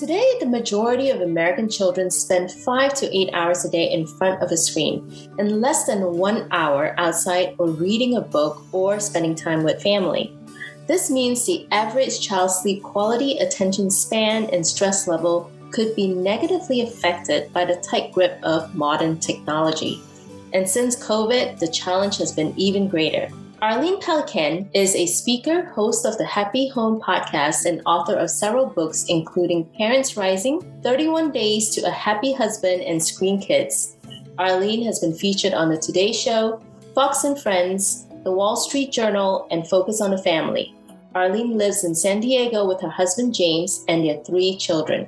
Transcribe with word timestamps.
Today, 0.00 0.32
the 0.40 0.46
majority 0.46 1.10
of 1.10 1.20
American 1.20 1.68
children 1.68 2.10
spend 2.10 2.50
five 2.50 2.94
to 2.94 3.14
eight 3.14 3.28
hours 3.34 3.66
a 3.66 3.70
day 3.70 3.92
in 3.92 4.06
front 4.06 4.42
of 4.42 4.50
a 4.50 4.56
screen 4.56 5.28
and 5.38 5.60
less 5.60 5.84
than 5.84 6.16
one 6.16 6.48
hour 6.52 6.94
outside 6.96 7.54
or 7.58 7.66
reading 7.68 8.16
a 8.16 8.22
book 8.22 8.62
or 8.72 8.98
spending 8.98 9.34
time 9.34 9.62
with 9.62 9.82
family. 9.82 10.34
This 10.86 11.10
means 11.10 11.44
the 11.44 11.68
average 11.70 12.26
child's 12.26 12.62
sleep 12.62 12.82
quality, 12.82 13.36
attention 13.40 13.90
span, 13.90 14.44
and 14.54 14.66
stress 14.66 15.06
level 15.06 15.52
could 15.70 15.94
be 15.94 16.08
negatively 16.08 16.80
affected 16.80 17.52
by 17.52 17.66
the 17.66 17.76
tight 17.76 18.10
grip 18.10 18.40
of 18.42 18.74
modern 18.74 19.18
technology. 19.18 20.00
And 20.54 20.66
since 20.66 20.96
COVID, 20.96 21.58
the 21.58 21.68
challenge 21.68 22.16
has 22.16 22.32
been 22.32 22.54
even 22.56 22.88
greater. 22.88 23.28
Arlene 23.62 24.00
Pellicane 24.00 24.70
is 24.72 24.96
a 24.96 25.04
speaker, 25.04 25.66
host 25.66 26.06
of 26.06 26.16
the 26.16 26.24
Happy 26.24 26.70
Home 26.70 26.98
podcast, 26.98 27.66
and 27.66 27.82
author 27.84 28.14
of 28.16 28.30
several 28.30 28.64
books, 28.64 29.04
including 29.10 29.66
Parents 29.76 30.16
Rising, 30.16 30.62
31 30.82 31.30
Days 31.30 31.68
to 31.74 31.82
a 31.82 31.90
Happy 31.90 32.32
Husband, 32.32 32.80
and 32.80 33.02
Screen 33.02 33.38
Kids. 33.38 33.98
Arlene 34.38 34.82
has 34.86 35.00
been 35.00 35.12
featured 35.12 35.52
on 35.52 35.68
The 35.68 35.76
Today 35.76 36.10
Show, 36.10 36.62
Fox 36.94 37.24
and 37.24 37.38
Friends, 37.38 38.06
The 38.24 38.32
Wall 38.32 38.56
Street 38.56 38.92
Journal, 38.92 39.46
and 39.50 39.68
Focus 39.68 40.00
on 40.00 40.10
the 40.10 40.22
Family. 40.22 40.74
Arlene 41.14 41.58
lives 41.58 41.84
in 41.84 41.94
San 41.94 42.20
Diego 42.20 42.66
with 42.66 42.80
her 42.80 42.88
husband 42.88 43.34
James 43.34 43.84
and 43.88 44.02
their 44.02 44.24
three 44.24 44.56
children. 44.56 45.06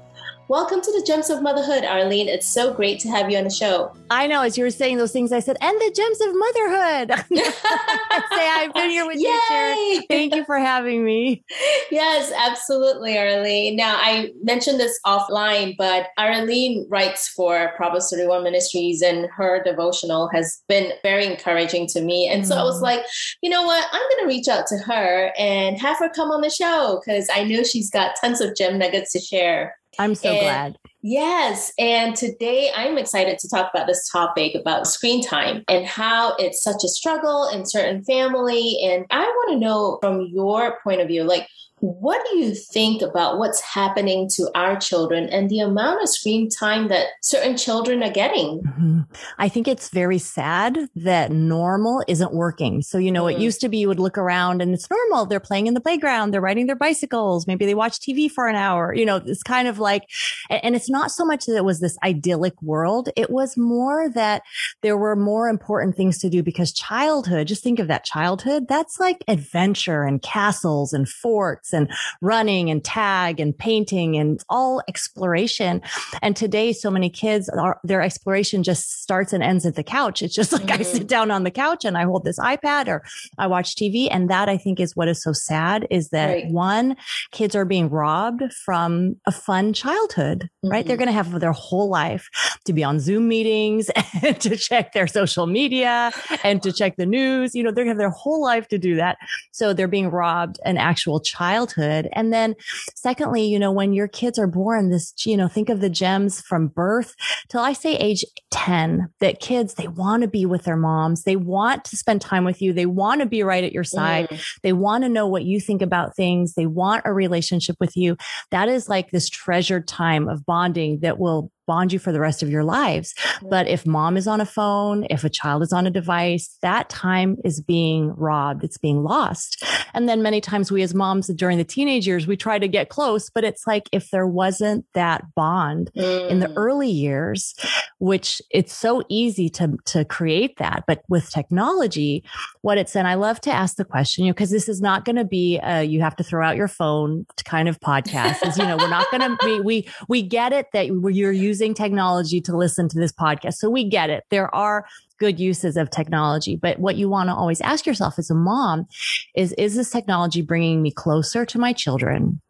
Welcome 0.48 0.80
to 0.80 0.92
the 0.92 1.04
Gems 1.06 1.30
of 1.30 1.40
Motherhood, 1.40 1.84
Arlene. 1.84 2.28
It's 2.28 2.46
so 2.46 2.74
great 2.74 2.98
to 3.00 3.08
have 3.08 3.30
you 3.30 3.38
on 3.38 3.44
the 3.44 3.50
show. 3.50 3.92
I 4.10 4.26
know, 4.26 4.42
as 4.42 4.58
you 4.58 4.64
were 4.64 4.70
saying 4.70 4.98
those 4.98 5.12
things, 5.12 5.30
I 5.30 5.38
said, 5.38 5.56
and 5.60 5.80
the 5.80 5.92
Gems 5.94 6.20
of 6.20 6.34
Motherhood. 6.34 7.10
Say, 8.36 8.48
I've 8.50 8.74
been 8.74 8.90
here 8.90 9.06
with 9.06 9.18
Yay! 9.18 9.28
you, 9.28 9.40
Sharon. 9.48 10.02
Thank 10.08 10.34
you 10.34 10.44
for 10.44 10.58
having 10.58 11.04
me. 11.04 11.44
Yes, 11.92 12.32
absolutely, 12.36 13.16
Arlene. 13.16 13.76
Now, 13.76 13.96
I 13.98 14.32
mentioned 14.42 14.80
this 14.80 14.98
offline, 15.06 15.76
but 15.78 16.08
Arlene 16.18 16.86
writes 16.90 17.28
for 17.28 17.72
Proverbs 17.76 18.10
31 18.10 18.42
Ministries, 18.42 19.00
and 19.00 19.28
her 19.30 19.62
devotional 19.62 20.28
has 20.34 20.60
been 20.68 20.92
very 21.04 21.24
encouraging 21.24 21.86
to 21.88 22.02
me. 22.02 22.28
And 22.28 22.42
mm. 22.42 22.46
so 22.46 22.56
I 22.56 22.64
was 22.64 22.80
mm. 22.80 22.82
like, 22.82 23.04
you 23.42 23.48
know 23.48 23.62
what? 23.62 23.86
I'm 23.92 24.02
going 24.10 24.22
to 24.22 24.34
reach 24.34 24.48
out 24.48 24.66
to 24.66 24.78
her 24.78 25.32
and 25.38 25.80
have 25.80 26.00
her 26.00 26.10
come 26.10 26.32
on 26.32 26.40
the 26.40 26.50
show 26.50 27.00
because 27.02 27.28
I 27.32 27.44
know 27.44 27.62
she's 27.62 27.90
got 27.90 28.16
tons 28.20 28.40
of 28.40 28.56
gem 28.56 28.76
nuggets 28.76 29.12
to 29.12 29.20
share. 29.20 29.76
I'm 29.98 30.14
so 30.14 30.30
and, 30.30 30.40
glad. 30.40 30.78
Yes. 31.02 31.72
And 31.78 32.14
today 32.14 32.70
I'm 32.74 32.96
excited 32.96 33.38
to 33.38 33.48
talk 33.48 33.70
about 33.74 33.86
this 33.86 34.08
topic 34.08 34.54
about 34.54 34.86
screen 34.86 35.22
time 35.22 35.64
and 35.68 35.84
how 35.84 36.34
it's 36.36 36.62
such 36.62 36.84
a 36.84 36.88
struggle 36.88 37.48
in 37.48 37.66
certain 37.66 38.04
family. 38.04 38.78
And 38.84 39.04
I 39.10 39.22
want 39.22 39.52
to 39.52 39.58
know 39.58 39.98
from 40.00 40.22
your 40.22 40.78
point 40.82 41.00
of 41.00 41.08
view, 41.08 41.24
like, 41.24 41.48
what 41.82 42.24
do 42.30 42.38
you 42.38 42.54
think 42.54 43.02
about 43.02 43.38
what's 43.38 43.60
happening 43.60 44.28
to 44.28 44.48
our 44.54 44.78
children 44.78 45.28
and 45.28 45.50
the 45.50 45.58
amount 45.58 46.00
of 46.00 46.08
screen 46.08 46.48
time 46.48 46.86
that 46.86 47.08
certain 47.22 47.56
children 47.56 48.04
are 48.04 48.10
getting? 48.10 48.62
Mm-hmm. 48.62 49.00
I 49.38 49.48
think 49.48 49.66
it's 49.66 49.88
very 49.88 50.18
sad 50.18 50.78
that 50.94 51.32
normal 51.32 52.04
isn't 52.06 52.32
working. 52.32 52.82
So, 52.82 52.98
you 52.98 53.10
know, 53.10 53.24
mm. 53.24 53.32
it 53.32 53.40
used 53.40 53.60
to 53.62 53.68
be 53.68 53.78
you 53.78 53.88
would 53.88 53.98
look 53.98 54.16
around 54.16 54.62
and 54.62 54.72
it's 54.72 54.88
normal. 54.88 55.26
They're 55.26 55.40
playing 55.40 55.66
in 55.66 55.74
the 55.74 55.80
playground, 55.80 56.32
they're 56.32 56.40
riding 56.40 56.68
their 56.68 56.76
bicycles, 56.76 57.48
maybe 57.48 57.66
they 57.66 57.74
watch 57.74 57.98
TV 57.98 58.30
for 58.30 58.46
an 58.46 58.54
hour. 58.54 58.94
You 58.94 59.04
know, 59.04 59.16
it's 59.16 59.42
kind 59.42 59.66
of 59.66 59.80
like, 59.80 60.08
and 60.50 60.76
it's 60.76 60.88
not 60.88 61.10
so 61.10 61.24
much 61.24 61.46
that 61.46 61.56
it 61.56 61.64
was 61.64 61.80
this 61.80 61.98
idyllic 62.04 62.62
world. 62.62 63.08
It 63.16 63.28
was 63.28 63.56
more 63.56 64.08
that 64.10 64.42
there 64.82 64.96
were 64.96 65.16
more 65.16 65.48
important 65.48 65.96
things 65.96 66.18
to 66.18 66.30
do 66.30 66.44
because 66.44 66.72
childhood, 66.72 67.48
just 67.48 67.64
think 67.64 67.80
of 67.80 67.88
that 67.88 68.04
childhood, 68.04 68.68
that's 68.68 69.00
like 69.00 69.24
adventure 69.26 70.04
and 70.04 70.22
castles 70.22 70.92
and 70.92 71.08
forts 71.08 71.71
and 71.72 71.90
running 72.20 72.70
and 72.70 72.84
tag 72.84 73.40
and 73.40 73.56
painting 73.56 74.16
and 74.16 74.42
all 74.48 74.82
exploration. 74.88 75.82
And 76.20 76.36
today, 76.36 76.72
so 76.72 76.90
many 76.90 77.10
kids 77.10 77.48
are, 77.48 77.80
their 77.84 78.02
exploration 78.02 78.62
just 78.62 79.02
starts 79.02 79.32
and 79.32 79.42
ends 79.42 79.66
at 79.66 79.74
the 79.74 79.84
couch. 79.84 80.22
It's 80.22 80.34
just 80.34 80.52
like 80.52 80.62
mm-hmm. 80.62 80.80
I 80.80 80.82
sit 80.82 81.06
down 81.06 81.30
on 81.30 81.44
the 81.44 81.50
couch 81.50 81.84
and 81.84 81.96
I 81.96 82.04
hold 82.04 82.24
this 82.24 82.38
iPad 82.38 82.88
or 82.88 83.02
I 83.38 83.46
watch 83.46 83.74
TV. 83.76 84.08
And 84.10 84.30
that 84.30 84.48
I 84.48 84.56
think 84.56 84.80
is 84.80 84.96
what 84.96 85.08
is 85.08 85.22
so 85.22 85.32
sad 85.32 85.86
is 85.90 86.10
that 86.10 86.26
right. 86.26 86.48
one, 86.48 86.96
kids 87.30 87.54
are 87.54 87.64
being 87.64 87.88
robbed 87.88 88.42
from 88.64 89.16
a 89.26 89.32
fun 89.32 89.72
childhood, 89.72 90.48
mm-hmm. 90.64 90.70
right? 90.70 90.86
They're 90.86 90.96
mm-hmm. 90.96 91.04
going 91.04 91.14
to 91.14 91.32
have 91.32 91.40
their 91.40 91.52
whole 91.52 91.88
life 91.88 92.28
to 92.64 92.72
be 92.72 92.84
on 92.84 93.00
Zoom 93.00 93.28
meetings 93.28 93.90
and 94.22 94.40
to 94.40 94.56
check 94.56 94.92
their 94.92 95.06
social 95.06 95.46
media 95.46 96.12
and 96.44 96.62
to 96.62 96.72
check 96.72 96.96
the 96.96 97.06
news. 97.06 97.54
You 97.54 97.62
know, 97.62 97.70
they're 97.70 97.84
going 97.84 97.96
to 97.96 98.02
have 98.02 98.10
their 98.10 98.10
whole 98.10 98.42
life 98.42 98.68
to 98.68 98.78
do 98.78 98.96
that. 98.96 99.18
So 99.52 99.72
they're 99.72 99.88
being 99.88 100.10
robbed 100.10 100.58
an 100.64 100.76
actual 100.78 101.20
child 101.20 101.61
childhood. 101.62 102.08
And 102.12 102.32
then 102.32 102.54
secondly, 102.94 103.44
you 103.44 103.58
know, 103.58 103.72
when 103.72 103.92
your 103.92 104.08
kids 104.08 104.38
are 104.38 104.46
born, 104.46 104.90
this, 104.90 105.12
you 105.24 105.36
know, 105.36 105.48
think 105.48 105.68
of 105.68 105.80
the 105.80 105.90
gems 105.90 106.40
from 106.40 106.68
birth 106.68 107.14
till 107.48 107.60
I 107.60 107.72
say 107.72 107.96
age 107.96 108.24
10 108.50 109.08
that 109.20 109.40
kids, 109.40 109.74
they 109.74 109.88
want 109.88 110.22
to 110.22 110.28
be 110.28 110.46
with 110.46 110.64
their 110.64 110.76
moms. 110.76 111.24
They 111.24 111.36
want 111.36 111.84
to 111.86 111.96
spend 111.96 112.20
time 112.20 112.44
with 112.44 112.60
you. 112.60 112.72
They 112.72 112.86
want 112.86 113.20
to 113.20 113.26
be 113.26 113.42
right 113.42 113.64
at 113.64 113.72
your 113.72 113.84
side. 113.84 114.28
Mm. 114.28 114.44
They 114.62 114.72
want 114.72 115.04
to 115.04 115.08
know 115.08 115.26
what 115.26 115.44
you 115.44 115.60
think 115.60 115.82
about 115.82 116.16
things. 116.16 116.54
They 116.54 116.66
want 116.66 117.02
a 117.04 117.12
relationship 117.12 117.76
with 117.80 117.96
you. 117.96 118.16
That 118.50 118.68
is 118.68 118.88
like 118.88 119.10
this 119.10 119.28
treasured 119.28 119.88
time 119.88 120.28
of 120.28 120.44
bonding 120.46 121.00
that 121.00 121.18
will 121.18 121.50
bond 121.66 121.92
you 121.92 121.98
for 121.98 122.12
the 122.12 122.20
rest 122.20 122.42
of 122.42 122.50
your 122.50 122.64
lives. 122.64 123.14
But 123.48 123.68
if 123.68 123.86
mom 123.86 124.16
is 124.16 124.26
on 124.26 124.40
a 124.40 124.46
phone, 124.46 125.06
if 125.10 125.24
a 125.24 125.30
child 125.30 125.62
is 125.62 125.72
on 125.72 125.86
a 125.86 125.90
device, 125.90 126.56
that 126.62 126.88
time 126.88 127.36
is 127.44 127.60
being 127.60 128.12
robbed. 128.16 128.64
It's 128.64 128.78
being 128.78 129.02
lost. 129.02 129.64
And 129.94 130.08
then 130.08 130.22
many 130.22 130.40
times 130.40 130.72
we 130.72 130.82
as 130.82 130.94
moms 130.94 131.28
during 131.28 131.58
the 131.58 131.64
teenage 131.64 132.06
years, 132.06 132.26
we 132.26 132.36
try 132.36 132.58
to 132.58 132.68
get 132.68 132.88
close, 132.88 133.30
but 133.30 133.44
it's 133.44 133.66
like 133.66 133.88
if 133.92 134.10
there 134.10 134.26
wasn't 134.26 134.86
that 134.94 135.34
bond 135.34 135.90
mm. 135.96 136.30
in 136.30 136.40
the 136.40 136.46
mm. 136.46 136.54
early 136.56 136.90
years, 136.90 137.54
which 137.98 138.42
it's 138.50 138.72
so 138.72 139.02
easy 139.08 139.48
to, 139.50 139.76
to 139.86 140.04
create 140.04 140.56
that. 140.58 140.84
But 140.86 141.02
with 141.08 141.30
technology, 141.30 142.24
what 142.62 142.78
it's, 142.78 142.96
and 142.96 143.06
I 143.06 143.14
love 143.14 143.40
to 143.42 143.52
ask 143.52 143.76
the 143.76 143.84
question, 143.84 144.24
you 144.24 144.30
know, 144.30 144.34
because 144.34 144.50
this 144.50 144.68
is 144.68 144.80
not 144.80 145.04
going 145.04 145.16
to 145.16 145.24
be 145.24 145.58
a, 145.62 145.82
you 145.82 146.00
have 146.00 146.16
to 146.16 146.24
throw 146.24 146.44
out 146.44 146.56
your 146.56 146.68
phone 146.68 147.26
kind 147.44 147.68
of 147.68 147.78
podcast. 147.80 148.46
Is, 148.46 148.58
you 148.58 148.64
know, 148.64 148.76
we're 148.76 148.88
not 148.88 149.10
going 149.10 149.20
to 149.20 149.36
be, 149.44 149.60
we, 149.60 149.88
we 150.08 150.22
get 150.22 150.52
it 150.52 150.66
that 150.72 150.86
you're 150.86 151.32
using 151.32 151.51
using 151.52 151.74
technology 151.74 152.40
to 152.40 152.56
listen 152.56 152.88
to 152.88 152.98
this 152.98 153.12
podcast. 153.12 153.54
So 153.54 153.68
we 153.68 153.86
get 153.86 154.08
it. 154.08 154.24
There 154.30 154.52
are 154.54 154.86
good 155.18 155.38
uses 155.38 155.76
of 155.76 155.90
technology. 155.90 156.56
But 156.56 156.78
what 156.78 156.96
you 156.96 157.10
want 157.10 157.28
to 157.28 157.34
always 157.34 157.60
ask 157.60 157.84
yourself 157.84 158.18
as 158.18 158.30
a 158.30 158.34
mom 158.34 158.86
is, 159.34 159.52
is 159.58 159.76
this 159.76 159.90
technology 159.90 160.40
bringing 160.40 160.80
me 160.80 160.90
closer 160.90 161.44
to 161.44 161.58
my 161.58 161.74
children? 161.74 162.40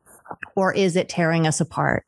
Or 0.56 0.72
is 0.72 0.96
it 0.96 1.08
tearing 1.08 1.46
us 1.46 1.60
apart? 1.60 2.04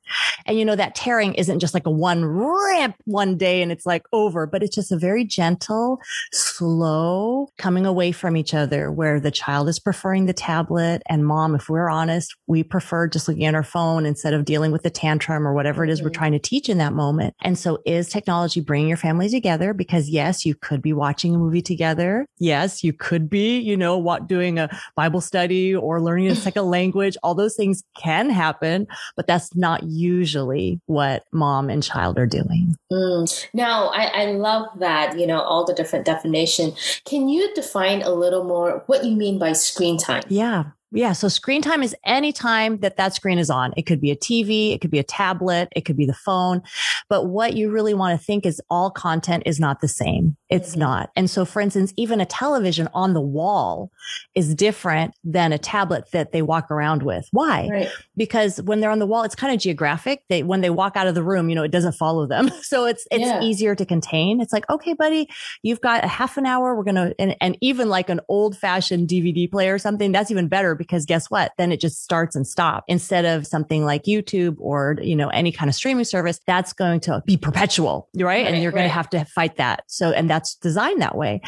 And 0.47 0.59
you 0.59 0.65
know, 0.65 0.77
that 0.77 0.95
tearing 0.95 1.35
isn't 1.35 1.61
just 1.61 1.75
like 1.75 1.87
a 1.87 1.91
one 1.91 2.25
rip 2.25 2.95
one 3.05 3.37
day 3.37 3.63
and 3.63 3.73
it's 3.73 3.87
like 3.87 4.05
over, 4.13 4.47
but 4.47 4.63
it's 4.63 4.75
just 4.75 4.93
a 4.93 4.99
very 4.99 5.25
gentle, 5.25 6.01
slow 6.33 7.49
coming 7.59 7.87
away 7.87 8.13
from 8.13 8.37
each 8.37 8.55
other 8.55 8.91
where 8.93 9.21
the 9.21 9.31
child 9.31 9.69
is 9.69 9.79
preferring 9.79 10.27
the 10.27 10.33
tablet 10.33 11.03
and 11.09 11.27
mom, 11.27 11.55
if 11.55 11.69
we're 11.69 11.89
honest, 11.89 12.35
we 12.47 12.63
prefer 12.63 13.09
just 13.09 13.29
looking 13.29 13.47
at 13.47 13.55
our 13.55 13.63
phone 13.63 14.07
instead 14.07 14.35
of 14.35 14.45
dealing 14.45 14.73
with 14.73 14.83
the 14.83 14.91
tantrum 14.91 15.47
or 15.47 15.55
whatever 15.55 15.85
it 15.85 15.91
is 15.91 16.03
we're 16.03 16.09
mm-hmm. 16.09 16.19
trying 16.19 16.33
to 16.33 16.39
teach 16.39 16.69
in 16.69 16.79
that 16.79 16.93
moment. 16.93 17.35
And 17.43 17.59
so 17.59 17.79
is 17.87 18.09
technology 18.09 18.61
bringing 18.61 18.89
your 18.89 18.97
family 18.97 19.29
together? 19.29 19.73
Because 19.75 20.09
yes, 20.09 20.45
you 20.45 20.55
could 20.55 20.83
be 20.83 20.93
watching 20.93 21.35
a 21.35 21.39
movie 21.39 21.63
together. 21.63 22.27
Yes, 22.39 22.85
you 22.85 22.93
could 22.93 23.29
be, 23.29 23.59
you 23.59 23.77
know, 23.77 23.99
what 23.99 24.29
doing 24.29 24.59
a 24.59 24.69
Bible 24.97 25.21
study 25.21 25.75
or 25.75 26.01
learning 26.01 26.29
a 26.29 26.37
second 26.37 26.65
language. 26.71 27.17
All 27.23 27.35
those 27.35 27.57
things 27.57 27.83
can 27.97 28.14
can 28.15 28.31
happen, 28.31 28.87
but 29.17 29.27
that's 29.27 29.55
not 29.55 29.83
usually 29.83 30.81
what 30.87 31.25
mom 31.33 31.71
and 31.71 31.83
child 31.83 32.19
are 32.19 32.27
doing. 32.27 32.77
Mm. 32.93 33.49
Now, 33.53 33.89
I, 33.89 34.05
I 34.05 34.25
love 34.33 34.67
that, 34.79 35.19
you 35.19 35.27
know, 35.27 35.41
all 35.41 35.65
the 35.65 35.75
different 35.75 36.05
definition. 36.05 36.73
Can 37.05 37.29
you 37.29 37.53
define 37.55 38.03
a 38.03 38.11
little 38.11 38.45
more 38.45 38.83
what 38.87 39.05
you 39.05 39.17
mean 39.17 39.39
by 39.39 39.53
screen 39.53 39.99
time? 39.99 40.23
Yeah. 40.29 40.65
Yeah. 40.95 41.13
So 41.13 41.27
screen 41.27 41.61
time 41.61 41.83
is 41.83 41.95
any 42.05 42.33
time 42.33 42.79
that 42.79 42.97
that 42.99 43.15
screen 43.15 43.39
is 43.39 43.51
on. 43.51 43.75
It 43.77 43.83
could 43.83 44.01
be 44.01 44.13
a 44.13 44.17
TV. 44.17 44.73
It 44.73 44.81
could 44.81 44.93
be 44.93 45.01
a 45.01 45.05
tablet. 45.05 45.69
It 45.75 45.81
could 45.85 45.97
be 45.97 46.07
the 46.07 46.15
phone. 46.15 46.63
But 47.09 47.27
what 47.27 47.55
you 47.55 47.69
really 47.69 47.95
want 47.95 48.19
to 48.19 48.25
think 48.25 48.47
is 48.47 48.63
all 48.71 48.93
content 48.93 49.43
is 49.45 49.59
not 49.59 49.81
the 49.81 49.89
same. 49.89 50.37
It's 50.49 50.71
mm-hmm. 50.71 50.81
not. 50.81 51.11
And 51.17 51.29
so, 51.29 51.45
for 51.45 51.61
instance, 51.61 51.93
even 51.97 52.21
a 52.21 52.27
television 52.27 52.89
on 52.95 53.13
the 53.13 53.21
wall 53.21 53.91
is 54.37 54.55
different 54.55 55.15
than 55.25 55.53
a 55.53 55.59
tablet 55.59 56.13
that 56.13 56.31
they 56.31 56.43
walk 56.43 56.71
around 56.71 57.03
with. 57.03 57.29
Why? 57.33 57.69
Right. 57.69 57.89
Because 58.17 58.63
when 58.63 58.79
they're 58.79 58.91
on 58.91 59.01
the 59.01 59.07
wall, 59.07 59.25
it's 59.25 59.35
kind 59.35 59.53
of 59.53 59.61
geographic. 59.61 60.23
They, 60.29 60.45
when 60.45 60.61
they 60.61 60.71
walk 60.71 60.97
out 60.97 61.09
of 61.09 61.17
the 61.17 61.25
room, 61.25 61.49
you 61.49 61.57
know, 61.57 61.65
it 61.65 61.73
doesn't 61.73 61.93
follow 61.93 62.27
them. 62.27 62.51
So 62.65 62.87
it's, 62.87 63.07
it's 63.11 63.25
yeah. 63.25 63.43
easier 63.43 63.75
to 63.75 63.85
contain. 63.85 64.41
It's 64.41 64.53
like, 64.53 64.69
okay, 64.71 64.95
buddy, 64.95 65.29
you've 65.63 65.83
got 65.83 66.03
a 66.03 66.09
half 66.09 66.39
an 66.39 66.47
hour. 66.47 66.75
We're 66.75 66.83
going 66.83 66.95
to, 66.95 67.15
and, 67.19 67.37
and 67.41 67.59
even 67.61 67.89
like 67.89 68.09
an 68.09 68.21
old 68.29 68.57
fashioned 68.57 69.09
DVD 69.09 69.51
player 69.51 69.75
or 69.75 69.79
something, 69.79 70.11
that's 70.11 70.31
even 70.31 70.49
better 70.49 70.75
because 70.85 71.07
guess 71.07 71.31
what? 71.31 71.53
Then 71.59 71.73
it 71.73 71.81
just 71.81 72.03
starts 72.03 72.37
and 72.37 72.47
stops 72.47 72.85
instead 72.89 73.25
of 73.25 73.47
something 73.47 73.85
like 73.85 74.05
YouTube 74.05 74.57
or, 74.59 74.97
you 75.03 75.17
know, 75.17 75.29
any 75.29 75.53
kind 75.53 75.69
of 75.69 75.75
streaming 75.75 76.05
service 76.05 76.41
that's 76.47 76.73
going 76.73 77.01
to 77.01 77.23
be 77.27 77.37
perpetual, 77.37 78.09
right? 78.15 78.25
right 78.25 78.47
and 78.47 78.63
you're 78.63 78.73
right. 78.73 78.81
going 78.81 78.89
to 78.89 78.95
have 78.95 79.11
to 79.11 79.25
fight 79.25 79.57
that. 79.57 79.85
So, 79.87 80.11
and 80.11 80.29
that's 80.29 80.55
designed 80.57 81.01
that 81.03 81.17
way. 81.17 81.41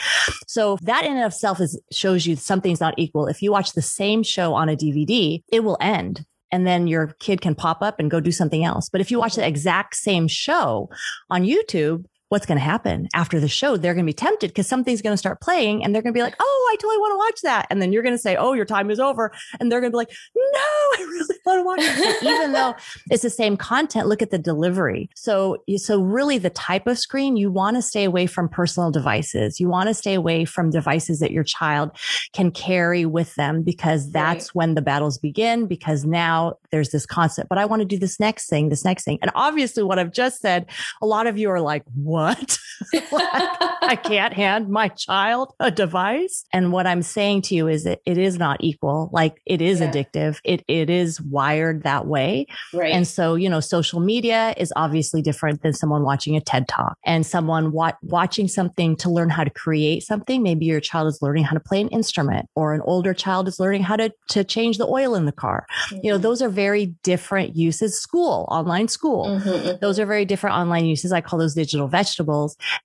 So 0.47 0.79
that 0.83 1.05
in 1.05 1.13
and 1.13 1.25
of 1.25 1.33
itself 1.33 1.61
is 1.61 1.81
shows 1.93 2.27
you 2.27 2.37
something's 2.37 2.81
not 2.81 2.95
equal. 2.97 3.27
If 3.27 3.43
you 3.43 3.53
watch 3.53 3.73
the 3.73 3.83
same 3.83 4.23
show 4.23 4.55
on 4.55 4.69
a 4.69 4.77
DVD, 4.77 5.43
it 5.53 5.65
will 5.65 5.79
end 5.81 6.25
and 6.53 6.67
then 6.67 6.87
your 6.87 7.09
kid 7.19 7.41
can 7.41 7.55
pop 7.55 7.83
up 7.83 7.99
and 7.99 8.11
go 8.11 8.21
do 8.21 8.33
something 8.33 8.65
else. 8.65 8.89
But 8.89 9.01
if 9.01 9.11
you 9.11 9.19
watch 9.19 9.35
the 9.35 9.47
exact 9.47 9.97
same 9.97 10.29
show 10.29 10.89
on 11.29 11.43
YouTube, 11.43 12.05
what's 12.29 12.45
going 12.45 12.59
to 12.59 12.65
happen 12.65 13.09
after 13.15 13.39
the 13.39 13.49
show? 13.49 13.77
They're 13.77 13.95
going 13.95 14.05
to 14.05 14.11
be 14.11 14.15
tempted 14.15 14.49
because 14.49 14.67
something's 14.67 15.01
going 15.01 15.13
to 15.13 15.19
start 15.19 15.41
playing 15.41 15.85
and 15.85 15.95
they're 15.95 16.03
going 16.03 16.13
to 16.13 16.17
be 16.17 16.23
like, 16.23 16.35
Oh, 16.41 16.71
I 16.73 16.77
totally 16.77 16.99
want 16.99 17.13
to 17.13 17.19
watch 17.19 17.41
that. 17.43 17.67
And 17.71 17.81
then 17.81 17.93
you're 17.93 18.03
going 18.03 18.15
to 18.15 18.19
say, 18.19 18.37
Oh, 18.37 18.53
your 18.53 18.65
time 18.65 18.91
is 18.91 18.99
over. 18.99 19.33
And 19.61 19.71
they're 19.71 19.81
going 19.81 19.93
to 19.93 19.95
be 19.95 19.99
like, 19.99 20.11
No, 20.35 20.43
I 20.55 21.07
really 21.09 21.37
want 21.45 21.61
to 21.61 21.65
watch 21.65 21.99
it. 21.99 22.21
So 22.21 22.29
even 22.29 22.53
though 22.53 22.75
it's 23.11 23.23
the 23.23 23.31
same 23.31 23.57
content, 23.57 24.09
look 24.09 24.23
at 24.23 24.31
the 24.31 24.39
delivery. 24.39 25.09
So, 25.15 25.59
so 25.77 26.03
really 26.03 26.39
the 26.39 26.51
type 26.51 26.87
of 26.87 26.99
screen 26.99 27.37
you 27.37 27.51
want 27.51 27.77
to 27.77 27.83
stay 27.83 28.05
away 28.05 28.27
from 28.27 28.49
personal 28.49 28.91
devices. 28.91 29.61
You 29.61 29.69
want 29.69 29.89
to 29.89 29.95
stay 29.95 30.15
away 30.15 30.45
from 30.45 30.71
devices 30.71 31.21
that 31.21 31.31
your 31.31 31.45
child 31.45 31.93
can 32.33 32.51
carry 32.51 33.07
with 33.07 33.35
them 33.37 33.63
because 33.63 34.11
that's 34.11 34.47
right. 34.47 34.55
when 34.55 34.75
the 34.75 34.83
battles 34.83 35.19
begin 35.19 35.67
because 35.67 36.05
now 36.05 36.55
there's 36.73 36.91
this 36.91 37.07
concept, 37.07 37.49
but 37.49 37.59
I 37.59 37.67
want 37.67 37.81
to 37.81 37.87
do 37.87 37.99
this 37.99 38.19
next 38.19 38.49
thing, 38.49 38.69
this 38.69 38.85
next 38.85 39.05
thing. 39.05 39.19
And 39.23 39.31
obviously 39.35 39.85
what 39.85 39.99
I've 39.99 40.13
just 40.13 40.41
said, 40.41 40.67
a 41.01 41.07
lot 41.07 41.27
of 41.27 41.39
you 41.39 41.51
are 41.51 41.61
like, 41.61 41.85
what? 41.95 42.16
I 42.95 43.99
can't 44.03 44.33
hand 44.33 44.69
my 44.69 44.89
child 44.89 45.55
a 45.61 45.71
device. 45.71 46.45
And 46.53 46.73
what 46.73 46.87
I'm 46.87 47.03
saying 47.03 47.43
to 47.43 47.55
you 47.55 47.69
is 47.69 47.85
that 47.85 48.01
it 48.05 48.19
is 48.19 48.39
not 48.39 48.63
equal. 48.63 49.11
Like 49.13 49.41
it 49.47 49.63
is 49.63 49.81
yeah. 49.81 49.91
addictive. 49.91 50.41
It, 50.45 50.65
it 50.69 50.91
is 50.91 51.21
wired 51.21 51.85
that 51.85 52.07
way. 52.07 52.47
Right. 52.73 52.93
And 52.93 53.07
so, 53.07 53.35
you 53.35 53.49
know, 53.49 53.61
social 53.61 54.01
media 54.01 54.55
is 54.57 54.73
obviously 54.77 55.23
different 55.23 55.63
than 55.63 55.73
someone 55.73 56.03
watching 56.03 56.37
a 56.37 56.41
TED 56.41 56.69
talk 56.69 56.99
and 57.05 57.25
someone 57.25 57.73
wa- 57.73 57.93
watching 58.03 58.49
something 58.49 58.97
to 58.97 59.11
learn 59.11 59.31
how 59.31 59.45
to 59.45 59.51
create 59.51 60.03
something. 60.03 60.43
Maybe 60.43 60.67
your 60.67 60.81
child 60.81 61.09
is 61.09 61.23
learning 61.23 61.45
how 61.45 61.55
to 61.55 61.61
play 61.61 61.81
an 61.81 61.89
instrument 61.89 62.49
or 62.55 62.75
an 62.75 62.81
older 62.83 63.15
child 63.15 63.49
is 63.49 63.61
learning 63.61 63.83
how 63.83 63.97
to, 63.97 64.13
to 64.31 64.45
change 64.45 64.79
the 64.79 64.87
oil 64.87 65.15
in 65.15 65.27
the 65.27 65.33
car. 65.33 65.67
Mm-hmm. 65.91 66.01
You 66.03 66.13
know, 66.13 66.19
those 66.19 66.43
are 66.43 66.49
very 66.49 66.87
different 67.03 67.57
uses. 67.57 67.99
School, 68.01 68.47
online 68.51 68.89
school. 68.89 69.27
Mm-hmm, 69.27 69.49
mm-hmm. 69.49 69.77
Those 69.81 69.99
are 69.99 70.07
very 70.07 70.25
different 70.25 70.57
online 70.57 70.87
uses. 70.87 71.13
I 71.13 71.21
call 71.21 71.39
those 71.39 71.55
digital 71.55 71.89
vegetables 71.89 72.06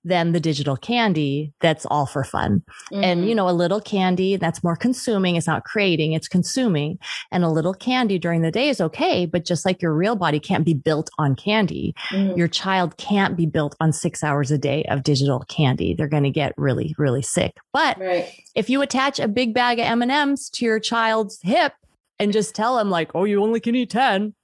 than 0.04 0.32
the 0.32 0.40
digital 0.40 0.76
candy 0.76 1.52
that's 1.60 1.86
all 1.86 2.06
for 2.06 2.24
fun. 2.24 2.62
Mm-hmm. 2.92 3.04
And, 3.04 3.28
you 3.28 3.34
know, 3.34 3.48
a 3.48 3.50
little 3.50 3.80
candy 3.80 4.36
that's 4.36 4.62
more 4.62 4.76
consuming. 4.76 5.36
It's 5.36 5.46
not 5.46 5.64
creating, 5.64 6.12
it's 6.12 6.28
consuming. 6.28 6.98
And 7.30 7.44
a 7.44 7.48
little 7.48 7.74
candy 7.74 8.18
during 8.18 8.42
the 8.42 8.50
day 8.50 8.68
is 8.68 8.80
okay. 8.80 9.26
But 9.26 9.44
just 9.44 9.64
like 9.64 9.82
your 9.82 9.94
real 9.94 10.16
body 10.16 10.40
can't 10.40 10.64
be 10.64 10.74
built 10.74 11.10
on 11.18 11.34
candy, 11.34 11.94
mm-hmm. 12.10 12.36
your 12.36 12.48
child 12.48 12.96
can't 12.96 13.36
be 13.36 13.46
built 13.46 13.76
on 13.80 13.92
six 13.92 14.22
hours 14.22 14.50
a 14.50 14.58
day 14.58 14.84
of 14.84 15.02
digital 15.02 15.40
candy. 15.48 15.94
They're 15.94 16.08
going 16.08 16.22
to 16.24 16.30
get 16.30 16.54
really, 16.56 16.94
really 16.98 17.22
sick. 17.22 17.56
But 17.72 17.98
right. 17.98 18.32
if 18.54 18.68
you 18.68 18.82
attach 18.82 19.18
a 19.20 19.28
big 19.28 19.54
bag 19.54 19.78
of 19.78 19.86
M&Ms 19.86 20.50
to 20.50 20.64
your 20.64 20.80
child's 20.80 21.38
hip 21.42 21.72
and 22.18 22.32
just 22.32 22.54
tell 22.54 22.76
them 22.76 22.90
like, 22.90 23.10
oh, 23.14 23.24
you 23.24 23.42
only 23.42 23.60
can 23.60 23.74
eat 23.74 23.90
10. 23.90 24.34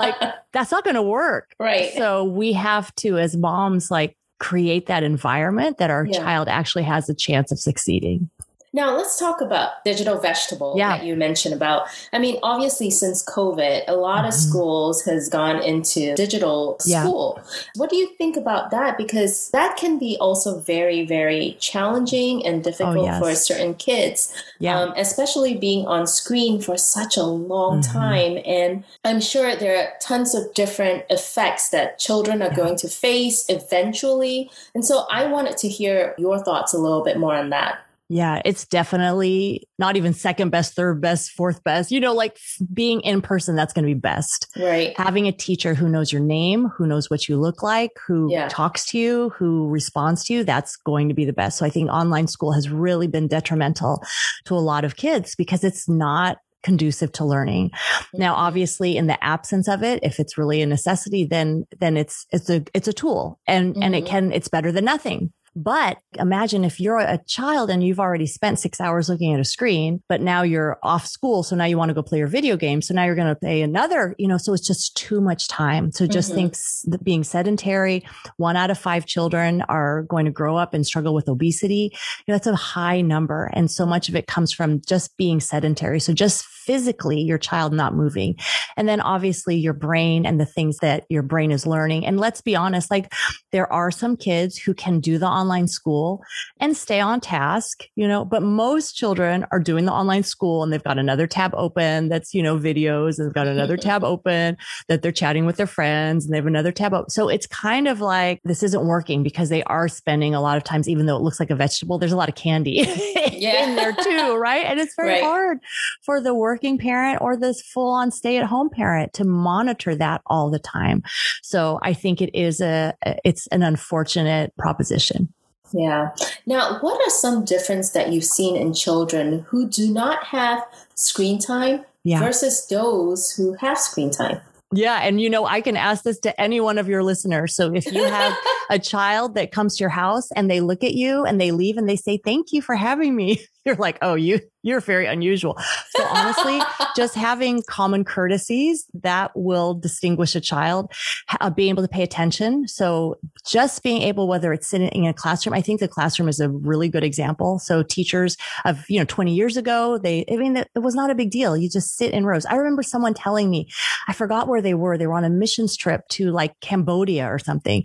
Like 0.00 0.14
that's 0.52 0.70
not 0.70 0.84
going 0.84 0.94
to 0.94 1.02
work. 1.02 1.54
Right. 1.58 1.92
So 1.94 2.24
we 2.24 2.52
have 2.52 2.94
to, 2.96 3.18
as 3.18 3.36
moms, 3.36 3.90
like 3.90 4.16
create 4.40 4.86
that 4.86 5.02
environment 5.02 5.78
that 5.78 5.90
our 5.90 6.06
yeah. 6.06 6.18
child 6.18 6.48
actually 6.48 6.84
has 6.84 7.08
a 7.08 7.14
chance 7.14 7.52
of 7.52 7.58
succeeding. 7.58 8.30
Now 8.74 8.96
let's 8.96 9.16
talk 9.16 9.40
about 9.40 9.84
digital 9.84 10.18
vegetable 10.18 10.74
yeah. 10.76 10.96
that 10.96 11.06
you 11.06 11.14
mentioned 11.14 11.54
about. 11.54 11.86
I 12.12 12.18
mean, 12.18 12.40
obviously 12.42 12.90
since 12.90 13.24
COVID, 13.24 13.84
a 13.86 13.94
lot 13.94 14.18
mm-hmm. 14.18 14.26
of 14.26 14.34
schools 14.34 15.04
has 15.04 15.28
gone 15.28 15.62
into 15.62 16.12
digital 16.16 16.76
school. 16.80 17.38
Yeah. 17.38 17.50
What 17.76 17.88
do 17.88 17.94
you 17.94 18.08
think 18.18 18.36
about 18.36 18.72
that? 18.72 18.98
Because 18.98 19.50
that 19.50 19.76
can 19.76 19.96
be 20.00 20.16
also 20.20 20.58
very, 20.58 21.06
very 21.06 21.56
challenging 21.60 22.44
and 22.44 22.64
difficult 22.64 22.98
oh, 22.98 23.04
yes. 23.04 23.20
for 23.20 23.32
certain 23.36 23.74
kids. 23.74 24.34
Yeah. 24.58 24.80
Um, 24.80 24.92
especially 24.96 25.56
being 25.56 25.86
on 25.86 26.08
screen 26.08 26.60
for 26.60 26.76
such 26.76 27.16
a 27.16 27.22
long 27.22 27.80
mm-hmm. 27.80 27.96
time. 27.96 28.38
And 28.44 28.82
I'm 29.04 29.20
sure 29.20 29.54
there 29.54 29.78
are 29.78 29.92
tons 30.00 30.34
of 30.34 30.52
different 30.52 31.04
effects 31.10 31.68
that 31.68 32.00
children 32.00 32.42
are 32.42 32.48
yeah. 32.48 32.56
going 32.56 32.76
to 32.78 32.88
face 32.88 33.46
eventually. 33.48 34.50
And 34.74 34.84
so 34.84 35.06
I 35.12 35.26
wanted 35.26 35.58
to 35.58 35.68
hear 35.68 36.16
your 36.18 36.40
thoughts 36.42 36.74
a 36.74 36.78
little 36.78 37.04
bit 37.04 37.18
more 37.18 37.36
on 37.36 37.50
that. 37.50 37.78
Yeah, 38.14 38.40
it's 38.44 38.64
definitely 38.64 39.66
not 39.76 39.96
even 39.96 40.14
second 40.14 40.50
best, 40.50 40.74
third 40.74 41.00
best, 41.00 41.32
fourth 41.32 41.64
best. 41.64 41.90
You 41.90 41.98
know, 41.98 42.14
like 42.14 42.38
being 42.72 43.00
in 43.00 43.20
person, 43.20 43.56
that's 43.56 43.72
going 43.72 43.84
to 43.84 43.92
be 43.92 43.98
best. 43.98 44.46
Right. 44.56 44.96
Having 44.96 45.26
a 45.26 45.32
teacher 45.32 45.74
who 45.74 45.88
knows 45.88 46.12
your 46.12 46.22
name, 46.22 46.68
who 46.76 46.86
knows 46.86 47.10
what 47.10 47.28
you 47.28 47.40
look 47.40 47.64
like, 47.64 47.90
who 48.06 48.30
yeah. 48.30 48.46
talks 48.46 48.86
to 48.90 48.98
you, 48.98 49.30
who 49.30 49.68
responds 49.68 50.22
to 50.26 50.32
you, 50.32 50.44
that's 50.44 50.76
going 50.76 51.08
to 51.08 51.14
be 51.14 51.24
the 51.24 51.32
best. 51.32 51.58
So 51.58 51.66
I 51.66 51.70
think 51.70 51.90
online 51.90 52.28
school 52.28 52.52
has 52.52 52.70
really 52.70 53.08
been 53.08 53.26
detrimental 53.26 54.00
to 54.44 54.54
a 54.54 54.62
lot 54.62 54.84
of 54.84 54.94
kids 54.94 55.34
because 55.34 55.64
it's 55.64 55.88
not 55.88 56.38
conducive 56.62 57.10
to 57.14 57.24
learning. 57.24 57.72
Now, 58.12 58.34
mm-hmm. 58.34 58.42
obviously, 58.42 58.96
in 58.96 59.08
the 59.08 59.22
absence 59.24 59.66
of 59.66 59.82
it, 59.82 59.98
if 60.04 60.20
it's 60.20 60.38
really 60.38 60.62
a 60.62 60.66
necessity, 60.66 61.24
then 61.24 61.64
then 61.80 61.96
it's 61.96 62.26
it's 62.30 62.48
a 62.48 62.62
it's 62.74 62.86
a 62.86 62.92
tool, 62.92 63.40
and 63.48 63.74
mm-hmm. 63.74 63.82
and 63.82 63.96
it 63.96 64.04
mm-hmm. 64.04 64.10
can 64.10 64.32
it's 64.32 64.46
better 64.46 64.70
than 64.70 64.84
nothing. 64.84 65.32
But 65.56 65.98
imagine 66.18 66.64
if 66.64 66.80
you're 66.80 66.98
a 66.98 67.20
child 67.26 67.70
and 67.70 67.84
you've 67.84 68.00
already 68.00 68.26
spent 68.26 68.58
six 68.58 68.80
hours 68.80 69.08
looking 69.08 69.32
at 69.32 69.40
a 69.40 69.44
screen, 69.44 70.02
but 70.08 70.20
now 70.20 70.42
you're 70.42 70.78
off 70.82 71.06
school. 71.06 71.42
So 71.42 71.54
now 71.56 71.64
you 71.64 71.78
want 71.78 71.90
to 71.90 71.94
go 71.94 72.02
play 72.02 72.18
your 72.18 72.26
video 72.26 72.56
game. 72.56 72.82
So 72.82 72.94
now 72.94 73.04
you're 73.04 73.14
going 73.14 73.28
to 73.28 73.36
play 73.36 73.62
another, 73.62 74.14
you 74.18 74.26
know, 74.26 74.36
so 74.36 74.52
it's 74.52 74.66
just 74.66 74.96
too 74.96 75.20
much 75.20 75.48
time. 75.48 75.92
So 75.92 76.06
just 76.06 76.32
mm-hmm. 76.32 76.48
think 76.48 77.04
being 77.04 77.24
sedentary, 77.24 78.04
one 78.36 78.56
out 78.56 78.70
of 78.70 78.78
five 78.78 79.06
children 79.06 79.62
are 79.62 80.02
going 80.02 80.24
to 80.24 80.30
grow 80.30 80.56
up 80.56 80.74
and 80.74 80.86
struggle 80.86 81.14
with 81.14 81.28
obesity. 81.28 81.90
You 82.26 82.32
know, 82.32 82.34
that's 82.34 82.46
a 82.46 82.56
high 82.56 83.00
number. 83.00 83.50
And 83.52 83.70
so 83.70 83.86
much 83.86 84.08
of 84.08 84.16
it 84.16 84.26
comes 84.26 84.52
from 84.52 84.80
just 84.86 85.16
being 85.16 85.40
sedentary. 85.40 86.00
So 86.00 86.12
just 86.12 86.44
physically 86.64 87.20
your 87.20 87.38
child 87.38 87.72
not 87.72 87.94
moving. 87.94 88.36
And 88.76 88.88
then 88.88 89.00
obviously 89.00 89.56
your 89.56 89.72
brain 89.72 90.26
and 90.26 90.40
the 90.40 90.46
things 90.46 90.78
that 90.78 91.04
your 91.08 91.22
brain 91.22 91.50
is 91.50 91.66
learning. 91.66 92.06
And 92.06 92.18
let's 92.18 92.40
be 92.40 92.56
honest, 92.56 92.90
like 92.90 93.12
there 93.52 93.70
are 93.72 93.90
some 93.90 94.16
kids 94.16 94.56
who 94.56 94.74
can 94.74 95.00
do 95.00 95.18
the 95.18 95.26
online 95.26 95.68
school 95.68 96.22
and 96.60 96.76
stay 96.76 97.00
on 97.00 97.20
task, 97.20 97.84
you 97.96 98.08
know, 98.08 98.24
but 98.24 98.42
most 98.42 98.94
children 98.94 99.46
are 99.52 99.60
doing 99.60 99.84
the 99.84 99.92
online 99.92 100.22
school 100.22 100.62
and 100.62 100.72
they've 100.72 100.82
got 100.82 100.98
another 100.98 101.26
tab 101.26 101.54
open 101.54 102.08
that's, 102.08 102.34
you 102.34 102.42
know, 102.42 102.58
videos 102.58 103.18
and 103.18 103.26
they've 103.26 103.34
got 103.34 103.46
another 103.46 103.76
tab 103.84 104.04
open 104.04 104.56
that 104.88 105.02
they're 105.02 105.12
chatting 105.12 105.46
with 105.46 105.56
their 105.56 105.66
friends 105.66 106.24
and 106.24 106.32
they 106.32 106.38
have 106.38 106.46
another 106.46 106.72
tab 106.72 106.94
open. 106.94 107.10
So 107.10 107.28
it's 107.28 107.46
kind 107.46 107.88
of 107.88 108.00
like 108.00 108.40
this 108.44 108.62
isn't 108.62 108.86
working 108.86 109.22
because 109.22 109.48
they 109.48 109.62
are 109.64 109.88
spending 109.88 110.34
a 110.34 110.40
lot 110.40 110.56
of 110.56 110.64
times, 110.64 110.88
even 110.88 111.06
though 111.06 111.16
it 111.16 111.22
looks 111.22 111.40
like 111.40 111.50
a 111.50 111.56
vegetable, 111.56 111.98
there's 111.98 112.12
a 112.12 112.16
lot 112.16 112.28
of 112.28 112.34
candy 112.34 112.84
yeah. 113.32 113.64
in 113.68 113.76
there 113.76 113.92
too, 113.92 114.36
right? 114.36 114.64
And 114.64 114.80
it's 114.80 114.94
very 114.94 115.14
right. 115.14 115.22
hard 115.22 115.58
for 116.02 116.20
the 116.20 116.34
work 116.34 116.53
working 116.54 116.78
parent 116.78 117.20
or 117.20 117.36
this 117.36 117.60
full 117.60 117.90
on 117.90 118.12
stay 118.12 118.36
at 118.36 118.46
home 118.46 118.70
parent 118.70 119.12
to 119.12 119.24
monitor 119.24 119.92
that 119.96 120.20
all 120.26 120.50
the 120.50 120.58
time. 120.60 121.02
So 121.42 121.80
I 121.82 121.92
think 121.94 122.22
it 122.22 122.32
is 122.32 122.60
a, 122.60 122.94
it's 123.24 123.48
an 123.48 123.64
unfortunate 123.64 124.56
proposition. 124.56 125.34
Yeah. 125.72 126.10
Now, 126.46 126.78
what 126.78 126.94
are 127.04 127.10
some 127.10 127.44
difference 127.44 127.90
that 127.90 128.12
you've 128.12 128.22
seen 128.22 128.54
in 128.54 128.72
children 128.72 129.40
who 129.48 129.68
do 129.68 129.92
not 129.92 130.22
have 130.26 130.62
screen 130.94 131.40
time 131.40 131.84
yeah. 132.04 132.20
versus 132.20 132.68
those 132.68 133.32
who 133.32 133.54
have 133.54 133.76
screen 133.76 134.12
time? 134.12 134.40
Yeah. 134.72 135.00
And 135.02 135.20
you 135.20 135.28
know, 135.28 135.46
I 135.46 135.60
can 135.60 135.76
ask 135.76 136.04
this 136.04 136.20
to 136.20 136.40
any 136.40 136.60
one 136.60 136.78
of 136.78 136.88
your 136.88 137.02
listeners. 137.02 137.56
So 137.56 137.74
if 137.74 137.86
you 137.86 138.04
have 138.04 138.38
a 138.70 138.78
child 138.78 139.34
that 139.34 139.50
comes 139.50 139.76
to 139.76 139.82
your 139.82 139.90
house 139.90 140.30
and 140.36 140.48
they 140.48 140.60
look 140.60 140.84
at 140.84 140.94
you 140.94 141.24
and 141.24 141.40
they 141.40 141.50
leave 141.50 141.76
and 141.78 141.88
they 141.88 141.96
say, 141.96 142.16
thank 142.16 142.52
you 142.52 142.62
for 142.62 142.76
having 142.76 143.16
me. 143.16 143.40
You're 143.66 143.76
like, 143.76 143.98
oh, 144.02 144.14
you, 144.14 144.40
you're 144.62 144.80
very 144.80 145.06
unusual. 145.06 145.58
So 145.96 146.04
honestly, 146.04 146.60
just 146.96 147.14
having 147.14 147.62
common 147.68 148.04
courtesies 148.04 148.86
that 149.02 149.30
will 149.34 149.74
distinguish 149.74 150.34
a 150.34 150.40
child, 150.40 150.92
uh, 151.40 151.50
being 151.50 151.70
able 151.70 151.82
to 151.82 151.88
pay 151.88 152.02
attention. 152.02 152.68
So 152.68 153.18
just 153.46 153.82
being 153.82 154.02
able, 154.02 154.28
whether 154.28 154.52
it's 154.52 154.66
sitting 154.66 154.88
in 154.88 155.06
a 155.06 155.14
classroom, 155.14 155.54
I 155.54 155.62
think 155.62 155.80
the 155.80 155.88
classroom 155.88 156.28
is 156.28 156.40
a 156.40 156.48
really 156.48 156.88
good 156.88 157.04
example. 157.04 157.58
So 157.58 157.82
teachers 157.82 158.36
of, 158.64 158.84
you 158.88 158.98
know, 158.98 159.04
20 159.04 159.34
years 159.34 159.56
ago, 159.56 159.98
they, 159.98 160.24
I 160.30 160.36
mean, 160.36 160.56
it 160.56 160.68
was 160.76 160.94
not 160.94 161.10
a 161.10 161.14
big 161.14 161.30
deal. 161.30 161.56
You 161.56 161.70
just 161.70 161.96
sit 161.96 162.12
in 162.12 162.26
rows. 162.26 162.46
I 162.46 162.56
remember 162.56 162.82
someone 162.82 163.14
telling 163.14 163.50
me, 163.50 163.68
I 164.08 164.12
forgot 164.12 164.48
where 164.48 164.62
they 164.62 164.74
were. 164.74 164.98
They 164.98 165.06
were 165.06 165.14
on 165.14 165.24
a 165.24 165.30
missions 165.30 165.76
trip 165.76 166.08
to 166.10 166.30
like 166.30 166.58
Cambodia 166.60 167.26
or 167.26 167.38
something 167.38 167.84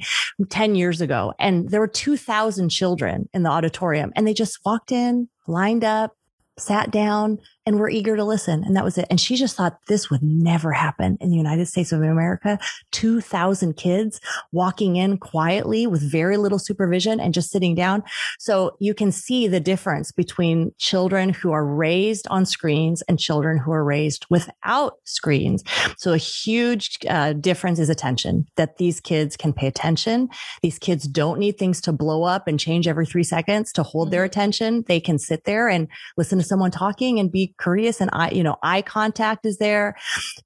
10 0.50 0.76
years 0.76 1.02
ago. 1.02 1.34
And 1.40 1.70
there 1.70 1.80
were 1.80 1.88
2000 1.88 2.70
children 2.70 3.30
in 3.34 3.44
the 3.44 3.50
auditorium 3.50 4.12
and 4.16 4.28
they 4.28 4.34
just 4.34 4.60
walked 4.66 4.92
in, 4.92 5.28
lined 5.48 5.84
up, 5.84 6.16
sat 6.58 6.92
down 6.92 7.40
and 7.70 7.80
were 7.80 7.90
eager 7.90 8.16
to 8.16 8.24
listen. 8.24 8.64
And 8.64 8.76
that 8.76 8.84
was 8.84 8.98
it. 8.98 9.06
And 9.12 9.22
she 9.22 9.36
just 9.36 9.56
thought 9.56 9.78
this 9.88 10.10
would 10.10 10.24
never 10.24 10.72
happen 10.72 11.20
in 11.22 11.30
the 11.30 11.38
United 11.38 11.68
States 11.68 11.92
of 11.92 12.02
America. 12.02 12.58
2000 12.94 13.76
kids 13.76 14.20
walking 14.52 14.96
in 14.96 15.20
quietly 15.20 15.86
with 15.86 16.02
very 16.02 16.38
little 16.38 16.58
supervision 16.58 17.20
and 17.20 17.32
just 17.32 17.52
sitting 17.52 17.76
down. 17.76 18.02
So 18.40 18.76
you 18.80 18.96
can 18.96 19.12
see 19.12 19.48
the 19.48 19.60
difference 19.60 20.12
between 20.12 20.72
children 20.80 21.30
who 21.30 21.52
are 21.52 21.64
raised 21.64 22.26
on 22.30 22.48
screens 22.48 23.04
and 23.04 23.20
children 23.20 23.60
who 23.60 23.72
are 23.72 23.84
raised 23.84 24.26
without 24.32 24.94
screens. 25.04 25.64
So 26.00 26.14
a 26.14 26.18
huge 26.18 26.98
uh, 27.08 27.34
difference 27.34 27.78
is 27.78 27.90
attention 27.90 28.48
that 28.56 28.78
these 28.78 29.00
kids 29.00 29.38
can 29.38 29.54
pay 29.54 29.68
attention. 29.68 30.30
These 30.64 30.80
kids 30.80 31.08
don't 31.08 31.38
need 31.38 31.60
things 31.60 31.82
to 31.82 31.92
blow 31.92 32.24
up 32.24 32.48
and 32.48 32.60
change 32.60 32.88
every 32.88 33.06
three 33.06 33.24
seconds 33.24 33.72
to 33.74 33.84
hold 33.84 34.10
their 34.10 34.22
mm-hmm. 34.22 34.26
attention. 34.26 34.84
They 34.88 35.00
can 35.00 35.20
sit 35.20 35.44
there 35.44 35.70
and 35.70 35.88
listen 36.18 36.40
to 36.40 36.44
someone 36.44 36.72
talking 36.72 37.20
and 37.20 37.32
be 37.32 37.54
courteous 37.60 38.02
and 38.02 38.10
eye, 38.14 38.32
you 38.32 38.44
know, 38.44 38.58
eye 38.64 38.82
contact 38.82 39.46
is 39.46 39.58
there, 39.58 39.96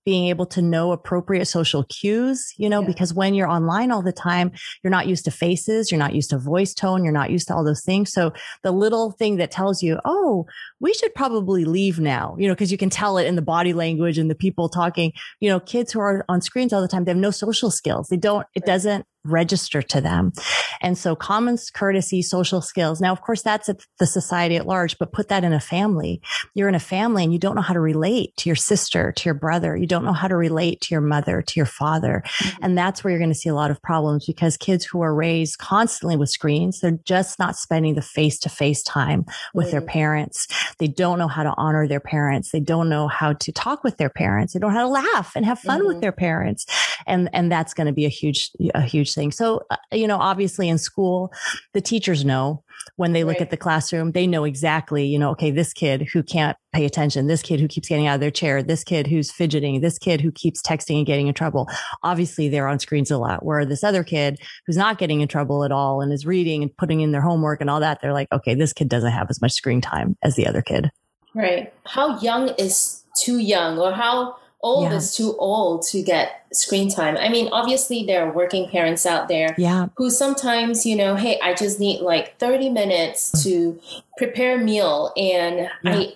being 0.06 0.28
able 0.28 0.46
to 0.48 0.62
know 0.62 0.92
appropriate 0.92 1.46
social 1.46 1.84
cues, 1.86 2.54
you 2.58 2.70
know, 2.70 2.82
yeah. 2.82 2.88
because 2.88 3.14
when 3.14 3.34
you're 3.34 3.48
online 3.50 3.92
all 3.92 4.02
the 4.02 4.12
time, 4.12 4.52
you're 4.84 4.92
not 4.92 5.08
used 5.08 5.26
to 5.26 5.32
faces, 5.32 5.92
you're 5.92 6.00
not 6.00 6.14
used 6.14 6.30
to 6.32 6.38
voice 6.38 6.74
tone, 6.74 7.04
you're 7.04 7.14
not 7.14 7.32
used 7.32 7.48
to 7.48 7.56
all 7.56 7.64
those 7.64 7.84
things. 7.84 8.12
So 8.12 8.34
the 8.64 8.72
little 8.72 9.12
thing 9.12 9.38
that 9.38 9.52
tells 9.52 9.82
you, 9.82 10.00
oh, 10.06 10.46
we 10.80 10.94
should 10.94 11.14
probably 11.16 11.66
leave 11.66 12.00
now, 12.00 12.36
you 12.38 12.48
know, 12.48 12.54
because 12.54 12.72
you 12.72 12.78
can 12.78 12.90
tell 12.90 13.18
it 13.18 13.28
in 13.28 13.36
the 13.36 13.42
body 13.42 13.74
language 13.74 14.18
and 14.18 14.30
the 14.30 14.36
people 14.36 14.68
talking, 14.68 15.14
you 15.40 15.50
know, 15.50 15.60
kids 15.60 15.92
who 15.92 16.00
are 16.00 16.26
on 16.28 16.42
screens 16.42 16.74
all 16.74 16.82
the 16.82 16.88
time, 16.88 17.06
they 17.06 17.12
have 17.12 17.18
no 17.18 17.32
social 17.32 17.72
skills. 17.72 18.08
They 18.08 18.18
don't, 18.18 18.48
it 18.56 18.66
doesn't 18.66 19.06
register 19.26 19.82
to 19.82 20.02
them. 20.02 20.34
And 20.82 20.98
so 20.98 21.16
common 21.16 21.58
courtesy, 21.74 22.22
social 22.22 22.62
skills. 22.62 23.00
Now, 23.00 23.12
of 23.12 23.22
course, 23.22 23.42
that's 23.42 23.70
the 24.00 24.06
society 24.06 24.56
at 24.56 24.68
large, 24.68 24.98
but 24.98 25.12
put 25.12 25.30
that 25.30 25.44
in 25.44 25.54
a 25.54 25.60
family. 25.60 26.22
You're 26.56 26.70
in 26.70 26.76
a 26.76 26.80
family 26.80 27.24
and 27.24 27.32
you 27.32 27.40
don't 27.40 27.56
know 27.56 27.62
how 27.62 27.74
to 27.74 27.80
relate 27.80 28.36
to 28.38 28.50
your 28.50 28.56
sister, 28.56 29.12
to 29.12 29.26
your 29.26 29.34
brother. 29.34 29.78
You 29.78 29.88
don't 29.88 30.06
know 30.06 30.14
how 30.14 30.28
to 30.28 30.36
relate 30.36 30.82
to 30.82 30.94
your 30.94 31.02
mother, 31.02 31.42
to 31.42 31.54
your 31.60 31.66
father. 31.66 32.24
Mm-hmm. 32.26 32.64
And 32.64 32.78
that's 32.78 33.04
where 33.04 33.12
you're 33.12 33.20
going 33.20 33.30
to 33.30 33.36
see 33.36 33.50
a 33.50 33.56
lot 33.56 33.72
of 33.72 33.82
problems 33.82 34.26
because 34.26 34.58
kids 34.58 34.86
who 34.86 35.02
are 35.02 35.14
raised 35.14 35.58
constantly 35.60 36.16
with 36.16 36.30
screens, 36.30 36.80
they're 36.80 37.00
just 37.06 37.40
not 37.40 37.56
spending 37.56 37.96
the 37.96 38.02
face 38.02 38.40
to 38.40 38.50
face 38.50 38.84
time 38.84 39.26
with 39.54 39.68
mm-hmm. 39.68 39.72
their 39.72 39.82
parents. 39.82 40.48
They 40.80 40.88
don't 40.88 41.20
know 41.20 41.28
how 41.28 41.44
to 41.44 41.54
honor 41.58 41.88
their 41.88 42.00
parents. 42.00 42.52
They 42.52 42.60
don't 42.60 42.90
know 42.90 43.08
how 43.08 43.34
to 43.34 43.52
talk 43.52 43.84
with 43.84 43.98
their 43.98 44.10
parents. 44.10 44.54
They 44.54 44.60
don't 44.60 44.74
know 44.74 44.80
how 44.80 44.86
to 44.86 44.90
laugh 44.90 45.34
and 45.36 45.46
have 45.46 45.60
fun 45.60 45.80
mm-hmm. 45.80 45.88
with 45.88 46.02
their 46.02 46.12
parents. 46.12 46.66
And, 47.08 47.30
and 47.34 47.52
that's 47.52 47.74
going 47.74 47.88
to 47.88 47.94
be 47.94 48.06
a 48.06 48.10
huge, 48.10 48.52
a 48.74 48.82
huge 48.82 49.14
thing. 49.14 49.32
So, 49.32 49.64
uh, 49.70 49.78
you 49.92 50.08
know, 50.08 50.18
obviously 50.18 50.70
in 50.70 50.78
school, 50.78 51.32
the 51.74 51.82
teachers 51.82 52.24
know 52.24 52.64
when 52.96 53.14
they 53.14 53.24
look 53.24 53.36
right. 53.36 53.44
at 53.44 53.50
the 53.50 53.58
classroom, 53.58 54.12
they 54.12 54.28
know 54.28 54.44
exactly, 54.44 55.06
you 55.06 55.18
know, 55.18 55.32
okay, 55.32 55.52
this 55.52 55.74
kid 55.74 56.08
who 56.14 56.22
can't 56.22 56.58
pay 56.74 56.86
attention, 56.86 57.28
this 57.28 57.42
kid 57.42 57.60
who 57.60 57.68
keeps 57.68 57.88
getting 57.88 58.08
out 58.08 58.16
of 58.16 58.20
their 58.20 58.32
chair, 58.32 58.62
this 58.62 58.84
kid 58.84 59.08
who's 59.08 59.32
fidgeting, 59.32 59.80
this 59.82 59.98
kid 59.98 60.22
who 60.22 60.32
keeps 60.32 60.62
texting 60.62 60.98
and 60.98 61.06
getting 61.06 61.28
in 61.28 61.34
trouble. 61.34 61.70
Obviously, 62.04 62.50
they're 62.50 62.68
on 62.68 62.80
screens 62.80 63.12
a 63.12 63.18
lot. 63.18 63.46
Where 63.46 63.66
this 63.66 63.84
other 63.84 64.04
kid 64.04 64.40
who's 64.66 64.78
not 64.78 64.98
getting 64.98 65.22
in 65.22 65.28
trouble 65.28 65.64
at 65.64 65.72
all 65.72 66.02
and 66.02 66.12
is 66.12 66.26
reading 66.26 66.62
and 66.62 66.76
putting 66.78 67.02
in 67.02 67.12
their 67.12 67.22
homework 67.22 67.62
and 67.62 67.70
all 67.70 67.80
that, 67.80 68.00
they're 68.02 68.14
like, 68.14 68.32
okay, 68.32 68.54
this 68.56 68.74
kid 68.74 68.90
doesn't 68.90 69.12
have 69.12 69.28
as 69.30 69.42
much 69.42 69.54
screen 69.54 69.82
time 69.82 70.18
as 70.24 70.36
the 70.36 70.48
other 70.48 70.62
kid. 70.62 70.92
Right. 71.34 71.74
How 71.86 72.20
young 72.20 72.50
is 72.60 73.04
too 73.16 73.38
young 73.38 73.80
or 73.80 73.92
how 73.92 74.36
old 74.64 74.90
yeah. 74.90 74.98
is 74.98 75.16
too 75.16 75.36
old 75.38 75.84
to 75.84 76.02
get 76.02 76.46
screen 76.54 76.90
time. 76.90 77.18
I 77.18 77.30
mean, 77.30 77.50
obviously 77.52 78.06
there 78.06 78.26
are 78.26 78.32
working 78.32 78.70
parents 78.70 79.06
out 79.06 79.28
there 79.28 79.54
yeah. 79.58 79.88
who 79.98 80.10
sometimes, 80.10 80.86
you 80.86 80.96
know, 80.96 81.16
hey, 81.16 81.40
I 81.44 81.54
just 81.54 81.80
need 81.80 82.02
like 82.02 82.38
30 82.40 82.70
minutes 82.70 83.44
to 83.44 83.80
prepare 84.18 84.56
a 84.56 84.64
meal 84.64 85.12
and 85.18 85.70
yeah. 85.84 85.92
I 85.92 86.16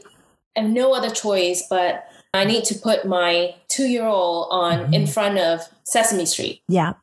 have 0.56 0.70
no 0.70 0.94
other 0.94 1.10
choice 1.10 1.63
but 1.70 2.08
I 2.34 2.46
need 2.46 2.63
to 2.66 2.75
put 2.75 3.06
my 3.06 3.56
2-year-old 3.70 4.48
on 4.51 4.80
mm-hmm. 4.80 4.94
in 4.94 5.08
front 5.08 5.39
of 5.39 5.62
Sesame 5.84 6.25
Street. 6.25 6.62
Yeah. 6.68 6.94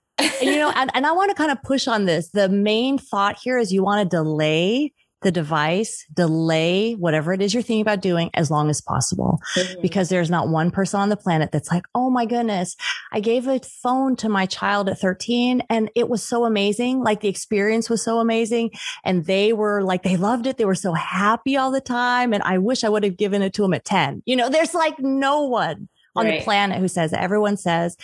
you 0.40 0.56
know, 0.56 0.72
and, 0.76 0.90
and 0.94 1.06
I 1.06 1.12
want 1.12 1.30
to 1.30 1.34
kind 1.34 1.50
of 1.50 1.62
push 1.62 1.88
on 1.88 2.04
this. 2.04 2.30
The 2.30 2.48
main 2.48 2.98
thought 2.98 3.36
here 3.42 3.58
is 3.58 3.72
you 3.72 3.82
want 3.82 4.08
to 4.08 4.16
delay 4.16 4.92
the 5.24 5.32
device, 5.32 6.06
delay 6.12 6.92
whatever 6.92 7.32
it 7.32 7.42
is 7.42 7.52
you're 7.52 7.62
thinking 7.62 7.80
about 7.80 8.00
doing 8.00 8.30
as 8.34 8.50
long 8.50 8.70
as 8.70 8.80
possible. 8.80 9.40
Mm-hmm. 9.56 9.82
Because 9.82 10.08
there's 10.08 10.30
not 10.30 10.48
one 10.48 10.70
person 10.70 11.00
on 11.00 11.08
the 11.08 11.16
planet 11.16 11.50
that's 11.50 11.70
like, 11.70 11.84
oh 11.94 12.10
my 12.10 12.26
goodness, 12.26 12.76
I 13.12 13.18
gave 13.18 13.48
a 13.48 13.58
phone 13.82 14.14
to 14.16 14.28
my 14.28 14.46
child 14.46 14.88
at 14.88 14.98
13 14.98 15.62
and 15.68 15.90
it 15.96 16.08
was 16.08 16.22
so 16.22 16.44
amazing. 16.44 17.02
Like 17.02 17.20
the 17.20 17.28
experience 17.28 17.90
was 17.90 18.04
so 18.04 18.20
amazing. 18.20 18.70
And 19.04 19.24
they 19.24 19.52
were 19.52 19.82
like, 19.82 20.02
they 20.04 20.16
loved 20.16 20.46
it. 20.46 20.58
They 20.58 20.64
were 20.64 20.74
so 20.74 20.92
happy 20.92 21.56
all 21.56 21.72
the 21.72 21.80
time. 21.80 22.32
And 22.32 22.42
I 22.44 22.58
wish 22.58 22.84
I 22.84 22.88
would 22.88 23.04
have 23.04 23.16
given 23.16 23.42
it 23.42 23.52
to 23.54 23.62
them 23.62 23.74
at 23.74 23.84
10. 23.84 24.22
You 24.26 24.36
know, 24.36 24.48
there's 24.48 24.74
like 24.74 24.98
no 25.00 25.42
one 25.42 25.88
on 26.16 26.26
right. 26.26 26.38
the 26.38 26.44
planet 26.44 26.78
who 26.78 26.88
says 26.88 27.12
everyone 27.12 27.56
says, 27.56 27.96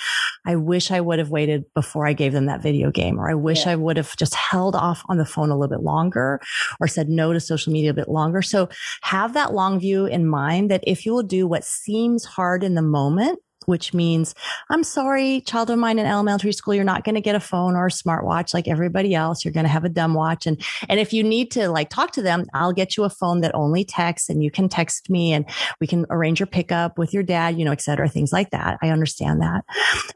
I 0.46 0.56
wish 0.56 0.90
I 0.90 1.00
would 1.00 1.18
have 1.18 1.30
waited 1.30 1.64
before 1.74 2.06
I 2.06 2.12
gave 2.12 2.32
them 2.32 2.46
that 2.46 2.62
video 2.62 2.90
game, 2.90 3.18
or 3.18 3.30
I 3.30 3.34
wish 3.34 3.66
yeah. 3.66 3.72
I 3.72 3.76
would 3.76 3.96
have 3.96 4.16
just 4.16 4.34
held 4.34 4.74
off 4.74 5.02
on 5.08 5.18
the 5.18 5.24
phone 5.24 5.50
a 5.50 5.56
little 5.56 5.74
bit 5.74 5.84
longer 5.84 6.40
or 6.80 6.88
said 6.88 7.08
no 7.08 7.32
to 7.32 7.40
social 7.40 7.72
media 7.72 7.90
a 7.90 7.94
bit 7.94 8.08
longer. 8.08 8.42
So 8.42 8.68
have 9.02 9.34
that 9.34 9.52
long 9.52 9.78
view 9.80 10.06
in 10.06 10.26
mind 10.26 10.70
that 10.70 10.84
if 10.86 11.04
you 11.04 11.12
will 11.12 11.22
do 11.22 11.46
what 11.46 11.64
seems 11.64 12.24
hard 12.24 12.64
in 12.64 12.74
the 12.74 12.82
moment, 12.82 13.38
which 13.66 13.92
means 13.94 14.34
I'm 14.68 14.84
sorry, 14.84 15.42
child 15.42 15.70
of 15.70 15.78
mine 15.78 15.98
in 15.98 16.06
elementary 16.06 16.52
school, 16.52 16.74
you're 16.74 16.84
not 16.84 17.04
going 17.04 17.14
to 17.14 17.20
get 17.20 17.34
a 17.34 17.40
phone 17.40 17.76
or 17.76 17.86
a 17.86 17.90
smartwatch 17.90 18.54
like 18.54 18.68
everybody 18.68 19.14
else. 19.14 19.44
You're 19.44 19.52
going 19.52 19.64
to 19.64 19.70
have 19.70 19.84
a 19.84 19.88
dumb 19.88 20.14
watch. 20.14 20.46
And, 20.46 20.62
and 20.88 20.98
if 20.98 21.12
you 21.12 21.22
need 21.22 21.50
to 21.52 21.68
like 21.68 21.90
talk 21.90 22.12
to 22.12 22.22
them, 22.22 22.46
I'll 22.54 22.72
get 22.72 22.96
you 22.96 23.04
a 23.04 23.10
phone 23.10 23.40
that 23.42 23.54
only 23.54 23.84
texts 23.84 24.28
and 24.28 24.42
you 24.42 24.50
can 24.50 24.68
text 24.68 25.10
me 25.10 25.32
and 25.32 25.44
we 25.80 25.86
can 25.86 26.06
arrange 26.10 26.40
your 26.40 26.46
pickup 26.46 26.98
with 26.98 27.12
your 27.12 27.22
dad, 27.22 27.58
you 27.58 27.64
know, 27.64 27.72
et 27.72 27.82
cetera, 27.82 28.08
things 28.08 28.32
like 28.32 28.50
that. 28.50 28.78
I 28.82 28.90
understand 28.90 29.42
that. 29.42 29.64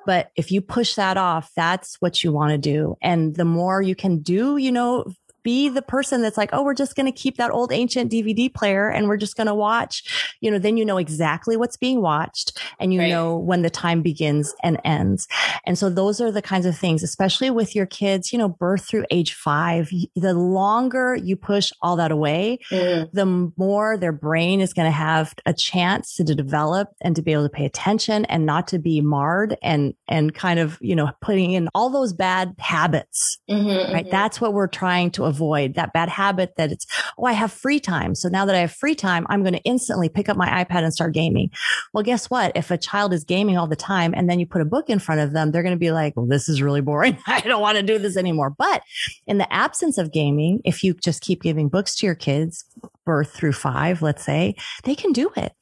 But 0.07 0.31
if 0.37 0.51
you 0.51 0.61
push 0.61 0.95
that 0.95 1.17
off, 1.17 1.51
that's 1.57 1.97
what 2.01 2.23
you 2.25 2.33
want 2.33 2.51
to 2.51 2.59
do. 2.59 2.97
And 3.03 3.35
the 3.35 3.45
more 3.45 3.83
you 3.83 3.95
can 3.95 4.21
do, 4.21 4.57
you 4.57 4.73
know, 4.73 5.05
be 5.45 5.69
the 5.69 5.83
person 5.83 6.23
that's 6.23 6.37
like, 6.37 6.51
oh, 6.53 6.65
we're 6.65 6.75
just 6.75 6.97
going 6.97 7.07
to 7.07 7.13
keep 7.13 7.37
that 7.37 7.53
old 7.53 7.73
ancient 7.73 8.11
DVD 8.11 8.53
player 8.53 8.89
and 8.89 9.07
we're 9.07 9.17
just 9.17 9.37
going 9.37 9.47
to 9.47 9.55
watch, 9.55 10.35
you 10.41 10.51
know, 10.51 10.59
then 10.59 10.77
you 10.77 10.85
know 10.85 10.97
exactly 10.97 11.57
what's 11.57 11.77
being 11.77 12.01
watched 12.01 12.61
and 12.81 12.93
you 12.93 13.01
right. 13.01 13.11
know 13.11 13.39
when 13.39 13.63
the 13.63 13.71
time 13.71 14.03
begins 14.03 14.55
and 14.63 14.81
ends. 14.85 15.29
And 15.65 15.79
so 15.79 15.89
those 15.89 16.21
are 16.21 16.33
the 16.33 16.43
kinds 16.43 16.67
of 16.67 16.77
things, 16.77 17.03
especially 17.03 17.51
with 17.51 17.77
your 17.77 17.87
kids, 17.87 18.33
you 18.33 18.39
know, 18.39 18.49
birth 18.49 18.87
through 18.87 19.05
age 19.11 19.35
five, 19.35 19.91
the 20.17 20.35
longer 20.35 21.15
you 21.15 21.37
push 21.37 21.71
all 21.83 21.97
that 21.97 22.11
away, 22.11 22.59
mm. 22.71 23.11
the 23.13 23.53
more 23.57 23.97
their 23.97 24.13
brain 24.13 24.61
is 24.61 24.73
going 24.73 24.87
to 24.87 24.93
have 24.93 25.35
a 25.47 25.53
chance 25.53 26.17
to 26.17 26.25
develop 26.25 26.89
and 27.03 27.15
to 27.17 27.23
be 27.23 27.33
able 27.33 27.45
to 27.45 27.51
pay 27.51 27.67
attention 27.67 28.25
and 28.27 28.47
not 28.47 28.67
to 28.69 28.79
be 28.79 29.03
marred 29.03 29.57
and, 29.63 29.95
and 30.09 30.35
kind 30.35 30.59
of, 30.59 30.79
you 30.81 30.97
know, 30.97 31.11
putting 31.21 31.53
in 31.53 31.69
all 31.75 31.91
those 31.91 32.15
bad 32.15 32.55
habits, 32.59 33.39
mm-hmm, 33.51 33.93
right? 33.93 34.05
Mm-hmm. 34.05 34.11
That's 34.11 34.41
what 34.41 34.55
we're 34.55 34.67
trying 34.67 35.11
to 35.13 35.25
avoid 35.35 35.75
that 35.75 35.93
bad 35.93 36.09
habit 36.09 36.55
that 36.57 36.71
it's, 36.71 36.87
oh, 37.19 37.25
I 37.25 37.33
have 37.33 37.53
free 37.53 37.81
time. 37.81 38.15
So 38.15 38.29
now 38.29 38.45
that 38.45 38.55
I 38.55 38.61
have 38.61 38.73
free 38.73 38.95
time, 38.95 39.27
I'm 39.29 39.43
going 39.43 39.55
to 39.55 39.63
instantly 39.63 40.09
pick 40.09 40.29
up 40.29 40.37
my 40.37 40.65
iPad 40.65 40.85
and 40.85 40.93
start 40.93 41.13
gaming. 41.13 41.51
Well, 41.93 42.05
guess 42.05 42.31
what? 42.31 42.53
If 42.55 42.71
a 42.71 42.79
child 42.79 43.13
is 43.13 43.25
gaming 43.25 43.59
all 43.59 43.67
the 43.67 43.77
time 43.77 44.15
and 44.17 44.31
then 44.31 44.39
you 44.39 44.47
put 44.47 44.63
a 44.63 44.65
book 44.65 44.89
in 44.89 45.01
front 45.01 45.21
of 45.21 45.33
them, 45.33 45.51
they're 45.51 45.63
going 45.63 45.75
to 45.75 45.79
be 45.79 45.91
like, 45.91 46.17
well, 46.17 46.27
this 46.27 46.49
is 46.49 46.63
really 46.63 46.81
boring. 46.81 47.19
I 47.27 47.41
don't 47.41 47.61
want 47.61 47.77
to 47.77 47.83
do 47.83 47.99
this 47.99 48.17
anymore. 48.17 48.51
But 48.51 48.83
in 49.27 49.39
the 49.39 49.53
absence 49.53 49.99
of 49.99 50.13
gaming, 50.13 50.61
if 50.65 50.85
you 50.85 50.95
just 50.95 51.21
keep 51.21 51.43
giving 51.43 51.69
books 51.69 51.97
to 51.97 52.07
your 52.07 52.15
kids, 52.15 52.65
birth 53.05 53.33
through 53.33 53.53
five, 53.53 54.03
let's 54.03 54.25
say, 54.25 54.55
they 54.85 54.95
can 54.95 55.13
do 55.13 55.31
it, 55.37 55.53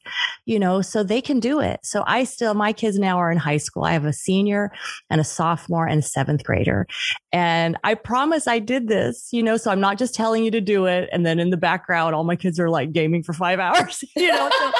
you 0.45 0.59
know, 0.59 0.81
so 0.81 1.03
they 1.03 1.21
can 1.21 1.39
do 1.39 1.59
it. 1.59 1.79
So 1.83 2.03
I 2.07 2.23
still, 2.23 2.53
my 2.53 2.73
kids 2.73 2.99
now 2.99 3.17
are 3.17 3.31
in 3.31 3.37
high 3.37 3.57
school. 3.57 3.83
I 3.83 3.93
have 3.93 4.05
a 4.05 4.13
senior 4.13 4.71
and 5.09 5.19
a 5.21 5.23
sophomore 5.23 5.87
and 5.87 5.99
a 5.99 6.03
seventh 6.03 6.43
grader. 6.43 6.87
And 7.31 7.77
I 7.83 7.95
promise 7.95 8.47
I 8.47 8.59
did 8.59 8.87
this, 8.87 9.29
you 9.31 9.43
know, 9.43 9.57
so 9.57 9.71
I'm 9.71 9.81
not 9.81 9.97
just 9.97 10.15
telling 10.15 10.43
you 10.43 10.51
to 10.51 10.61
do 10.61 10.85
it. 10.85 11.09
And 11.11 11.25
then 11.25 11.39
in 11.39 11.49
the 11.49 11.57
background, 11.57 12.15
all 12.15 12.23
my 12.23 12.35
kids 12.35 12.59
are 12.59 12.69
like 12.69 12.91
gaming 12.91 13.23
for 13.23 13.33
five 13.33 13.59
hours, 13.63 14.03
you 14.15 14.31
know, 14.31 14.49
so, 14.59 14.71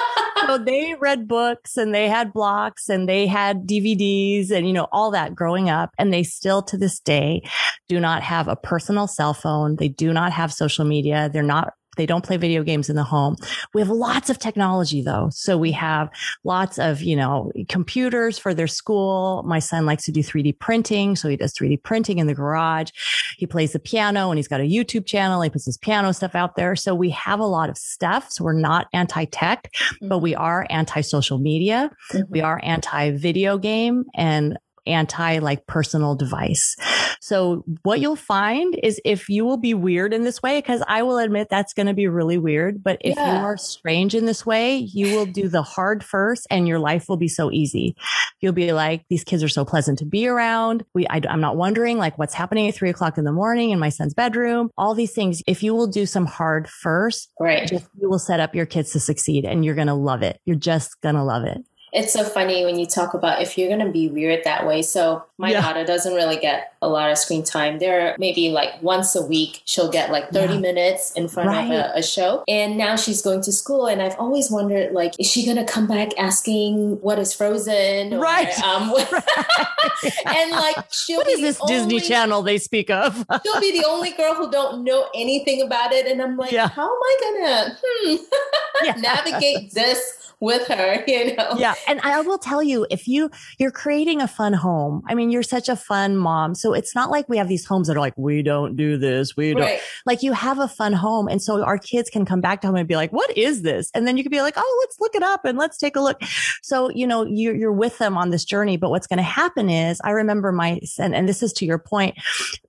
so 0.48 0.58
they 0.58 0.96
read 1.00 1.28
books 1.28 1.78
and 1.78 1.94
they 1.94 2.08
had 2.08 2.34
blocks 2.34 2.90
and 2.90 3.08
they 3.08 3.28
had 3.28 3.66
DVDs 3.66 4.52
and, 4.52 4.68
you 4.68 4.74
know, 4.74 4.88
all 4.92 5.12
that 5.12 5.36
growing 5.36 5.70
up. 5.70 5.92
And 5.98 6.14
they 6.14 6.24
still 6.24 6.62
to 6.64 6.78
this 6.78 7.00
day 7.00 7.44
do 7.88 8.00
not 8.00 8.24
have 8.24 8.48
a 8.48 8.56
personal 8.56 9.08
cell 9.08 9.34
phone. 9.34 9.76
They 9.76 9.90
do 9.90 10.14
not 10.14 10.32
have 10.32 10.54
social 10.54 10.86
media. 10.86 11.30
They're 11.32 11.44
not 11.44 11.74
they 11.98 12.06
don't 12.06 12.24
play 12.24 12.38
video 12.38 12.64
games 12.64 12.90
in 12.90 12.96
the 12.96 13.04
home. 13.04 13.36
We 13.74 13.82
have 13.82 13.90
lots 13.90 14.30
of 14.30 14.40
technology 14.40 15.02
though. 15.02 15.30
So 15.32 15.58
we 15.58 15.72
have 15.72 16.10
lots 16.44 16.80
of, 16.80 17.02
you 17.02 17.16
know, 17.16 17.52
computers 17.70 18.38
for 18.38 18.54
their 18.54 18.68
school. 18.68 19.44
My 19.44 19.60
son 19.60 19.86
likes 19.86 20.06
to 20.06 20.12
do 20.12 20.22
3D 20.22 20.60
printing. 20.60 21.16
So 21.16 21.30
he 21.30 21.38
does 21.38 21.54
3D 21.54 21.84
printing 21.84 22.20
in 22.20 22.28
the 22.28 22.34
garage. 22.34 22.90
He 23.38 23.46
plays 23.46 23.74
the 23.74 23.80
piano 23.80 24.30
and 24.30 24.38
he's 24.38 24.48
got 24.48 24.62
a 24.62 24.70
YouTube 24.70 25.06
channel. 25.06 25.42
He 25.42 25.50
puts 25.50 25.66
his 25.66 25.78
piano 25.78 26.14
stuff 26.14 26.36
out 26.36 26.56
there. 26.56 26.76
So 26.76 26.96
we 26.96 27.10
have 27.12 27.40
a 27.40 27.46
lot 27.46 27.70
of 27.70 27.78
stuff. 27.78 28.32
So 28.32 28.44
we're 28.44 28.54
not 28.54 28.88
anti 28.94 29.26
tech, 29.26 29.72
mm-hmm. 29.74 30.08
but 30.08 30.20
we 30.20 30.36
are 30.36 30.68
anti 30.70 31.02
social 31.02 31.38
media. 31.38 31.92
Mm-hmm. 32.12 32.32
We 32.32 32.42
are 32.42 32.60
anti 32.64 33.12
video 33.12 33.58
game 33.58 34.06
and 34.16 34.58
anti 34.86 35.40
like 35.40 35.66
personal 35.68 36.16
device. 36.16 36.76
So 37.22 37.64
what 37.84 38.02
you'll 38.02 38.16
find 38.16 38.78
is 38.84 39.00
if 39.06 39.30
you 39.30 39.46
will 39.46 39.58
be 39.58 39.74
weird 39.74 40.14
in 40.14 40.24
this 40.24 40.44
way, 40.44 40.60
because 40.60 40.84
I 40.88 41.04
will 41.04 41.18
admit 41.18 41.48
that's 41.50 41.74
going 41.74 41.88
to 41.88 41.94
be 41.94 42.08
really 42.08 42.38
weird, 42.38 42.84
but 42.84 42.98
if 43.02 43.16
yeah. 43.16 43.40
you 43.40 43.46
are 43.46 43.56
strange 43.58 44.14
in 44.14 44.26
this 44.26 44.46
way, 44.46 44.76
you 44.76 45.16
will 45.16 45.26
do 45.26 45.48
the 45.48 45.62
hard 45.62 46.04
first 46.04 46.46
and 46.50 46.68
your 46.68 46.80
life 46.80 47.06
will 47.08 47.18
be 47.18 47.30
so 47.30 47.50
easy. 47.52 47.96
You'll 48.42 48.52
be 48.52 48.74
like, 48.74 49.06
these 49.10 49.24
kids 49.24 49.42
are 49.42 49.50
so 49.50 49.64
pleasant 49.64 50.00
to 50.00 50.06
be 50.06 50.28
around. 50.28 50.84
We, 50.94 51.08
I, 51.08 51.22
I'm 51.30 51.40
not 51.40 51.56
wondering 51.56 51.98
like 51.98 52.18
what's 52.18 52.34
happening 52.34 52.68
at 52.68 52.76
three 52.76 52.90
o'clock 52.90 53.18
in 53.18 53.24
the 53.24 53.32
morning 53.32 53.70
in 53.70 53.80
my 53.80 53.90
son's 53.90 54.14
bedroom, 54.14 54.70
all 54.78 54.94
these 54.94 55.14
things. 55.14 55.42
If 55.48 55.64
you 55.64 55.74
will 55.74 55.88
do 55.88 56.06
some 56.06 56.26
hard 56.26 56.68
first, 56.68 57.32
right. 57.40 57.68
Just, 57.68 57.88
you 58.02 58.10
will 58.10 58.20
set 58.20 58.42
up 58.42 58.54
your 58.54 58.66
kids 58.66 58.92
to 58.92 59.00
succeed 59.00 59.46
and 59.46 59.64
you're 59.64 59.76
going 59.76 59.88
to 59.88 59.94
love 59.94 60.24
it. 60.24 60.42
You're 60.46 60.58
just 60.58 61.00
going 61.02 61.16
to 61.16 61.24
love 61.24 61.46
it. 61.46 61.64
It's 61.94 62.12
so 62.12 62.24
funny 62.24 62.66
when 62.66 62.80
you 62.80 62.88
talk 62.88 63.14
about 63.14 63.42
if 63.42 63.58
you're 63.58 63.68
going 63.68 63.86
to 63.86 63.92
be 63.92 64.10
weird 64.10 64.44
that 64.46 64.66
way. 64.66 64.82
So 64.82 65.24
my 65.38 65.52
yeah. 65.52 65.62
daughter 65.62 65.86
doesn't 65.86 66.14
really 66.14 66.38
get 66.38 66.74
a 66.82 66.90
lot 66.90 67.12
of 67.12 67.18
screen 67.18 67.44
time. 67.44 67.78
There 67.78 68.16
maybe 68.18 68.50
like 68.50 68.82
once 68.82 69.16
a 69.16 69.24
week 69.24 69.62
she'll 69.66 69.92
get 69.92 70.12
like 70.12 70.30
30 70.32 70.54
yeah. 70.54 70.60
minutes 70.60 71.12
in 71.12 71.28
front 71.28 71.50
right. 71.50 71.66
of 71.66 71.72
a, 71.72 72.00
a, 72.00 72.04
show. 72.04 72.44
And 72.48 72.78
now 72.78 72.96
she's 72.96 73.22
going 73.22 73.42
to 73.42 73.52
school 73.52 73.86
and 73.86 74.02
I've 74.02 74.18
always 74.18 74.50
wondered 74.50 74.92
like 74.92 75.14
is 75.20 75.30
she 75.30 75.46
going 75.46 75.58
to 75.58 75.66
come 75.66 75.88
back 75.88 76.18
asking 76.18 77.00
what 77.02 77.20
is 77.20 77.32
frozen 77.34 78.14
or, 78.14 78.20
right. 78.20 78.58
Um, 78.60 78.90
and 80.26 80.52
like 80.52 80.92
she'll 80.92 81.18
what 81.18 81.28
be 81.28 81.34
is 81.34 81.42
this 81.42 81.62
only, 81.62 81.74
Disney 81.76 82.00
channel 82.00 82.42
they 82.42 82.58
speak 82.58 82.90
of? 82.90 83.24
she'll 83.44 83.62
be 83.62 83.80
the 83.80 83.86
only 83.88 84.12
girl 84.12 84.34
who 84.34 84.50
don't 84.50 84.84
know 84.84 85.10
anything 85.14 85.62
about 85.62 85.92
it 85.92 86.08
and 86.08 86.22
I'm 86.22 86.38
like 86.38 86.52
yeah. 86.52 86.70
how 86.70 86.86
am 86.86 87.02
I 87.02 87.18
going 87.22 87.46
to 87.46 87.78
hmm, 87.84 89.02
navigate 89.02 89.72
this 89.74 90.23
with 90.40 90.68
her, 90.68 91.04
you 91.08 91.36
know? 91.36 91.54
Yeah. 91.58 91.76
And 91.88 92.00
I 92.02 92.22
will 92.22 92.38
tell 92.38 92.64
you, 92.64 92.86
if 92.90 93.08
you, 93.08 93.30
you're 93.58 93.72
creating 93.72 94.22
a 94.22 94.28
fun 94.28 94.54
home, 94.54 95.04
I 95.08 95.16
mean, 95.16 95.30
you're 95.30 95.44
such 95.44 95.70
a 95.70 95.76
fun 95.76 96.18
mom. 96.18 96.56
So 96.56 96.74
it's 96.74 96.96
not 96.96 97.10
like 97.10 97.28
we 97.30 97.38
have 97.38 97.48
these 97.48 97.66
homes 97.66 97.88
that 97.88 97.98
are 97.98 98.00
like, 98.00 98.18
we 98.18 98.42
don't 98.42 98.76
do 98.76 98.98
this. 98.98 99.36
We 99.36 99.54
don't 99.54 99.80
like 100.06 100.24
you 100.24 100.34
have 100.34 100.60
a 100.60 100.68
fun 100.68 100.94
home. 100.94 101.28
And 101.28 101.42
so 101.42 101.64
our 101.64 101.78
kids 101.78 102.10
can 102.10 102.26
come 102.26 102.42
back 102.42 102.62
to 102.62 102.68
home 102.68 102.76
and 102.76 102.88
be 102.88 102.96
like, 102.96 103.12
what 103.12 103.36
is 103.38 103.62
this? 103.62 103.90
And 103.94 104.08
then 104.08 104.18
you 104.18 104.24
can 104.24 104.32
be 104.32 104.42
like, 104.42 104.56
oh, 104.58 104.78
let's 104.82 105.00
look 105.00 105.16
it 105.16 105.24
up 105.24 105.46
and 105.46 105.58
let's 105.58 105.78
take 105.78 105.96
a 105.96 106.02
look. 106.02 106.22
So, 106.62 106.90
you 106.90 107.08
know, 107.08 107.26
you're, 107.26 107.56
you're 107.56 107.72
with 107.72 107.98
them 107.98 108.18
on 108.18 108.30
this 108.30 108.46
journey. 108.46 108.78
But 108.78 108.90
what's 108.90 109.08
going 109.08 109.18
to 109.18 109.24
happen 109.24 109.70
is 109.70 110.00
I 110.04 110.12
remember 110.12 110.52
my, 110.52 110.80
and, 111.00 111.16
and 111.16 111.28
this 111.28 111.44
is 111.44 111.54
to 111.54 111.66
your 111.66 111.80
point, 111.80 112.16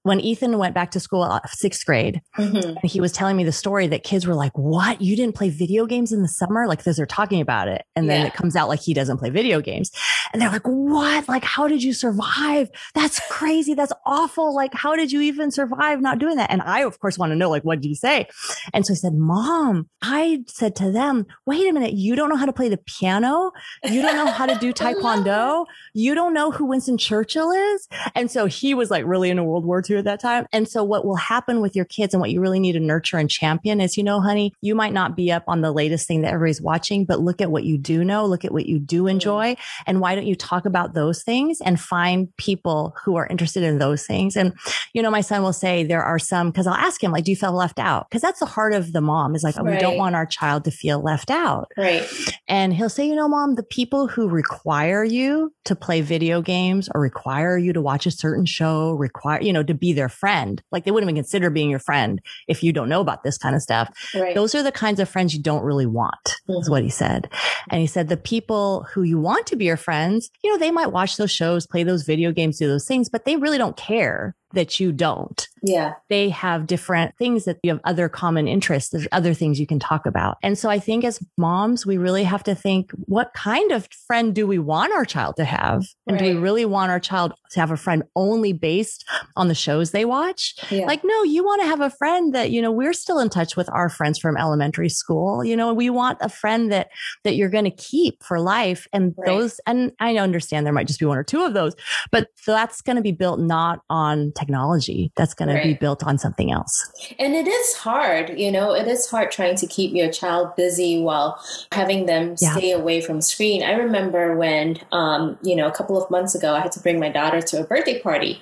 when 0.02 0.20
Ethan 0.20 0.58
went 0.58 0.74
back 0.74 0.90
to 0.92 1.00
school, 1.00 1.22
uh, 1.22 1.40
sixth 1.46 1.84
grade, 1.86 2.20
mm-hmm. 2.38 2.86
he 2.86 3.00
was 3.00 3.12
telling 3.12 3.36
me 3.36 3.44
the 3.44 3.52
story 3.52 3.86
that 3.86 4.04
kids 4.04 4.26
were 4.26 4.34
like, 4.34 4.56
what? 4.56 5.00
You 5.00 5.16
didn't 5.16 5.34
play 5.34 5.50
video 5.50 5.86
games 5.86 6.12
in 6.12 6.22
the 6.22 6.28
summer? 6.28 6.66
Like, 6.66 6.78
because 6.78 6.96
they're 6.96 7.06
talking 7.06 7.40
about 7.40 7.63
it. 7.68 7.84
And 7.96 8.08
then 8.08 8.22
yeah. 8.22 8.26
it 8.28 8.34
comes 8.34 8.56
out 8.56 8.68
like 8.68 8.80
he 8.80 8.94
doesn't 8.94 9.18
play 9.18 9.30
video 9.30 9.60
games. 9.60 9.90
And 10.32 10.40
they're 10.40 10.50
like, 10.50 10.66
what? 10.66 11.28
Like, 11.28 11.44
how 11.44 11.68
did 11.68 11.82
you 11.82 11.92
survive? 11.92 12.70
That's 12.94 13.20
crazy. 13.30 13.74
That's 13.74 13.92
awful. 14.06 14.54
Like, 14.54 14.74
how 14.74 14.96
did 14.96 15.12
you 15.12 15.20
even 15.20 15.50
survive 15.50 16.00
not 16.00 16.18
doing 16.18 16.36
that? 16.36 16.50
And 16.50 16.62
I, 16.62 16.80
of 16.80 16.98
course, 17.00 17.18
want 17.18 17.30
to 17.32 17.36
know, 17.36 17.50
like, 17.50 17.64
what 17.64 17.80
did 17.80 17.88
you 17.88 17.94
say? 17.94 18.26
And 18.72 18.86
so 18.86 18.92
I 18.92 18.96
said, 18.96 19.14
mom, 19.14 19.88
I 20.02 20.44
said 20.48 20.76
to 20.76 20.90
them, 20.90 21.26
wait 21.46 21.68
a 21.68 21.72
minute. 21.72 21.94
You 21.94 22.16
don't 22.16 22.28
know 22.28 22.36
how 22.36 22.46
to 22.46 22.52
play 22.52 22.68
the 22.68 22.78
piano. 22.78 23.52
You 23.84 24.02
don't 24.02 24.16
know 24.16 24.30
how 24.30 24.46
to 24.46 24.54
do 24.56 24.72
taekwondo. 24.74 25.66
You 25.94 26.14
don't 26.14 26.34
know 26.34 26.50
who 26.50 26.64
Winston 26.64 26.98
Churchill 26.98 27.52
is. 27.52 27.88
And 28.16 28.30
so 28.30 28.46
he 28.46 28.74
was 28.74 28.90
like 28.90 29.04
really 29.06 29.30
into 29.30 29.44
World 29.44 29.64
War 29.64 29.82
II 29.88 29.98
at 29.98 30.04
that 30.04 30.18
time. 30.18 30.46
And 30.52 30.68
so 30.68 30.82
what 30.82 31.04
will 31.04 31.16
happen 31.16 31.60
with 31.60 31.76
your 31.76 31.84
kids 31.84 32.12
and 32.12 32.20
what 32.20 32.30
you 32.30 32.40
really 32.40 32.58
need 32.58 32.72
to 32.72 32.80
nurture 32.80 33.16
and 33.16 33.30
champion 33.30 33.80
is, 33.80 33.96
you 33.96 34.02
know, 34.02 34.20
honey, 34.20 34.52
you 34.60 34.74
might 34.74 34.92
not 34.92 35.16
be 35.16 35.30
up 35.30 35.44
on 35.46 35.60
the 35.60 35.70
latest 35.70 36.08
thing 36.08 36.22
that 36.22 36.32
everybody's 36.32 36.60
watching, 36.60 37.04
but 37.04 37.20
look 37.20 37.40
at 37.40 37.50
what 37.50 37.62
you 37.62 37.78
do 37.78 38.04
know, 38.04 38.26
look 38.26 38.44
at 38.44 38.52
what 38.52 38.66
you 38.66 38.80
do 38.80 39.06
enjoy. 39.06 39.56
And 39.86 40.00
why 40.00 40.16
don't 40.16 40.26
you 40.26 40.34
talk 40.34 40.66
about 40.66 40.94
those 40.94 41.22
things 41.22 41.60
and 41.60 41.80
find 41.80 42.34
people 42.38 42.96
who 43.04 43.14
are 43.14 43.28
interested 43.28 43.62
in 43.62 43.78
those 43.78 44.04
things? 44.04 44.34
And, 44.34 44.52
you 44.94 45.02
know, 45.02 45.12
my 45.12 45.20
son 45.20 45.42
will 45.42 45.52
say 45.52 45.84
there 45.84 46.02
are 46.02 46.18
some, 46.18 46.50
cause 46.50 46.66
I'll 46.66 46.74
ask 46.74 47.02
him, 47.02 47.12
like, 47.12 47.24
do 47.24 47.30
you 47.30 47.36
feel 47.36 47.52
left 47.52 47.78
out? 47.78 48.10
Cause 48.10 48.20
that's 48.20 48.40
the 48.40 48.46
heart 48.46 48.72
of 48.72 48.92
the 48.92 49.00
mom 49.00 49.36
is 49.36 49.44
like, 49.44 49.54
oh, 49.58 49.62
right. 49.62 49.74
we 49.74 49.80
don't 49.80 49.96
want 49.96 50.16
our 50.16 50.26
child 50.26 50.64
to 50.64 50.72
feel 50.72 51.00
left 51.00 51.30
out. 51.30 51.70
Right. 51.76 52.04
And 52.48 52.74
he'll 52.74 52.88
say, 52.88 53.06
you 53.06 53.14
know, 53.14 53.28
mom, 53.28 53.54
the 53.54 53.62
people 53.62 54.08
who 54.08 54.28
require 54.28 55.04
you 55.04 55.52
to 55.64 55.76
play 55.84 56.00
video 56.00 56.40
games 56.40 56.88
or 56.94 57.00
require 57.00 57.58
you 57.58 57.70
to 57.74 57.82
watch 57.82 58.06
a 58.06 58.10
certain 58.10 58.46
show, 58.46 58.92
require, 58.92 59.42
you 59.42 59.52
know, 59.52 59.62
to 59.62 59.74
be 59.74 59.92
their 59.92 60.08
friend. 60.08 60.62
Like 60.72 60.84
they 60.84 60.90
wouldn't 60.90 61.10
even 61.10 61.22
consider 61.22 61.50
being 61.50 61.68
your 61.68 61.78
friend 61.78 62.22
if 62.48 62.62
you 62.62 62.72
don't 62.72 62.88
know 62.88 63.02
about 63.02 63.22
this 63.22 63.36
kind 63.36 63.54
of 63.54 63.60
stuff. 63.60 63.94
Right. 64.14 64.34
Those 64.34 64.54
are 64.54 64.62
the 64.62 64.72
kinds 64.72 64.98
of 64.98 65.10
friends 65.10 65.34
you 65.34 65.42
don't 65.42 65.62
really 65.62 65.84
want, 65.84 66.24
mm-hmm. 66.48 66.58
is 66.58 66.70
what 66.70 66.82
he 66.82 66.88
said. 66.88 67.28
And 67.70 67.82
he 67.82 67.86
said 67.86 68.08
the 68.08 68.16
people 68.16 68.86
who 68.94 69.02
you 69.02 69.18
want 69.18 69.46
to 69.48 69.56
be 69.56 69.66
your 69.66 69.76
friends, 69.76 70.30
you 70.42 70.50
know, 70.50 70.56
they 70.56 70.70
might 70.70 70.90
watch 70.90 71.18
those 71.18 71.30
shows, 71.30 71.66
play 71.66 71.82
those 71.82 72.04
video 72.04 72.32
games, 72.32 72.58
do 72.58 72.66
those 72.66 72.86
things, 72.86 73.10
but 73.10 73.26
they 73.26 73.36
really 73.36 73.58
don't 73.58 73.76
care 73.76 74.34
that 74.54 74.80
you 74.80 74.90
don't. 74.90 75.48
Yeah. 75.64 75.94
They 76.10 76.28
have 76.28 76.66
different 76.66 77.16
things 77.16 77.46
that 77.46 77.58
you 77.62 77.72
have 77.72 77.80
other 77.84 78.10
common 78.10 78.46
interests. 78.46 78.90
There's 78.90 79.08
other 79.12 79.32
things 79.32 79.58
you 79.58 79.66
can 79.66 79.78
talk 79.78 80.04
about. 80.04 80.36
And 80.42 80.58
so 80.58 80.68
I 80.68 80.78
think 80.78 81.04
as 81.04 81.24
moms, 81.38 81.86
we 81.86 81.96
really 81.96 82.24
have 82.24 82.44
to 82.44 82.54
think 82.54 82.90
what 83.06 83.32
kind 83.32 83.72
of 83.72 83.88
friend 84.06 84.34
do 84.34 84.46
we 84.46 84.58
want 84.58 84.92
our 84.92 85.06
child 85.06 85.36
to 85.36 85.44
have? 85.44 85.82
And 86.06 86.20
right. 86.20 86.26
do 86.26 86.34
we 86.34 86.40
really 86.40 86.66
want 86.66 86.90
our 86.90 87.00
child 87.00 87.32
to 87.52 87.60
have 87.60 87.70
a 87.70 87.78
friend 87.78 88.02
only 88.14 88.52
based 88.52 89.08
on 89.36 89.48
the 89.48 89.54
shows 89.54 89.90
they 89.90 90.04
watch? 90.04 90.54
Yeah. 90.70 90.84
Like, 90.84 91.00
no, 91.02 91.22
you 91.22 91.42
want 91.42 91.62
to 91.62 91.66
have 91.66 91.80
a 91.80 91.90
friend 91.90 92.34
that, 92.34 92.50
you 92.50 92.60
know, 92.60 92.70
we're 92.70 92.92
still 92.92 93.18
in 93.18 93.30
touch 93.30 93.56
with 93.56 93.70
our 93.70 93.88
friends 93.88 94.18
from 94.18 94.36
elementary 94.36 94.90
school. 94.90 95.42
You 95.42 95.56
know, 95.56 95.72
we 95.72 95.88
want 95.88 96.18
a 96.20 96.28
friend 96.28 96.70
that, 96.72 96.88
that 97.22 97.36
you're 97.36 97.48
going 97.48 97.64
to 97.64 97.70
keep 97.70 98.22
for 98.22 98.38
life. 98.38 98.86
And 98.92 99.14
right. 99.16 99.26
those, 99.26 99.60
and 99.66 99.92
I 99.98 100.18
understand 100.18 100.66
there 100.66 100.74
might 100.74 100.88
just 100.88 101.00
be 101.00 101.06
one 101.06 101.16
or 101.16 101.24
two 101.24 101.42
of 101.42 101.54
those, 101.54 101.74
but 102.12 102.28
that's 102.46 102.82
going 102.82 102.96
to 102.96 103.02
be 103.02 103.12
built 103.12 103.40
not 103.40 103.80
on 103.88 104.32
technology. 104.36 105.10
That's 105.16 105.32
going 105.32 105.53
right. 105.53 105.53
To 105.62 105.68
be 105.68 105.74
built 105.74 106.04
on 106.04 106.18
something 106.18 106.50
else. 106.50 106.90
And 107.18 107.34
it 107.34 107.46
is 107.46 107.74
hard, 107.74 108.38
you 108.38 108.50
know, 108.50 108.74
it 108.74 108.86
is 108.86 109.08
hard 109.08 109.30
trying 109.30 109.56
to 109.56 109.66
keep 109.66 109.92
your 109.94 110.10
child 110.10 110.54
busy 110.56 111.00
while 111.00 111.40
having 111.72 112.06
them 112.06 112.36
yeah. 112.40 112.56
stay 112.56 112.72
away 112.72 113.00
from 113.00 113.20
screen. 113.20 113.62
I 113.62 113.72
remember 113.72 114.36
when, 114.36 114.78
um, 114.92 115.38
you 115.42 115.56
know, 115.56 115.66
a 115.66 115.72
couple 115.72 116.02
of 116.02 116.10
months 116.10 116.34
ago, 116.34 116.54
I 116.54 116.60
had 116.60 116.72
to 116.72 116.80
bring 116.80 117.00
my 117.00 117.08
daughter 117.08 117.40
to 117.40 117.60
a 117.60 117.64
birthday 117.64 118.00
party 118.00 118.40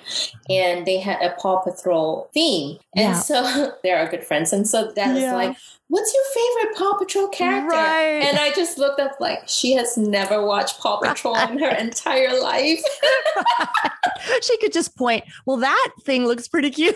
and 0.49 0.85
they 0.85 0.99
had 0.99 1.21
a 1.21 1.35
Paw 1.39 1.59
Patrol 1.59 2.29
theme. 2.33 2.77
And 2.95 3.13
yeah. 3.13 3.19
so 3.19 3.73
they're 3.83 3.97
our 3.97 4.09
good 4.09 4.23
friends. 4.23 4.53
And 4.53 4.67
so 4.67 4.91
that 4.91 5.15
yeah. 5.15 5.33
was 5.33 5.33
like, 5.33 5.57
what's 5.87 6.13
your 6.13 6.23
favorite 6.33 6.77
Paw 6.77 6.97
Patrol 6.97 7.27
character? 7.29 7.75
Right. 7.75 8.23
And 8.23 8.37
I 8.37 8.51
just 8.51 8.77
looked 8.77 8.99
up 8.99 9.19
like 9.19 9.43
she 9.47 9.73
has 9.73 9.97
never 9.97 10.45
watched 10.45 10.79
Paw 10.79 10.99
Patrol 10.99 11.35
in 11.35 11.59
her 11.59 11.75
entire 11.75 12.39
life. 12.39 12.81
she 14.41 14.57
could 14.57 14.73
just 14.73 14.95
point, 14.95 15.23
well, 15.45 15.57
that 15.57 15.89
thing 16.01 16.25
looks 16.25 16.47
pretty 16.47 16.69
cute. 16.69 16.95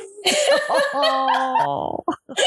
oh. 0.93 2.03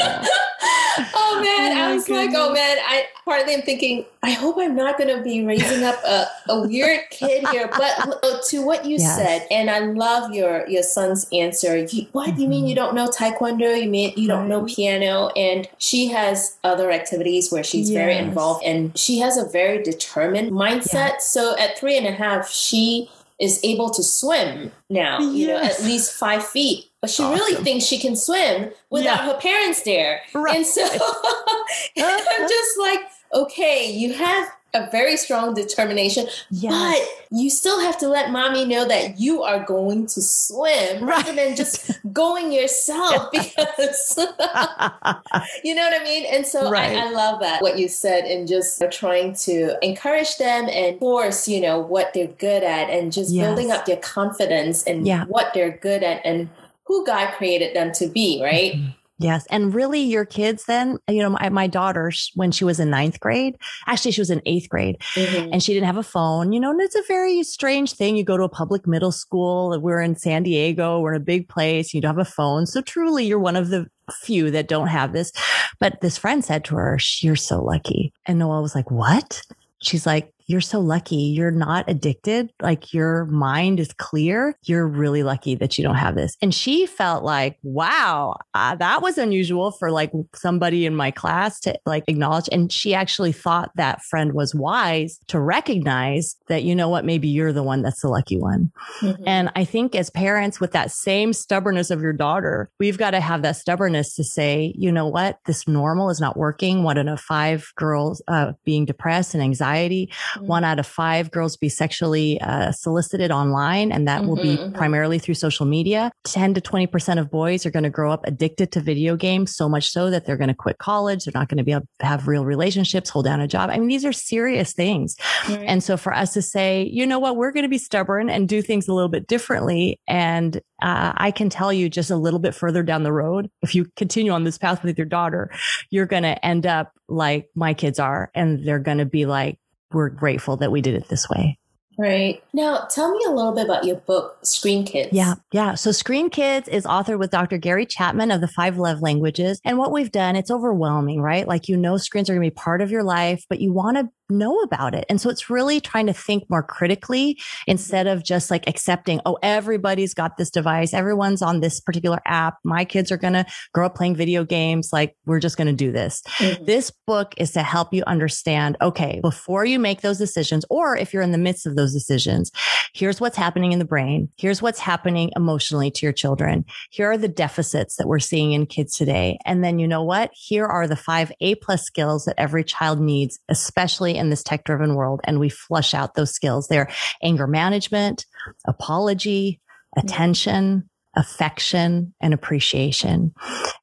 oh 1.13 1.41
man, 1.43 1.77
oh 1.77 1.81
I 1.81 1.93
was 1.93 2.05
goodness. 2.05 2.33
like, 2.33 2.35
oh 2.35 2.53
man, 2.53 2.77
I 2.81 3.05
partly 3.25 3.53
am 3.53 3.61
thinking, 3.61 4.05
I 4.23 4.31
hope 4.31 4.57
I'm 4.59 4.75
not 4.75 4.97
going 4.97 5.15
to 5.15 5.23
be 5.23 5.43
raising 5.45 5.83
up 5.83 6.03
a, 6.03 6.27
a 6.49 6.61
weird 6.67 7.01
kid 7.09 7.47
here. 7.49 7.69
But 7.69 8.43
to 8.49 8.65
what 8.65 8.85
you 8.85 8.97
yes. 8.97 9.15
said, 9.15 9.47
and 9.49 9.69
I 9.69 9.79
love 9.79 10.33
your 10.33 10.67
your 10.67 10.83
son's 10.83 11.27
answer. 11.31 11.77
You, 11.77 12.07
what 12.11 12.29
mm-hmm. 12.29 12.41
you 12.41 12.47
mean 12.47 12.67
you 12.67 12.75
don't 12.75 12.95
know 12.95 13.07
Taekwondo? 13.07 13.81
You 13.81 13.89
mean 13.89 14.13
you 14.15 14.27
don't 14.27 14.47
know 14.47 14.65
piano? 14.65 15.29
And 15.29 15.67
she 15.77 16.07
has 16.07 16.30
other 16.63 16.91
activities 16.91 17.51
where 17.51 17.63
she's 17.63 17.89
yes. 17.89 17.97
very 17.97 18.17
involved, 18.17 18.63
and 18.63 18.97
she 18.97 19.19
has 19.19 19.37
a 19.37 19.45
very 19.45 19.81
determined 19.83 20.51
mindset. 20.51 20.93
Yeah. 20.93 21.17
So 21.19 21.57
at 21.57 21.77
three 21.77 21.97
and 21.97 22.07
a 22.07 22.11
half, 22.11 22.49
she 22.49 23.09
is 23.39 23.59
able 23.63 23.89
to 23.89 24.03
swim 24.03 24.71
now, 24.89 25.19
yes. 25.19 25.33
you 25.33 25.47
know, 25.47 25.57
at 25.57 25.81
least 25.81 26.13
five 26.13 26.45
feet. 26.45 26.85
But 27.01 27.09
she 27.09 27.23
awesome. 27.23 27.39
really 27.39 27.63
thinks 27.63 27.85
she 27.85 27.97
can 27.97 28.15
swim 28.15 28.71
without 28.91 29.25
yeah. 29.25 29.25
her 29.25 29.39
parents 29.39 29.81
there. 29.81 30.21
Right. 30.35 30.57
And 30.57 30.65
so 30.65 30.83
I'm 31.97 32.47
just 32.47 32.79
like, 32.79 32.99
okay, 33.33 33.91
you 33.91 34.13
have 34.13 34.51
a 34.73 34.89
very 34.89 35.17
strong 35.17 35.53
determination, 35.53 36.27
yes. 36.49 36.71
but 36.71 37.37
you 37.37 37.49
still 37.49 37.79
have 37.79 37.97
to 37.97 38.07
let 38.07 38.31
mommy 38.31 38.65
know 38.65 38.87
that 38.87 39.19
you 39.19 39.43
are 39.43 39.63
going 39.63 40.05
to 40.07 40.21
swim 40.21 41.03
right. 41.03 41.17
rather 41.17 41.33
than 41.33 41.55
just 41.55 41.99
going 42.13 42.51
yourself 42.51 43.29
because 43.31 44.15
you 45.63 45.75
know 45.75 45.83
what 45.83 46.01
I 46.01 46.03
mean? 46.03 46.25
And 46.31 46.45
so 46.45 46.69
right. 46.69 46.95
I, 46.95 47.07
I, 47.07 47.11
love 47.11 47.41
that 47.41 47.61
what 47.61 47.77
you 47.77 47.87
said 47.87 48.25
and 48.25 48.47
just 48.47 48.81
trying 48.91 49.33
to 49.35 49.77
encourage 49.85 50.37
them 50.37 50.69
and 50.69 50.97
force, 50.99 51.47
you 51.47 51.59
know, 51.59 51.79
what 51.79 52.13
they're 52.13 52.27
good 52.27 52.63
at 52.63 52.89
and 52.89 53.11
just 53.11 53.31
yes. 53.31 53.45
building 53.45 53.71
up 53.71 53.85
their 53.85 53.97
confidence 53.97 54.83
and 54.83 55.05
yeah. 55.05 55.25
what 55.25 55.53
they're 55.53 55.77
good 55.77 56.03
at 56.03 56.21
and 56.25 56.49
who 56.85 57.05
God 57.05 57.33
created 57.33 57.75
them 57.75 57.91
to 57.93 58.07
be, 58.07 58.41
right? 58.43 58.73
Mm-hmm. 58.73 58.89
Yes. 59.21 59.45
And 59.51 59.73
really, 59.73 60.01
your 60.01 60.25
kids 60.25 60.65
then, 60.65 60.97
you 61.07 61.21
know, 61.21 61.29
my, 61.29 61.49
my 61.49 61.67
daughter, 61.67 62.11
when 62.35 62.51
she 62.51 62.63
was 62.63 62.79
in 62.79 62.89
ninth 62.89 63.19
grade, 63.19 63.55
actually, 63.85 64.11
she 64.11 64.21
was 64.21 64.31
in 64.31 64.41
eighth 64.45 64.67
grade 64.67 64.97
mm-hmm. 65.13 65.53
and 65.53 65.61
she 65.61 65.73
didn't 65.73 65.85
have 65.85 65.97
a 65.97 66.03
phone, 66.03 66.53
you 66.53 66.59
know, 66.59 66.71
and 66.71 66.81
it's 66.81 66.95
a 66.95 67.03
very 67.07 67.43
strange 67.43 67.93
thing. 67.93 68.15
You 68.15 68.23
go 68.23 68.37
to 68.37 68.43
a 68.43 68.49
public 68.49 68.87
middle 68.87 69.11
school, 69.11 69.79
we're 69.79 70.01
in 70.01 70.15
San 70.15 70.43
Diego, 70.43 70.99
we're 70.99 71.13
in 71.13 71.21
a 71.21 71.23
big 71.23 71.47
place, 71.47 71.93
you 71.93 72.01
don't 72.01 72.17
have 72.17 72.27
a 72.27 72.29
phone. 72.29 72.65
So 72.65 72.81
truly, 72.81 73.25
you're 73.25 73.39
one 73.39 73.55
of 73.55 73.69
the 73.69 73.87
few 74.11 74.49
that 74.51 74.67
don't 74.67 74.87
have 74.87 75.13
this. 75.13 75.31
But 75.79 76.01
this 76.01 76.17
friend 76.17 76.43
said 76.43 76.65
to 76.65 76.75
her, 76.75 76.97
You're 77.19 77.35
so 77.35 77.63
lucky. 77.63 78.11
And 78.25 78.39
Noelle 78.39 78.61
was 78.61 78.75
like, 78.75 78.89
What? 78.89 79.43
She's 79.83 80.05
like, 80.05 80.33
you're 80.51 80.59
so 80.59 80.79
lucky. 80.79 81.15
You're 81.15 81.49
not 81.49 81.89
addicted. 81.89 82.51
Like 82.61 82.93
your 82.93 83.25
mind 83.25 83.79
is 83.79 83.93
clear. 83.93 84.57
You're 84.63 84.87
really 84.87 85.23
lucky 85.23 85.55
that 85.55 85.77
you 85.77 85.83
don't 85.83 85.95
have 85.95 86.15
this. 86.15 86.35
And 86.41 86.53
she 86.53 86.85
felt 86.85 87.23
like, 87.23 87.57
wow, 87.63 88.35
uh, 88.53 88.75
that 88.75 89.01
was 89.01 89.17
unusual 89.17 89.71
for 89.71 89.91
like 89.91 90.11
somebody 90.35 90.85
in 90.85 90.95
my 90.95 91.09
class 91.09 91.59
to 91.61 91.79
like 91.85 92.03
acknowledge. 92.07 92.49
And 92.51 92.71
she 92.71 92.93
actually 92.93 93.31
thought 93.31 93.71
that 93.75 94.01
friend 94.03 94.33
was 94.33 94.53
wise 94.53 95.19
to 95.27 95.39
recognize 95.39 96.35
that, 96.47 96.63
you 96.63 96.75
know 96.75 96.89
what, 96.89 97.05
maybe 97.05 97.29
you're 97.29 97.53
the 97.53 97.63
one 97.63 97.81
that's 97.81 98.01
the 98.01 98.09
lucky 98.09 98.37
one. 98.37 98.71
Mm-hmm. 98.99 99.23
And 99.25 99.51
I 99.55 99.63
think 99.63 99.95
as 99.95 100.09
parents 100.09 100.59
with 100.59 100.73
that 100.73 100.91
same 100.91 101.31
stubbornness 101.31 101.91
of 101.91 102.01
your 102.01 102.13
daughter, 102.13 102.69
we've 102.77 102.97
got 102.97 103.11
to 103.11 103.21
have 103.21 103.41
that 103.43 103.55
stubbornness 103.55 104.15
to 104.15 104.23
say, 104.25 104.73
you 104.77 104.91
know 104.91 105.07
what, 105.07 105.39
this 105.45 105.65
normal 105.67 106.09
is 106.09 106.19
not 106.19 106.35
working. 106.35 106.83
One 106.83 106.97
in 106.97 107.07
a 107.07 107.15
five 107.15 107.71
girls 107.77 108.21
uh, 108.27 108.51
being 108.65 108.83
depressed 108.83 109.33
and 109.33 109.41
anxiety 109.41 110.11
Mm-hmm. 110.41 110.47
One 110.47 110.63
out 110.63 110.79
of 110.79 110.87
five 110.87 111.31
girls 111.31 111.57
be 111.57 111.69
sexually 111.69 112.39
uh, 112.41 112.71
solicited 112.71 113.31
online, 113.31 113.91
and 113.91 114.07
that 114.07 114.21
mm-hmm, 114.21 114.29
will 114.29 114.35
be 114.35 114.55
mm-hmm, 114.55 114.63
mm-hmm. 114.63 114.75
primarily 114.75 115.19
through 115.19 115.35
social 115.35 115.65
media. 115.65 116.11
10 116.25 116.55
to 116.55 116.61
20% 116.61 117.19
of 117.19 117.29
boys 117.29 117.65
are 117.65 117.71
going 117.71 117.83
to 117.83 117.89
grow 117.89 118.11
up 118.11 118.21
addicted 118.25 118.71
to 118.71 118.81
video 118.81 119.15
games, 119.15 119.55
so 119.55 119.69
much 119.69 119.89
so 119.89 120.09
that 120.09 120.25
they're 120.25 120.37
going 120.37 120.47
to 120.47 120.53
quit 120.53 120.77
college. 120.77 121.25
They're 121.25 121.39
not 121.39 121.47
going 121.47 121.57
to 121.59 121.63
be 121.63 121.71
able 121.71 121.87
to 121.99 122.05
have 122.05 122.27
real 122.27 122.45
relationships, 122.45 123.09
hold 123.09 123.25
down 123.25 123.39
a 123.39 123.47
job. 123.47 123.69
I 123.69 123.77
mean, 123.77 123.87
these 123.87 124.05
are 124.05 124.13
serious 124.13 124.73
things. 124.73 125.15
And 125.47 125.83
so 125.83 125.97
for 125.97 126.13
us 126.13 126.33
to 126.33 126.41
say, 126.41 126.89
you 126.91 127.05
know 127.05 127.19
what, 127.19 127.35
we're 127.35 127.51
going 127.51 127.63
to 127.63 127.69
be 127.69 127.77
stubborn 127.77 128.29
and 128.29 128.47
do 128.47 128.61
things 128.61 128.87
a 128.87 128.93
little 128.93 129.09
bit 129.09 129.27
differently. 129.27 129.99
And 130.07 130.57
uh, 130.81 131.13
I 131.15 131.31
can 131.31 131.49
tell 131.49 131.71
you 131.71 131.89
just 131.89 132.09
a 132.09 132.15
little 132.15 132.39
bit 132.39 132.55
further 132.55 132.83
down 132.83 133.03
the 133.03 133.13
road, 133.13 133.49
if 133.61 133.75
you 133.75 133.85
continue 133.95 134.31
on 134.31 134.43
this 134.43 134.57
path 134.57 134.83
with 134.83 134.97
your 134.97 135.05
daughter, 135.05 135.51
you're 135.89 136.05
going 136.05 136.23
to 136.23 136.43
end 136.45 136.65
up 136.65 136.91
like 137.07 137.49
my 137.55 137.73
kids 137.73 137.99
are, 137.99 138.31
and 138.33 138.65
they're 138.65 138.79
going 138.79 138.97
to 138.97 139.05
be 139.05 139.25
like, 139.25 139.59
we're 139.93 140.09
grateful 140.09 140.57
that 140.57 140.71
we 140.71 140.81
did 140.81 140.95
it 140.95 141.07
this 141.09 141.29
way. 141.29 141.57
Right. 141.97 142.41
Now, 142.53 142.87
tell 142.89 143.11
me 143.11 143.23
a 143.27 143.31
little 143.31 143.51
bit 143.51 143.65
about 143.65 143.83
your 143.83 143.97
book, 143.97 144.39
Screen 144.43 144.85
Kids. 144.85 145.09
Yeah. 145.11 145.35
Yeah. 145.51 145.75
So, 145.75 145.91
Screen 145.91 146.29
Kids 146.29 146.67
is 146.67 146.85
authored 146.85 147.19
with 147.19 147.29
Dr. 147.31 147.57
Gary 147.57 147.85
Chapman 147.85 148.31
of 148.31 148.41
the 148.41 148.47
Five 148.47 148.77
Love 148.77 149.01
Languages. 149.01 149.59
And 149.65 149.77
what 149.77 149.91
we've 149.91 150.11
done, 150.11 150.35
it's 150.35 150.49
overwhelming, 150.49 151.21
right? 151.21 151.47
Like, 151.47 151.67
you 151.67 151.77
know, 151.77 151.97
screens 151.97 152.29
are 152.29 152.33
going 152.33 152.43
to 152.43 152.51
be 152.51 152.55
part 152.55 152.81
of 152.81 152.91
your 152.91 153.03
life, 153.03 153.45
but 153.49 153.59
you 153.59 153.71
want 153.71 153.97
to 153.97 154.09
know 154.31 154.59
about 154.61 154.95
it. 154.95 155.05
And 155.09 155.19
so 155.19 155.29
it's 155.29 155.49
really 155.49 155.79
trying 155.79 156.07
to 156.07 156.13
think 156.13 156.49
more 156.49 156.63
critically 156.63 157.39
instead 157.67 158.07
of 158.07 158.23
just 158.23 158.49
like 158.49 158.67
accepting, 158.67 159.21
oh, 159.25 159.37
everybody's 159.43 160.13
got 160.13 160.37
this 160.37 160.49
device. 160.49 160.93
Everyone's 160.93 161.41
on 161.41 161.59
this 161.59 161.79
particular 161.79 162.19
app. 162.25 162.57
My 162.63 162.85
kids 162.85 163.11
are 163.11 163.17
going 163.17 163.33
to 163.33 163.45
grow 163.73 163.85
up 163.85 163.95
playing 163.95 164.15
video 164.15 164.43
games. 164.43 164.89
Like 164.91 165.15
we're 165.25 165.39
just 165.39 165.57
going 165.57 165.67
to 165.67 165.73
do 165.73 165.91
this. 165.91 166.23
Mm-hmm. 166.37 166.65
This 166.65 166.91
book 167.05 167.33
is 167.37 167.51
to 167.51 167.63
help 167.63 167.93
you 167.93 168.03
understand, 168.07 168.77
okay, 168.81 169.19
before 169.21 169.65
you 169.65 169.79
make 169.79 170.01
those 170.01 170.17
decisions, 170.17 170.65
or 170.69 170.97
if 170.97 171.13
you're 171.13 171.23
in 171.23 171.31
the 171.31 171.37
midst 171.37 171.65
of 171.65 171.75
those 171.75 171.93
decisions, 171.93 172.51
here's 172.93 173.21
what's 173.21 173.37
happening 173.37 173.71
in 173.71 173.79
the 173.79 173.85
brain. 173.85 174.29
Here's 174.37 174.61
what's 174.61 174.79
happening 174.79 175.31
emotionally 175.35 175.91
to 175.91 176.05
your 176.05 176.13
children. 176.13 176.65
Here 176.89 177.11
are 177.11 177.17
the 177.17 177.27
deficits 177.27 177.95
that 177.97 178.07
we're 178.07 178.19
seeing 178.19 178.53
in 178.53 178.65
kids 178.65 178.95
today. 178.95 179.37
And 179.45 179.63
then 179.63 179.79
you 179.79 179.87
know 179.87 180.03
what? 180.03 180.31
Here 180.33 180.65
are 180.65 180.87
the 180.87 180.95
five 180.95 181.31
A 181.41 181.55
plus 181.55 181.83
skills 181.83 182.25
that 182.25 182.35
every 182.37 182.63
child 182.63 182.99
needs, 182.99 183.39
especially 183.49 184.17
in 184.21 184.29
this 184.29 184.43
tech 184.43 184.63
driven 184.63 184.95
world 184.95 185.21
and 185.25 185.39
we 185.39 185.49
flush 185.49 185.93
out 185.93 186.15
those 186.15 186.31
skills. 186.31 186.67
They're 186.67 186.89
anger 187.21 187.47
management, 187.47 188.25
apology, 188.65 189.59
attention, 189.97 190.89
affection 191.15 192.13
and 192.21 192.33
appreciation. 192.33 193.33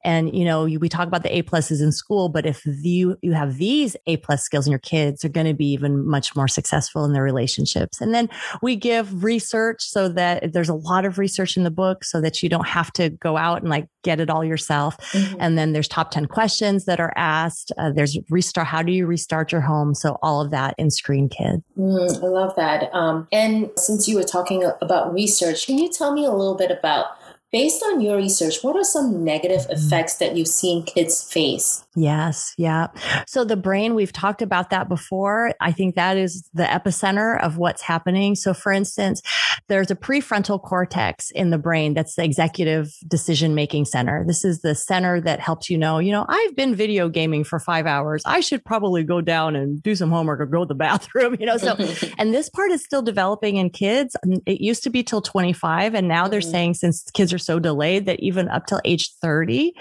And, 0.03 0.35
you 0.35 0.45
know, 0.45 0.65
we 0.65 0.89
talk 0.89 1.07
about 1.07 1.23
the 1.23 1.37
A 1.37 1.43
pluses 1.43 1.83
in 1.83 1.93
school, 1.93 2.31
but 2.31 2.47
if 2.47 2.63
you, 2.65 3.17
you 3.21 3.33
have 3.35 3.59
these 3.59 3.97
A 4.07 4.17
plus 4.19 4.43
skills 4.43 4.67
in 4.67 4.71
your 4.71 4.79
kids, 4.79 5.21
they're 5.21 5.31
going 5.31 5.47
to 5.47 5.55
be 5.55 5.71
even 5.73 6.07
much 6.09 6.35
more 6.35 6.49
successful 6.49 7.05
in 7.05 7.13
their 7.13 7.23
relationships. 7.23 8.01
And 8.01 8.15
then 8.15 8.31
we 8.63 8.77
give 8.77 9.23
research 9.23 9.83
so 9.83 10.09
that 10.09 10.53
there's 10.53 10.71
a 10.71 10.75
lot 10.75 11.05
of 11.05 11.19
research 11.19 11.57
in 11.57 11.65
the 11.65 11.71
book 11.71 12.05
so 12.05 12.21
that 12.21 12.43
you 12.43 12.49
don't 12.49 12.67
have 12.67 12.93
to 12.95 13.11
go 13.11 13.37
out 13.37 13.61
and 13.61 13.69
like 13.69 13.89
get 14.03 14.21
it 14.21 14.31
all 14.31 14.45
yourself. 14.45 14.97
Mm-hmm. 15.13 15.37
And 15.41 15.59
then 15.59 15.73
there's 15.73 15.89
top 15.89 16.11
10 16.11 16.27
questions 16.27 16.85
that 16.85 17.01
are 17.01 17.13
asked. 17.17 17.73
Uh, 17.79 17.91
there's 17.91 18.19
restart. 18.31 18.67
How 18.67 18.83
do 18.83 18.93
you 18.93 19.07
restart 19.07 19.53
your 19.53 19.61
home? 19.61 19.95
So 19.95 20.19
all 20.23 20.41
of 20.41 20.51
that 20.51 20.75
in 20.79 20.91
Screen 20.91 21.29
Kid. 21.29 21.63
Mm, 21.79 22.23
I 22.23 22.27
love 22.27 22.55
that. 22.57 22.95
Um, 22.95 23.27
and 23.33 23.71
since 23.77 24.09
you 24.09 24.17
were 24.17 24.25
talking 24.25 24.65
about 24.81 25.13
research, 25.13 25.67
can 25.67 25.79
you 25.79 25.91
tell 25.91 26.13
me 26.13 26.25
a 26.25 26.31
little 26.31 26.57
bit 26.57 26.71
about 26.71 27.07
Based 27.51 27.83
on 27.83 28.03
your 28.03 28.19
research, 28.19 28.63
what 28.63 28.77
are 28.77 28.85
some 28.85 29.25
negative 29.25 29.63
mm-hmm. 29.63 29.73
effects 29.73 30.17
that 30.17 30.37
you've 30.37 30.49
seen 30.49 30.85
kids 30.85 31.23
face? 31.23 31.87
Yes. 31.99 32.55
Yeah. 32.57 32.89
So 33.27 33.45
the 33.45 33.57
brain, 33.57 33.95
we've 33.95 34.13
talked 34.13 34.43
about 34.43 34.71
that 34.71 34.89
before. 34.89 35.53
I 35.61 35.73
think 35.73 35.97
that 35.97 36.17
is 36.17 36.49
the 36.55 36.65
epicenter 36.65 37.43
of 37.43 37.59
what's 37.59 37.83
happening. 37.83 38.35
So 38.35 38.55
for 38.55 38.73
instance, 38.73 39.23
there's 39.69 39.91
a 39.91 39.97
prefrontal 39.97 40.63
cortex 40.63 41.31
in 41.33 41.51
the 41.51 41.59
brain 41.59 41.95
that's 41.95 42.15
the 42.15 42.25
executive 42.25 42.93
decision 43.07 43.55
making 43.55 43.87
center. 43.87 44.25
This 44.27 44.45
is 44.45 44.61
the 44.61 44.75
center 44.75 45.21
that 45.23 45.41
helps 45.41 45.69
you 45.69 45.77
know, 45.77 45.99
you 45.99 46.13
know, 46.13 46.25
I've 46.29 46.55
been 46.55 46.75
video 46.75 47.09
gaming 47.09 47.45
for 47.45 47.59
five 47.59 47.87
hours. 47.87 48.23
I 48.25 48.41
should 48.41 48.65
probably 48.65 49.03
go 49.03 49.21
down 49.21 49.57
and 49.57 49.83
do 49.83 49.95
some 49.95 50.11
homework 50.11 50.41
or 50.41 50.47
go 50.47 50.61
to 50.61 50.67
the 50.67 50.75
bathroom, 50.89 51.37
you 51.41 51.47
know? 51.47 51.57
So, 51.57 51.77
and 52.19 52.33
this 52.33 52.49
part 52.49 52.71
is 52.71 52.85
still 52.85 53.03
developing 53.03 53.57
in 53.57 53.71
kids. 53.71 54.17
It 54.47 54.61
used 54.61 54.85
to 54.85 54.91
be 54.91 55.03
till 55.03 55.21
25. 55.21 55.95
And 55.95 56.07
now 56.07 56.29
they're 56.29 56.41
mm-hmm. 56.41 56.51
saying 56.51 56.75
since 56.75 57.03
kids 57.11 57.33
are 57.33 57.39
so 57.39 57.59
delayed 57.59 58.07
that 58.07 58.21
even 58.21 58.49
up 58.49 58.67
till 58.67 58.81
age 58.85 59.13
30. 59.21 59.75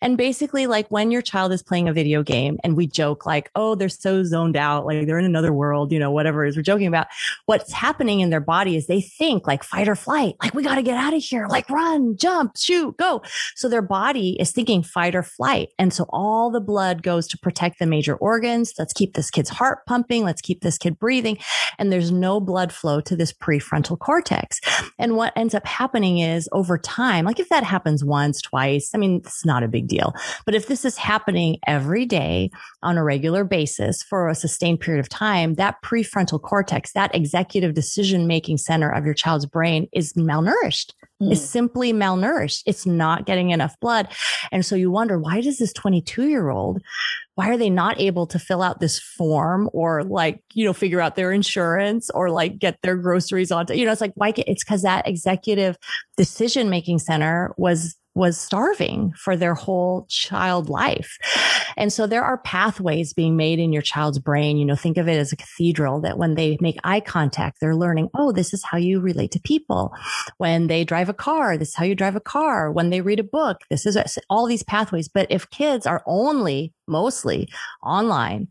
And 0.00 0.16
basically 0.16 0.66
like 0.66 0.88
when 0.88 1.10
your 1.10 1.22
child 1.22 1.52
is 1.52 1.57
playing 1.62 1.88
a 1.88 1.92
video 1.92 2.22
game 2.22 2.58
and 2.64 2.76
we 2.76 2.86
joke 2.86 3.26
like, 3.26 3.50
oh, 3.54 3.74
they're 3.74 3.88
so 3.88 4.22
zoned 4.24 4.56
out, 4.56 4.86
like 4.86 5.06
they're 5.06 5.18
in 5.18 5.24
another 5.24 5.52
world, 5.52 5.92
you 5.92 5.98
know, 5.98 6.10
whatever 6.10 6.44
it 6.44 6.50
is 6.50 6.56
we're 6.56 6.62
joking 6.62 6.86
about. 6.86 7.06
What's 7.46 7.72
happening 7.72 8.20
in 8.20 8.30
their 8.30 8.40
body 8.40 8.76
is 8.76 8.86
they 8.86 9.00
think 9.00 9.46
like 9.46 9.62
fight 9.62 9.88
or 9.88 9.94
flight, 9.94 10.34
like 10.42 10.54
we 10.54 10.62
got 10.62 10.76
to 10.76 10.82
get 10.82 10.96
out 10.96 11.14
of 11.14 11.22
here, 11.22 11.46
like 11.48 11.68
run, 11.70 12.16
jump, 12.16 12.56
shoot, 12.56 12.96
go. 12.96 13.22
So 13.54 13.68
their 13.68 13.82
body 13.82 14.36
is 14.40 14.52
thinking 14.52 14.82
fight 14.82 15.14
or 15.14 15.22
flight. 15.22 15.68
And 15.78 15.92
so 15.92 16.06
all 16.10 16.50
the 16.50 16.60
blood 16.60 17.02
goes 17.02 17.26
to 17.28 17.38
protect 17.38 17.78
the 17.78 17.86
major 17.86 18.16
organs. 18.16 18.74
Let's 18.78 18.92
keep 18.92 19.14
this 19.14 19.30
kid's 19.30 19.50
heart 19.50 19.86
pumping. 19.86 20.24
Let's 20.24 20.40
keep 20.40 20.60
this 20.60 20.78
kid 20.78 20.98
breathing. 20.98 21.38
And 21.78 21.92
there's 21.92 22.10
no 22.10 22.40
blood 22.40 22.72
flow 22.72 23.00
to 23.02 23.16
this 23.16 23.32
prefrontal 23.32 23.98
cortex. 23.98 24.60
And 24.98 25.16
what 25.16 25.32
ends 25.36 25.54
up 25.54 25.66
happening 25.66 26.18
is 26.18 26.48
over 26.52 26.78
time, 26.78 27.24
like 27.24 27.40
if 27.40 27.48
that 27.48 27.64
happens 27.64 28.04
once, 28.04 28.40
twice, 28.40 28.90
I 28.94 28.98
mean, 28.98 29.22
it's 29.24 29.44
not 29.44 29.62
a 29.62 29.68
big 29.68 29.88
deal. 29.88 30.14
But 30.44 30.54
if 30.54 30.66
this 30.66 30.84
is 30.84 30.96
happening 30.96 31.47
every 31.66 32.04
day 32.04 32.50
on 32.82 32.98
a 32.98 33.04
regular 33.04 33.44
basis 33.44 34.02
for 34.02 34.28
a 34.28 34.34
sustained 34.34 34.80
period 34.80 35.00
of 35.00 35.08
time, 35.08 35.54
that 35.54 35.76
prefrontal 35.82 36.40
cortex, 36.40 36.92
that 36.92 37.14
executive 37.14 37.74
decision 37.74 38.26
making 38.26 38.58
center 38.58 38.90
of 38.90 39.04
your 39.04 39.14
child's 39.14 39.46
brain 39.46 39.88
is 39.92 40.12
malnourished. 40.14 40.92
Mm. 41.22 41.32
Is 41.32 41.48
simply 41.48 41.92
malnourished. 41.92 42.62
It's 42.64 42.86
not 42.86 43.26
getting 43.26 43.50
enough 43.50 43.78
blood. 43.80 44.08
And 44.52 44.64
so 44.64 44.76
you 44.76 44.90
wonder, 44.90 45.18
why 45.18 45.40
does 45.40 45.58
this 45.58 45.72
22 45.72 46.28
year 46.28 46.48
old 46.50 46.80
why 47.38 47.50
are 47.50 47.56
they 47.56 47.70
not 47.70 48.00
able 48.00 48.26
to 48.26 48.36
fill 48.36 48.62
out 48.62 48.80
this 48.80 48.98
form 48.98 49.70
or 49.72 50.02
like, 50.02 50.42
you 50.54 50.64
know, 50.64 50.72
figure 50.72 51.00
out 51.00 51.14
their 51.14 51.30
insurance 51.30 52.10
or 52.10 52.32
like 52.32 52.58
get 52.58 52.76
their 52.82 52.96
groceries 52.96 53.52
on, 53.52 53.64
you 53.70 53.86
know, 53.86 53.92
it's 53.92 54.00
like, 54.00 54.10
why, 54.16 54.32
it's 54.36 54.64
because 54.64 54.82
that 54.82 55.06
executive 55.06 55.78
decision 56.16 56.68
making 56.68 56.98
center 56.98 57.54
was 57.56 57.94
was 58.18 58.38
starving 58.38 59.12
for 59.16 59.36
their 59.36 59.54
whole 59.54 60.04
child 60.10 60.68
life. 60.68 61.16
And 61.76 61.92
so 61.92 62.06
there 62.06 62.24
are 62.24 62.38
pathways 62.38 63.14
being 63.14 63.36
made 63.36 63.60
in 63.60 63.72
your 63.72 63.82
child's 63.82 64.18
brain. 64.18 64.58
You 64.58 64.64
know, 64.64 64.74
think 64.74 64.96
of 64.96 65.08
it 65.08 65.16
as 65.16 65.32
a 65.32 65.36
cathedral 65.36 66.00
that 66.00 66.18
when 66.18 66.34
they 66.34 66.58
make 66.60 66.76
eye 66.82 67.00
contact, 67.00 67.58
they're 67.60 67.76
learning, 67.76 68.10
oh, 68.14 68.32
this 68.32 68.52
is 68.52 68.64
how 68.64 68.76
you 68.76 69.00
relate 69.00 69.30
to 69.30 69.40
people. 69.40 69.92
When 70.38 70.66
they 70.66 70.84
drive 70.84 71.08
a 71.08 71.14
car, 71.14 71.56
this 71.56 71.68
is 71.68 71.74
how 71.76 71.84
you 71.84 71.94
drive 71.94 72.16
a 72.16 72.20
car. 72.20 72.72
When 72.72 72.90
they 72.90 73.00
read 73.00 73.20
a 73.20 73.24
book, 73.24 73.62
this 73.70 73.86
is 73.86 73.96
all 74.28 74.46
these 74.46 74.64
pathways. 74.64 75.08
But 75.08 75.28
if 75.30 75.48
kids 75.50 75.86
are 75.86 76.02
only 76.04 76.74
mostly 76.88 77.48
online, 77.82 78.48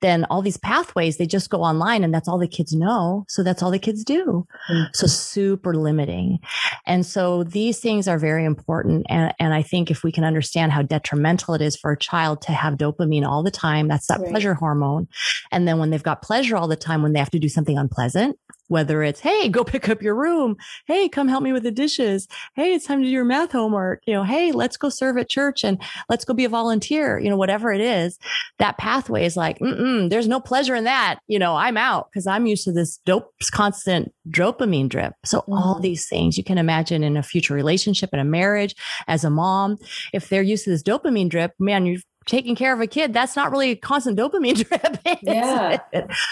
then 0.00 0.24
all 0.30 0.42
these 0.42 0.56
pathways, 0.56 1.16
they 1.16 1.26
just 1.26 1.50
go 1.50 1.62
online 1.62 2.04
and 2.04 2.14
that's 2.14 2.28
all 2.28 2.38
the 2.38 2.46
kids 2.46 2.72
know. 2.72 3.24
So 3.28 3.42
that's 3.42 3.62
all 3.62 3.70
the 3.70 3.78
kids 3.78 4.04
do. 4.04 4.46
Mm-hmm. 4.70 4.90
So 4.94 5.06
super 5.06 5.74
limiting. 5.74 6.38
And 6.86 7.04
so 7.04 7.44
these 7.44 7.80
things 7.80 8.06
are 8.06 8.18
very 8.18 8.44
important. 8.44 9.06
And, 9.08 9.34
and 9.40 9.52
I 9.52 9.62
think 9.62 9.90
if 9.90 10.04
we 10.04 10.12
can 10.12 10.24
understand 10.24 10.72
how 10.72 10.82
detrimental 10.82 11.54
it 11.54 11.62
is 11.62 11.76
for 11.76 11.90
a 11.92 11.98
child 11.98 12.42
to 12.42 12.52
have 12.52 12.74
dopamine 12.74 13.26
all 13.26 13.42
the 13.42 13.50
time, 13.50 13.88
that's 13.88 14.06
that 14.06 14.20
right. 14.20 14.30
pleasure 14.30 14.54
hormone. 14.54 15.08
And 15.50 15.66
then 15.66 15.78
when 15.78 15.90
they've 15.90 16.02
got 16.02 16.22
pleasure 16.22 16.56
all 16.56 16.68
the 16.68 16.76
time, 16.76 17.02
when 17.02 17.12
they 17.12 17.18
have 17.18 17.30
to 17.30 17.38
do 17.38 17.48
something 17.48 17.76
unpleasant, 17.76 18.38
whether 18.68 19.02
it's, 19.02 19.20
Hey, 19.20 19.48
go 19.48 19.64
pick 19.64 19.88
up 19.88 20.02
your 20.02 20.14
room. 20.14 20.56
Hey, 20.86 21.08
come 21.08 21.28
help 21.28 21.42
me 21.42 21.52
with 21.52 21.64
the 21.64 21.70
dishes. 21.70 22.28
Hey, 22.54 22.72
it's 22.74 22.86
time 22.86 23.00
to 23.00 23.04
do 23.04 23.10
your 23.10 23.24
math 23.24 23.52
homework. 23.52 24.02
You 24.06 24.14
know, 24.14 24.24
Hey, 24.24 24.52
let's 24.52 24.76
go 24.76 24.88
serve 24.88 25.18
at 25.18 25.28
church 25.28 25.64
and 25.64 25.82
let's 26.08 26.24
go 26.24 26.34
be 26.34 26.44
a 26.44 26.48
volunteer. 26.48 27.18
You 27.18 27.30
know, 27.30 27.36
whatever 27.36 27.72
it 27.72 27.80
is, 27.80 28.18
that 28.58 28.78
pathway 28.78 29.24
is 29.24 29.36
like, 29.36 29.58
mm, 29.58 30.08
there's 30.10 30.28
no 30.28 30.40
pleasure 30.40 30.74
in 30.74 30.84
that. 30.84 31.18
You 31.26 31.38
know, 31.38 31.56
I'm 31.56 31.76
out 31.76 32.08
because 32.10 32.26
I'm 32.26 32.46
used 32.46 32.64
to 32.64 32.72
this 32.72 32.98
dope, 33.04 33.32
constant 33.52 34.12
dopamine 34.30 34.88
drip. 34.88 35.14
So 35.24 35.40
mm-hmm. 35.40 35.52
all 35.52 35.80
these 35.80 36.08
things 36.08 36.36
you 36.36 36.44
can 36.44 36.58
imagine 36.58 37.02
in 37.02 37.16
a 37.16 37.22
future 37.22 37.54
relationship, 37.54 38.10
in 38.12 38.20
a 38.20 38.24
marriage, 38.24 38.74
as 39.06 39.24
a 39.24 39.30
mom, 39.30 39.78
if 40.12 40.28
they're 40.28 40.42
used 40.42 40.64
to 40.64 40.70
this 40.70 40.82
dopamine 40.82 41.28
drip, 41.28 41.52
man, 41.58 41.86
you've 41.86 42.04
taking 42.28 42.54
care 42.54 42.72
of 42.72 42.80
a 42.80 42.86
kid, 42.86 43.12
that's 43.12 43.34
not 43.34 43.50
really 43.50 43.70
a 43.70 43.76
constant 43.76 44.18
dopamine 44.18 44.64
drip. 44.68 44.98
yeah. 45.22 45.78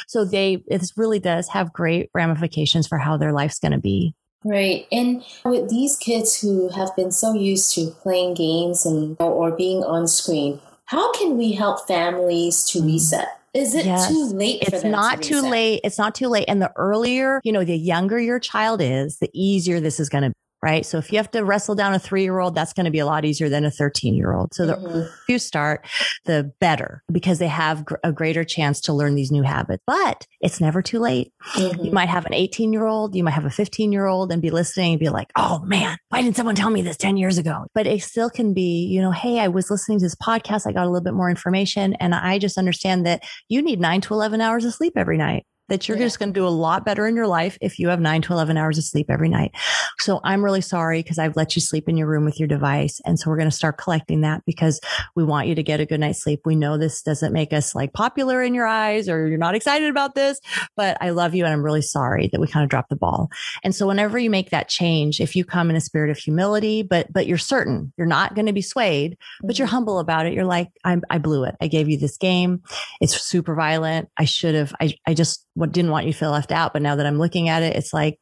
So 0.06 0.24
they, 0.24 0.62
it 0.68 0.82
really 0.96 1.18
does 1.18 1.48
have 1.48 1.72
great 1.72 2.10
ramifications 2.14 2.86
for 2.86 2.98
how 2.98 3.16
their 3.16 3.32
life's 3.32 3.58
going 3.58 3.72
to 3.72 3.78
be. 3.78 4.14
Right. 4.44 4.86
And 4.92 5.24
with 5.44 5.70
these 5.70 5.96
kids 5.96 6.40
who 6.40 6.68
have 6.68 6.94
been 6.94 7.10
so 7.10 7.34
used 7.34 7.74
to 7.74 7.90
playing 8.02 8.34
games 8.34 8.86
and 8.86 9.16
or 9.18 9.50
being 9.50 9.82
on 9.82 10.06
screen, 10.06 10.60
how 10.84 11.12
can 11.12 11.36
we 11.36 11.52
help 11.52 11.88
families 11.88 12.64
to 12.66 12.78
mm. 12.78 12.86
reset? 12.86 13.28
Is 13.54 13.74
it 13.74 13.86
yes. 13.86 14.08
too 14.08 14.26
late? 14.26 14.62
it's 14.62 14.84
not 14.84 15.22
to 15.22 15.28
too 15.28 15.40
late. 15.40 15.80
It's 15.82 15.98
not 15.98 16.14
too 16.14 16.28
late. 16.28 16.44
And 16.46 16.60
the 16.60 16.70
earlier, 16.76 17.40
you 17.42 17.52
know, 17.52 17.64
the 17.64 17.76
younger 17.76 18.20
your 18.20 18.38
child 18.38 18.82
is, 18.82 19.18
the 19.18 19.30
easier 19.32 19.80
this 19.80 19.98
is 19.98 20.10
going 20.10 20.24
to 20.24 20.32
right? 20.62 20.84
So 20.84 20.98
if 20.98 21.12
you 21.12 21.18
have 21.18 21.30
to 21.32 21.44
wrestle 21.44 21.74
down 21.74 21.94
a 21.94 21.98
three 21.98 22.22
year 22.22 22.38
old, 22.38 22.54
that's 22.54 22.72
going 22.72 22.86
to 22.86 22.90
be 22.90 22.98
a 22.98 23.06
lot 23.06 23.24
easier 23.24 23.48
than 23.48 23.64
a 23.64 23.70
13 23.70 24.14
year 24.14 24.32
old. 24.32 24.54
So 24.54 24.66
mm-hmm. 24.66 24.82
the 24.82 24.88
earlier 24.88 25.10
you 25.28 25.38
start, 25.38 25.86
the 26.24 26.52
better 26.60 27.02
because 27.10 27.38
they 27.38 27.48
have 27.48 27.84
gr- 27.84 27.96
a 28.02 28.12
greater 28.12 28.44
chance 28.44 28.80
to 28.82 28.92
learn 28.92 29.14
these 29.14 29.30
new 29.30 29.42
habits. 29.42 29.82
But 29.86 30.26
it's 30.40 30.60
never 30.60 30.82
too 30.82 30.98
late. 30.98 31.32
Mm-hmm. 31.54 31.84
You 31.84 31.92
might 31.92 32.08
have 32.08 32.26
an 32.26 32.34
18 32.34 32.72
year 32.72 32.86
old, 32.86 33.14
you 33.14 33.24
might 33.24 33.32
have 33.32 33.44
a 33.44 33.50
15 33.50 33.92
year 33.92 34.06
old 34.06 34.32
and 34.32 34.42
be 34.42 34.50
listening 34.50 34.92
and 34.92 35.00
be 35.00 35.08
like, 35.08 35.30
oh 35.36 35.60
man, 35.60 35.98
why 36.08 36.22
didn't 36.22 36.36
someone 36.36 36.54
tell 36.54 36.70
me 36.70 36.82
this 36.82 36.96
10 36.96 37.16
years 37.16 37.38
ago? 37.38 37.66
But 37.74 37.86
it 37.86 38.02
still 38.02 38.30
can 38.30 38.54
be, 38.54 38.86
you 38.86 39.00
know, 39.00 39.10
hey, 39.10 39.40
I 39.40 39.48
was 39.48 39.70
listening 39.70 39.98
to 39.98 40.04
this 40.04 40.14
podcast. 40.14 40.66
I 40.66 40.72
got 40.72 40.84
a 40.84 40.90
little 40.90 41.04
bit 41.04 41.14
more 41.14 41.30
information 41.30 41.94
and 41.94 42.14
I 42.14 42.38
just 42.38 42.58
understand 42.58 43.06
that 43.06 43.22
you 43.48 43.62
need 43.62 43.80
nine 43.80 44.00
to 44.02 44.14
11 44.14 44.40
hours 44.40 44.64
of 44.64 44.74
sleep 44.74 44.94
every 44.96 45.18
night 45.18 45.44
that 45.68 45.88
you're 45.88 45.96
yeah. 45.96 46.04
just 46.04 46.18
going 46.18 46.32
to 46.32 46.38
do 46.38 46.46
a 46.46 46.48
lot 46.48 46.84
better 46.84 47.06
in 47.06 47.16
your 47.16 47.26
life 47.26 47.58
if 47.60 47.78
you 47.78 47.88
have 47.88 48.00
nine 48.00 48.22
to 48.22 48.32
11 48.32 48.56
hours 48.56 48.78
of 48.78 48.84
sleep 48.84 49.06
every 49.08 49.28
night. 49.28 49.52
So 49.98 50.20
I'm 50.24 50.44
really 50.44 50.60
sorry 50.60 51.02
because 51.02 51.18
I've 51.18 51.36
let 51.36 51.56
you 51.56 51.62
sleep 51.62 51.88
in 51.88 51.96
your 51.96 52.06
room 52.06 52.24
with 52.24 52.38
your 52.38 52.48
device. 52.48 53.00
And 53.04 53.18
so 53.18 53.30
we're 53.30 53.36
going 53.36 53.50
to 53.50 53.56
start 53.56 53.78
collecting 53.78 54.20
that 54.20 54.42
because 54.46 54.80
we 55.14 55.24
want 55.24 55.48
you 55.48 55.54
to 55.54 55.62
get 55.62 55.80
a 55.80 55.86
good 55.86 56.00
night's 56.00 56.22
sleep. 56.22 56.42
We 56.44 56.56
know 56.56 56.78
this 56.78 57.02
doesn't 57.02 57.32
make 57.32 57.52
us 57.52 57.74
like 57.74 57.92
popular 57.92 58.42
in 58.42 58.54
your 58.54 58.66
eyes 58.66 59.08
or 59.08 59.26
you're 59.26 59.38
not 59.38 59.54
excited 59.54 59.90
about 59.90 60.14
this, 60.14 60.40
but 60.76 60.96
I 61.00 61.10
love 61.10 61.34
you. 61.34 61.44
And 61.44 61.52
I'm 61.52 61.64
really 61.64 61.82
sorry 61.82 62.28
that 62.32 62.40
we 62.40 62.46
kind 62.46 62.64
of 62.64 62.70
dropped 62.70 62.90
the 62.90 62.96
ball. 62.96 63.28
And 63.64 63.74
so 63.74 63.86
whenever 63.86 64.18
you 64.18 64.30
make 64.30 64.50
that 64.50 64.68
change, 64.68 65.20
if 65.20 65.34
you 65.34 65.44
come 65.44 65.70
in 65.70 65.76
a 65.76 65.80
spirit 65.80 66.10
of 66.10 66.18
humility, 66.18 66.82
but, 66.82 67.12
but 67.12 67.26
you're 67.26 67.38
certain 67.38 67.92
you're 67.96 68.06
not 68.06 68.34
going 68.34 68.46
to 68.46 68.52
be 68.52 68.62
swayed, 68.62 69.16
but 69.42 69.58
you're 69.58 69.66
mm-hmm. 69.66 69.76
humble 69.76 69.98
about 69.98 70.26
it. 70.26 70.32
You're 70.32 70.44
like, 70.44 70.68
I, 70.84 70.98
I 71.10 71.18
blew 71.18 71.44
it. 71.44 71.56
I 71.60 71.68
gave 71.68 71.88
you 71.88 71.98
this 71.98 72.16
game. 72.16 72.62
It's 73.00 73.20
super 73.20 73.54
violent. 73.54 74.08
I 74.16 74.24
should 74.24 74.54
have, 74.54 74.74
I, 74.80 74.94
I 75.06 75.14
just 75.14 75.46
didn't 75.64 75.90
want 75.90 76.06
you 76.06 76.12
to 76.12 76.18
feel 76.18 76.30
left 76.30 76.52
out. 76.52 76.72
But 76.72 76.82
now 76.82 76.96
that 76.96 77.06
I'm 77.06 77.18
looking 77.18 77.48
at 77.48 77.62
it, 77.62 77.76
it's 77.76 77.92
like, 77.92 78.18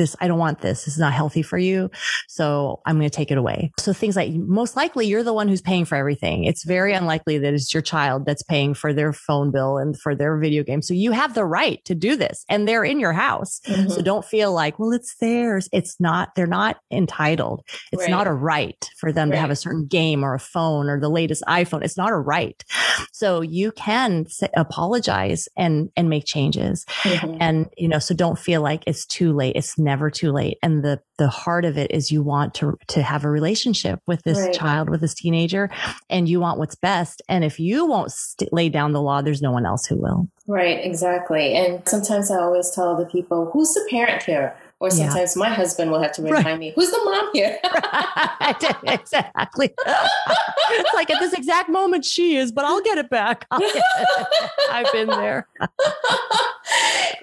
this, 0.00 0.16
I 0.20 0.26
don't 0.26 0.38
want 0.38 0.60
this. 0.60 0.84
This 0.84 0.94
is 0.94 0.98
not 0.98 1.12
healthy 1.12 1.42
for 1.42 1.58
you. 1.58 1.90
So 2.26 2.80
I'm 2.86 2.96
going 2.96 3.08
to 3.08 3.14
take 3.14 3.30
it 3.30 3.38
away. 3.38 3.70
So 3.78 3.92
things 3.92 4.16
like 4.16 4.32
most 4.32 4.74
likely 4.74 5.06
you're 5.06 5.22
the 5.22 5.34
one 5.34 5.46
who's 5.46 5.60
paying 5.60 5.84
for 5.84 5.96
everything. 5.96 6.44
It's 6.44 6.64
very 6.64 6.94
unlikely 6.94 7.38
that 7.38 7.52
it's 7.52 7.72
your 7.72 7.82
child 7.82 8.24
that's 8.24 8.42
paying 8.42 8.72
for 8.72 8.92
their 8.92 9.12
phone 9.12 9.50
bill 9.50 9.76
and 9.76 9.98
for 10.00 10.14
their 10.14 10.38
video 10.38 10.62
game. 10.64 10.80
So 10.80 10.94
you 10.94 11.12
have 11.12 11.34
the 11.34 11.44
right 11.44 11.84
to 11.84 11.94
do 11.94 12.16
this 12.16 12.44
and 12.48 12.66
they're 12.66 12.84
in 12.84 12.98
your 12.98 13.12
house. 13.12 13.60
Mm-hmm. 13.66 13.90
So 13.90 14.00
don't 14.00 14.24
feel 14.24 14.52
like, 14.52 14.78
well, 14.78 14.92
it's 14.92 15.14
theirs. 15.16 15.68
It's 15.70 16.00
not, 16.00 16.34
they're 16.34 16.46
not 16.46 16.78
entitled. 16.90 17.62
It's 17.92 18.02
right. 18.02 18.10
not 18.10 18.26
a 18.26 18.32
right 18.32 18.88
for 18.96 19.12
them 19.12 19.28
right. 19.28 19.36
to 19.36 19.40
have 19.40 19.50
a 19.50 19.56
certain 19.56 19.86
game 19.86 20.24
or 20.24 20.34
a 20.34 20.40
phone 20.40 20.88
or 20.88 20.98
the 20.98 21.10
latest 21.10 21.42
iPhone. 21.46 21.84
It's 21.84 21.98
not 21.98 22.10
a 22.10 22.16
right. 22.16 22.64
So 23.12 23.42
you 23.42 23.72
can 23.72 24.26
say, 24.28 24.48
apologize 24.56 25.46
and, 25.58 25.90
and 25.94 26.08
make 26.08 26.24
changes. 26.24 26.86
Mm-hmm. 27.02 27.36
And, 27.40 27.68
you 27.76 27.88
know, 27.88 27.98
so 27.98 28.14
don't 28.14 28.38
feel 28.38 28.62
like 28.62 28.82
it's 28.86 29.04
too 29.04 29.34
late. 29.34 29.56
It's 29.56 29.78
never 29.78 29.89
too 30.10 30.30
late. 30.30 30.58
And 30.62 30.84
the, 30.84 31.00
the 31.18 31.28
heart 31.28 31.64
of 31.64 31.76
it 31.76 31.90
is 31.90 32.12
you 32.12 32.22
want 32.22 32.54
to, 32.54 32.78
to 32.88 33.02
have 33.02 33.24
a 33.24 33.30
relationship 33.30 34.00
with 34.06 34.22
this 34.22 34.38
right. 34.38 34.54
child, 34.54 34.88
with 34.88 35.00
this 35.00 35.14
teenager, 35.14 35.70
and 36.08 36.28
you 36.28 36.38
want 36.38 36.58
what's 36.58 36.76
best. 36.76 37.22
And 37.28 37.42
if 37.42 37.58
you 37.58 37.86
won't 37.86 38.12
st- 38.12 38.52
lay 38.52 38.68
down 38.68 38.92
the 38.92 39.02
law, 39.02 39.20
there's 39.20 39.42
no 39.42 39.50
one 39.50 39.66
else 39.66 39.86
who 39.86 39.96
will. 39.96 40.28
Right, 40.46 40.84
exactly. 40.84 41.54
And 41.54 41.86
sometimes 41.88 42.30
I 42.30 42.36
always 42.36 42.70
tell 42.70 42.96
the 42.96 43.06
people, 43.06 43.50
who's 43.52 43.74
the 43.74 43.86
parent 43.90 44.22
here? 44.22 44.56
Or 44.80 44.90
sometimes 44.90 45.36
yeah. 45.36 45.40
my 45.40 45.50
husband 45.50 45.90
will 45.90 46.00
have 46.02 46.12
to 46.12 46.22
remind 46.22 46.46
right. 46.46 46.58
me, 46.58 46.72
who's 46.74 46.90
the 46.90 47.00
mom 47.04 47.28
here? 47.34 47.58
exactly. 48.94 49.74
it's 49.76 50.94
like 50.94 51.10
at 51.10 51.20
this 51.20 51.34
exact 51.34 51.68
moment 51.68 52.06
she 52.06 52.36
is, 52.36 52.50
but 52.50 52.64
I'll 52.64 52.80
get 52.80 52.96
it 52.96 53.10
back. 53.10 53.46
Get 53.58 53.76
it. 53.76 54.48
I've 54.70 54.90
been 54.90 55.08
there. 55.08 55.46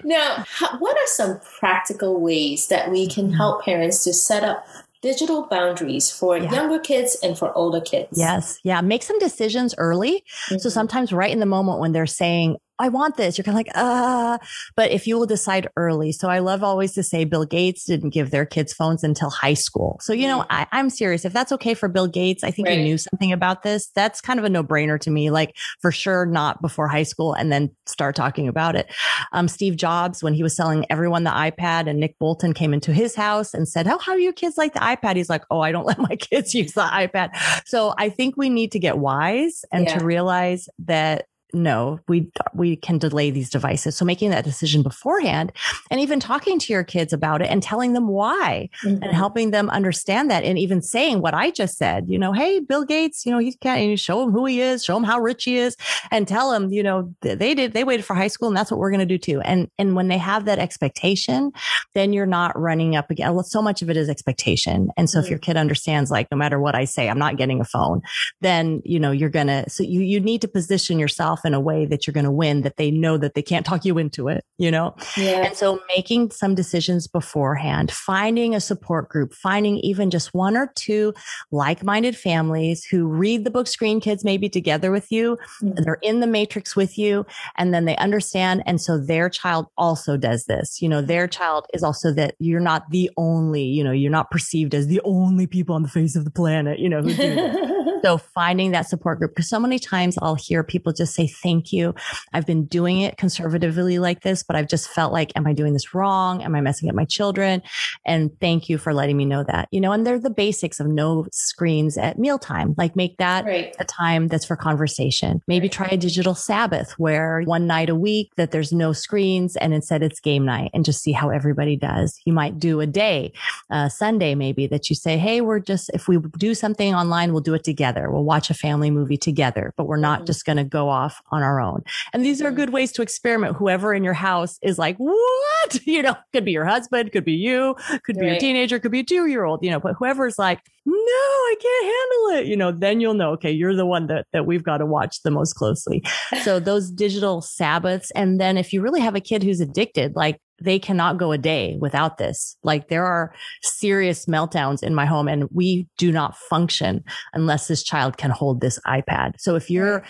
now, 0.04 0.44
what 0.78 0.96
are 0.96 1.06
some 1.06 1.40
practical 1.58 2.20
ways 2.20 2.68
that 2.68 2.92
we 2.92 3.08
can 3.08 3.26
mm-hmm. 3.26 3.34
help 3.34 3.64
parents 3.64 4.04
to 4.04 4.14
set 4.14 4.44
up 4.44 4.64
digital 5.02 5.46
boundaries 5.46 6.10
for 6.10 6.38
yeah. 6.38 6.52
younger 6.52 6.78
kids 6.78 7.16
and 7.22 7.38
for 7.38 7.52
older 7.56 7.80
kids. 7.80 8.08
Yes. 8.12 8.58
Yeah. 8.64 8.80
Make 8.80 9.02
some 9.02 9.18
decisions 9.18 9.74
early. 9.78 10.24
Mm-hmm. 10.46 10.58
So 10.58 10.68
sometimes 10.68 11.12
right 11.12 11.30
in 11.30 11.40
the 11.40 11.46
moment 11.46 11.78
when 11.78 11.92
they're 11.92 12.06
saying, 12.06 12.56
I 12.78 12.88
want 12.88 13.16
this. 13.16 13.36
You're 13.36 13.44
kind 13.44 13.54
of 13.54 13.58
like, 13.58 13.72
ah, 13.74 14.38
but 14.76 14.90
if 14.90 15.06
you 15.06 15.18
will 15.18 15.26
decide 15.26 15.68
early. 15.76 16.12
So 16.12 16.28
I 16.28 16.38
love 16.38 16.62
always 16.62 16.92
to 16.94 17.02
say 17.02 17.24
Bill 17.24 17.44
Gates 17.44 17.84
didn't 17.84 18.10
give 18.10 18.30
their 18.30 18.46
kids 18.46 18.72
phones 18.72 19.02
until 19.02 19.30
high 19.30 19.54
school. 19.54 19.98
So, 20.00 20.12
you 20.12 20.28
know, 20.28 20.40
mm. 20.40 20.46
I, 20.50 20.66
am 20.72 20.90
serious. 20.90 21.24
If 21.24 21.32
that's 21.32 21.52
okay 21.52 21.74
for 21.74 21.88
Bill 21.88 22.06
Gates, 22.06 22.44
I 22.44 22.50
think 22.50 22.68
right. 22.68 22.78
he 22.78 22.84
knew 22.84 22.98
something 22.98 23.32
about 23.32 23.62
this. 23.62 23.88
That's 23.94 24.20
kind 24.20 24.38
of 24.38 24.44
a 24.44 24.48
no 24.48 24.62
brainer 24.62 24.98
to 25.00 25.10
me. 25.10 25.30
Like 25.30 25.56
for 25.80 25.90
sure, 25.90 26.24
not 26.26 26.62
before 26.62 26.88
high 26.88 27.02
school 27.02 27.34
and 27.34 27.50
then 27.50 27.70
start 27.86 28.14
talking 28.14 28.48
about 28.48 28.76
it. 28.76 28.92
Um, 29.32 29.48
Steve 29.48 29.76
Jobs, 29.76 30.22
when 30.22 30.34
he 30.34 30.42
was 30.42 30.54
selling 30.54 30.86
everyone 30.90 31.24
the 31.24 31.30
iPad 31.30 31.88
and 31.88 31.98
Nick 31.98 32.18
Bilton 32.18 32.54
came 32.54 32.72
into 32.72 32.92
his 32.92 33.14
house 33.14 33.54
and 33.54 33.68
said, 33.68 33.88
Oh, 33.88 33.98
how 33.98 34.14
do 34.14 34.20
your 34.20 34.32
kids 34.32 34.56
like 34.56 34.74
the 34.74 34.80
iPad? 34.80 35.16
He's 35.16 35.30
like, 35.30 35.44
Oh, 35.50 35.60
I 35.60 35.72
don't 35.72 35.86
let 35.86 35.98
my 35.98 36.16
kids 36.16 36.54
use 36.54 36.72
the 36.72 36.82
iPad. 36.82 37.30
So 37.66 37.94
I 37.98 38.08
think 38.08 38.36
we 38.36 38.48
need 38.48 38.72
to 38.72 38.78
get 38.78 38.98
wise 38.98 39.64
and 39.72 39.86
yeah. 39.86 39.98
to 39.98 40.04
realize 40.04 40.68
that 40.80 41.26
no, 41.54 41.98
we 42.08 42.30
we 42.52 42.76
can 42.76 42.98
delay 42.98 43.30
these 43.30 43.48
devices. 43.48 43.96
So 43.96 44.04
making 44.04 44.30
that 44.30 44.44
decision 44.44 44.82
beforehand 44.82 45.52
and 45.90 45.98
even 46.00 46.20
talking 46.20 46.58
to 46.58 46.72
your 46.72 46.84
kids 46.84 47.12
about 47.12 47.40
it 47.40 47.48
and 47.50 47.62
telling 47.62 47.94
them 47.94 48.08
why 48.08 48.68
mm-hmm. 48.84 49.02
and 49.02 49.12
helping 49.12 49.50
them 49.50 49.70
understand 49.70 50.30
that 50.30 50.44
and 50.44 50.58
even 50.58 50.82
saying 50.82 51.22
what 51.22 51.32
I 51.32 51.50
just 51.50 51.78
said, 51.78 52.04
you 52.08 52.18
know, 52.18 52.32
hey, 52.32 52.60
Bill 52.60 52.84
Gates, 52.84 53.24
you 53.24 53.32
know, 53.32 53.38
he 53.38 53.54
can't 53.54 53.80
you 53.82 53.96
show 53.96 54.22
him 54.22 54.30
who 54.30 54.44
he 54.44 54.60
is, 54.60 54.84
show 54.84 54.96
him 54.96 55.04
how 55.04 55.18
rich 55.18 55.44
he 55.44 55.56
is 55.56 55.74
and 56.10 56.28
tell 56.28 56.52
him, 56.52 56.70
you 56.70 56.82
know, 56.82 57.14
they 57.22 57.54
did 57.54 57.72
they 57.72 57.84
waited 57.84 58.04
for 58.04 58.14
high 58.14 58.28
school 58.28 58.48
and 58.48 58.56
that's 58.56 58.70
what 58.70 58.78
we're 58.78 58.90
going 58.90 59.00
to 59.00 59.06
do 59.06 59.18
too. 59.18 59.40
And 59.40 59.70
and 59.78 59.96
when 59.96 60.08
they 60.08 60.18
have 60.18 60.44
that 60.44 60.58
expectation, 60.58 61.52
then 61.94 62.12
you're 62.12 62.26
not 62.26 62.58
running 62.58 62.94
up 62.94 63.10
again. 63.10 63.42
So 63.44 63.62
much 63.62 63.80
of 63.80 63.88
it 63.88 63.96
is 63.96 64.10
expectation. 64.10 64.90
And 64.98 65.08
so 65.08 65.18
mm-hmm. 65.18 65.24
if 65.24 65.30
your 65.30 65.38
kid 65.38 65.56
understands 65.56 66.10
like 66.10 66.30
no 66.30 66.36
matter 66.36 66.60
what 66.60 66.74
I 66.74 66.84
say, 66.84 67.08
I'm 67.08 67.18
not 67.18 67.36
getting 67.36 67.60
a 67.60 67.64
phone, 67.64 68.02
then, 68.42 68.82
you 68.84 69.00
know, 69.00 69.12
you're 69.12 69.30
going 69.30 69.46
to 69.46 69.64
so 69.70 69.82
you 69.82 70.00
you 70.00 70.20
need 70.20 70.42
to 70.42 70.48
position 70.48 70.98
yourself 70.98 71.37
yourself 71.38 71.46
in 71.46 71.54
a 71.54 71.60
way 71.60 71.86
that 71.86 72.06
you're 72.06 72.14
going 72.14 72.24
to 72.24 72.30
win, 72.30 72.62
that 72.62 72.76
they 72.76 72.90
know 72.90 73.16
that 73.18 73.34
they 73.34 73.42
can't 73.42 73.64
talk 73.66 73.84
you 73.84 73.98
into 73.98 74.28
it, 74.28 74.44
you 74.58 74.70
know? 74.70 74.94
Yeah. 75.16 75.46
And 75.46 75.56
so 75.56 75.80
making 75.96 76.30
some 76.30 76.54
decisions 76.54 77.06
beforehand, 77.06 77.90
finding 77.90 78.54
a 78.54 78.60
support 78.60 79.08
group, 79.08 79.34
finding 79.34 79.78
even 79.78 80.10
just 80.10 80.34
one 80.34 80.56
or 80.56 80.72
two 80.74 81.14
like-minded 81.50 82.16
families 82.16 82.84
who 82.84 83.06
read 83.06 83.44
the 83.44 83.50
book 83.50 83.66
Screen 83.66 84.00
Kids 84.00 84.24
maybe 84.24 84.48
together 84.48 84.90
with 84.90 85.10
you. 85.10 85.38
Mm-hmm. 85.62 85.82
They're 85.82 85.98
in 86.02 86.20
the 86.20 86.26
matrix 86.26 86.76
with 86.76 86.98
you 86.98 87.26
and 87.56 87.72
then 87.72 87.84
they 87.84 87.96
understand. 87.96 88.62
And 88.66 88.80
so 88.80 88.98
their 88.98 89.28
child 89.28 89.66
also 89.76 90.16
does 90.16 90.44
this. 90.44 90.80
You 90.82 90.88
know, 90.88 91.02
their 91.02 91.28
child 91.28 91.66
is 91.72 91.82
also 91.82 92.12
that 92.14 92.34
you're 92.38 92.60
not 92.60 92.90
the 92.90 93.10
only, 93.16 93.64
you 93.64 93.84
know, 93.84 93.92
you're 93.92 94.10
not 94.10 94.30
perceived 94.30 94.74
as 94.74 94.86
the 94.86 95.00
only 95.04 95.46
people 95.46 95.74
on 95.74 95.82
the 95.82 95.88
face 95.88 96.16
of 96.16 96.24
the 96.24 96.30
planet, 96.30 96.78
you 96.78 96.88
know, 96.88 97.02
who 97.02 97.10
do 97.10 97.34
this. 97.34 97.68
so 98.02 98.18
finding 98.18 98.72
that 98.72 98.88
support 98.88 99.18
group, 99.18 99.32
because 99.32 99.48
so 99.48 99.60
many 99.60 99.78
times 99.78 100.18
I'll 100.20 100.34
hear 100.34 100.62
people 100.62 100.92
just 100.92 101.14
say, 101.14 101.26
thank 101.28 101.72
you. 101.72 101.94
I've 102.32 102.46
been 102.46 102.64
doing 102.66 103.00
it 103.00 103.16
conservatively 103.16 103.98
like 103.98 104.22
this, 104.22 104.42
but 104.42 104.56
I've 104.56 104.68
just 104.68 104.88
felt 104.88 105.12
like, 105.12 105.32
am 105.36 105.46
I 105.46 105.52
doing 105.52 105.72
this 105.72 105.94
wrong? 105.94 106.42
Am 106.42 106.54
I 106.54 106.60
messing 106.60 106.88
up 106.88 106.94
my 106.94 107.04
children? 107.04 107.62
And 108.04 108.30
thank 108.40 108.68
you 108.68 108.78
for 108.78 108.92
letting 108.92 109.16
me 109.16 109.24
know 109.24 109.44
that, 109.44 109.68
you 109.70 109.80
know, 109.80 109.92
and 109.92 110.06
they're 110.06 110.18
the 110.18 110.30
basics 110.30 110.80
of 110.80 110.86
no 110.86 111.26
screens 111.32 111.96
at 111.98 112.18
mealtime. 112.18 112.74
Like 112.76 112.96
make 112.96 113.16
that 113.18 113.44
right. 113.44 113.74
a 113.78 113.84
time 113.84 114.28
that's 114.28 114.44
for 114.44 114.56
conversation. 114.56 115.42
Maybe 115.46 115.64
right. 115.64 115.72
try 115.72 115.88
a 115.88 115.96
digital 115.96 116.34
Sabbath 116.34 116.92
where 116.98 117.42
one 117.44 117.66
night 117.66 117.90
a 117.90 117.94
week 117.94 118.32
that 118.36 118.50
there's 118.50 118.72
no 118.72 118.92
screens 118.92 119.56
and 119.56 119.74
instead 119.74 120.02
it's 120.02 120.20
game 120.20 120.44
night 120.44 120.70
and 120.74 120.84
just 120.84 121.02
see 121.02 121.12
how 121.12 121.30
everybody 121.30 121.76
does. 121.76 122.20
You 122.24 122.32
might 122.32 122.58
do 122.58 122.80
a 122.80 122.86
day, 122.86 123.32
uh, 123.70 123.88
Sunday 123.88 124.34
maybe 124.34 124.66
that 124.66 124.88
you 124.90 124.96
say, 124.96 125.18
Hey, 125.18 125.40
we're 125.40 125.60
just, 125.60 125.90
if 125.94 126.08
we 126.08 126.18
do 126.38 126.54
something 126.54 126.94
online, 126.94 127.32
we'll 127.32 127.42
do 127.42 127.54
it 127.54 127.64
together. 127.64 128.10
We'll 128.10 128.24
watch 128.24 128.50
a 128.50 128.54
family 128.54 128.90
movie 128.90 129.16
together, 129.16 129.72
but 129.76 129.86
we're 129.86 129.96
not 129.96 130.20
mm-hmm. 130.20 130.26
just 130.26 130.44
going 130.44 130.56
to 130.56 130.64
go 130.64 130.88
off 130.88 131.17
on 131.30 131.42
our 131.42 131.60
own. 131.60 131.82
And 132.12 132.24
these 132.24 132.40
are 132.42 132.50
good 132.50 132.70
ways 132.70 132.92
to 132.92 133.02
experiment. 133.02 133.56
Whoever 133.56 133.94
in 133.94 134.04
your 134.04 134.14
house 134.14 134.58
is 134.62 134.78
like, 134.78 134.96
what? 134.96 135.38
You 135.88 136.02
know, 136.02 136.16
could 136.32 136.44
be 136.44 136.52
your 136.52 136.64
husband, 136.64 137.12
could 137.12 137.24
be 137.24 137.32
you, 137.32 137.74
could 138.04 138.16
be 138.16 138.22
right. 138.22 138.32
your 138.32 138.38
teenager, 138.38 138.78
could 138.78 138.92
be 138.92 139.00
a 139.00 139.04
two 139.04 139.26
year 139.26 139.44
old, 139.44 139.60
you 139.62 139.70
know, 139.70 139.80
but 139.80 139.94
whoever's 139.98 140.38
like, 140.38 140.60
no, 140.84 140.94
I 140.94 141.54
can't 141.60 141.84
handle 141.84 142.40
it, 142.40 142.50
you 142.50 142.56
know, 142.56 142.72
then 142.72 143.00
you'll 143.00 143.14
know, 143.14 143.32
okay, 143.32 143.50
you're 143.50 143.74
the 143.74 143.86
one 143.86 144.06
that, 144.06 144.26
that 144.32 144.46
we've 144.46 144.62
got 144.62 144.78
to 144.78 144.86
watch 144.86 145.22
the 145.22 145.30
most 145.30 145.54
closely. 145.54 146.02
So 146.42 146.60
those 146.60 146.90
digital 146.90 147.40
Sabbaths. 147.40 148.10
And 148.12 148.40
then 148.40 148.56
if 148.56 148.72
you 148.72 148.80
really 148.80 149.00
have 149.00 149.14
a 149.14 149.20
kid 149.20 149.42
who's 149.42 149.60
addicted, 149.60 150.14
like 150.16 150.40
they 150.60 150.78
cannot 150.78 151.18
go 151.18 151.32
a 151.32 151.38
day 151.38 151.76
without 151.80 152.18
this. 152.18 152.56
Like 152.62 152.88
there 152.88 153.04
are 153.04 153.32
serious 153.62 154.26
meltdowns 154.26 154.82
in 154.82 154.94
my 154.94 155.06
home 155.06 155.28
and 155.28 155.48
we 155.52 155.86
do 155.98 156.10
not 156.10 156.36
function 156.36 157.04
unless 157.32 157.68
this 157.68 157.82
child 157.82 158.16
can 158.16 158.30
hold 158.30 158.60
this 158.60 158.78
iPad. 158.86 159.32
So 159.38 159.54
if 159.54 159.70
you're 159.70 160.04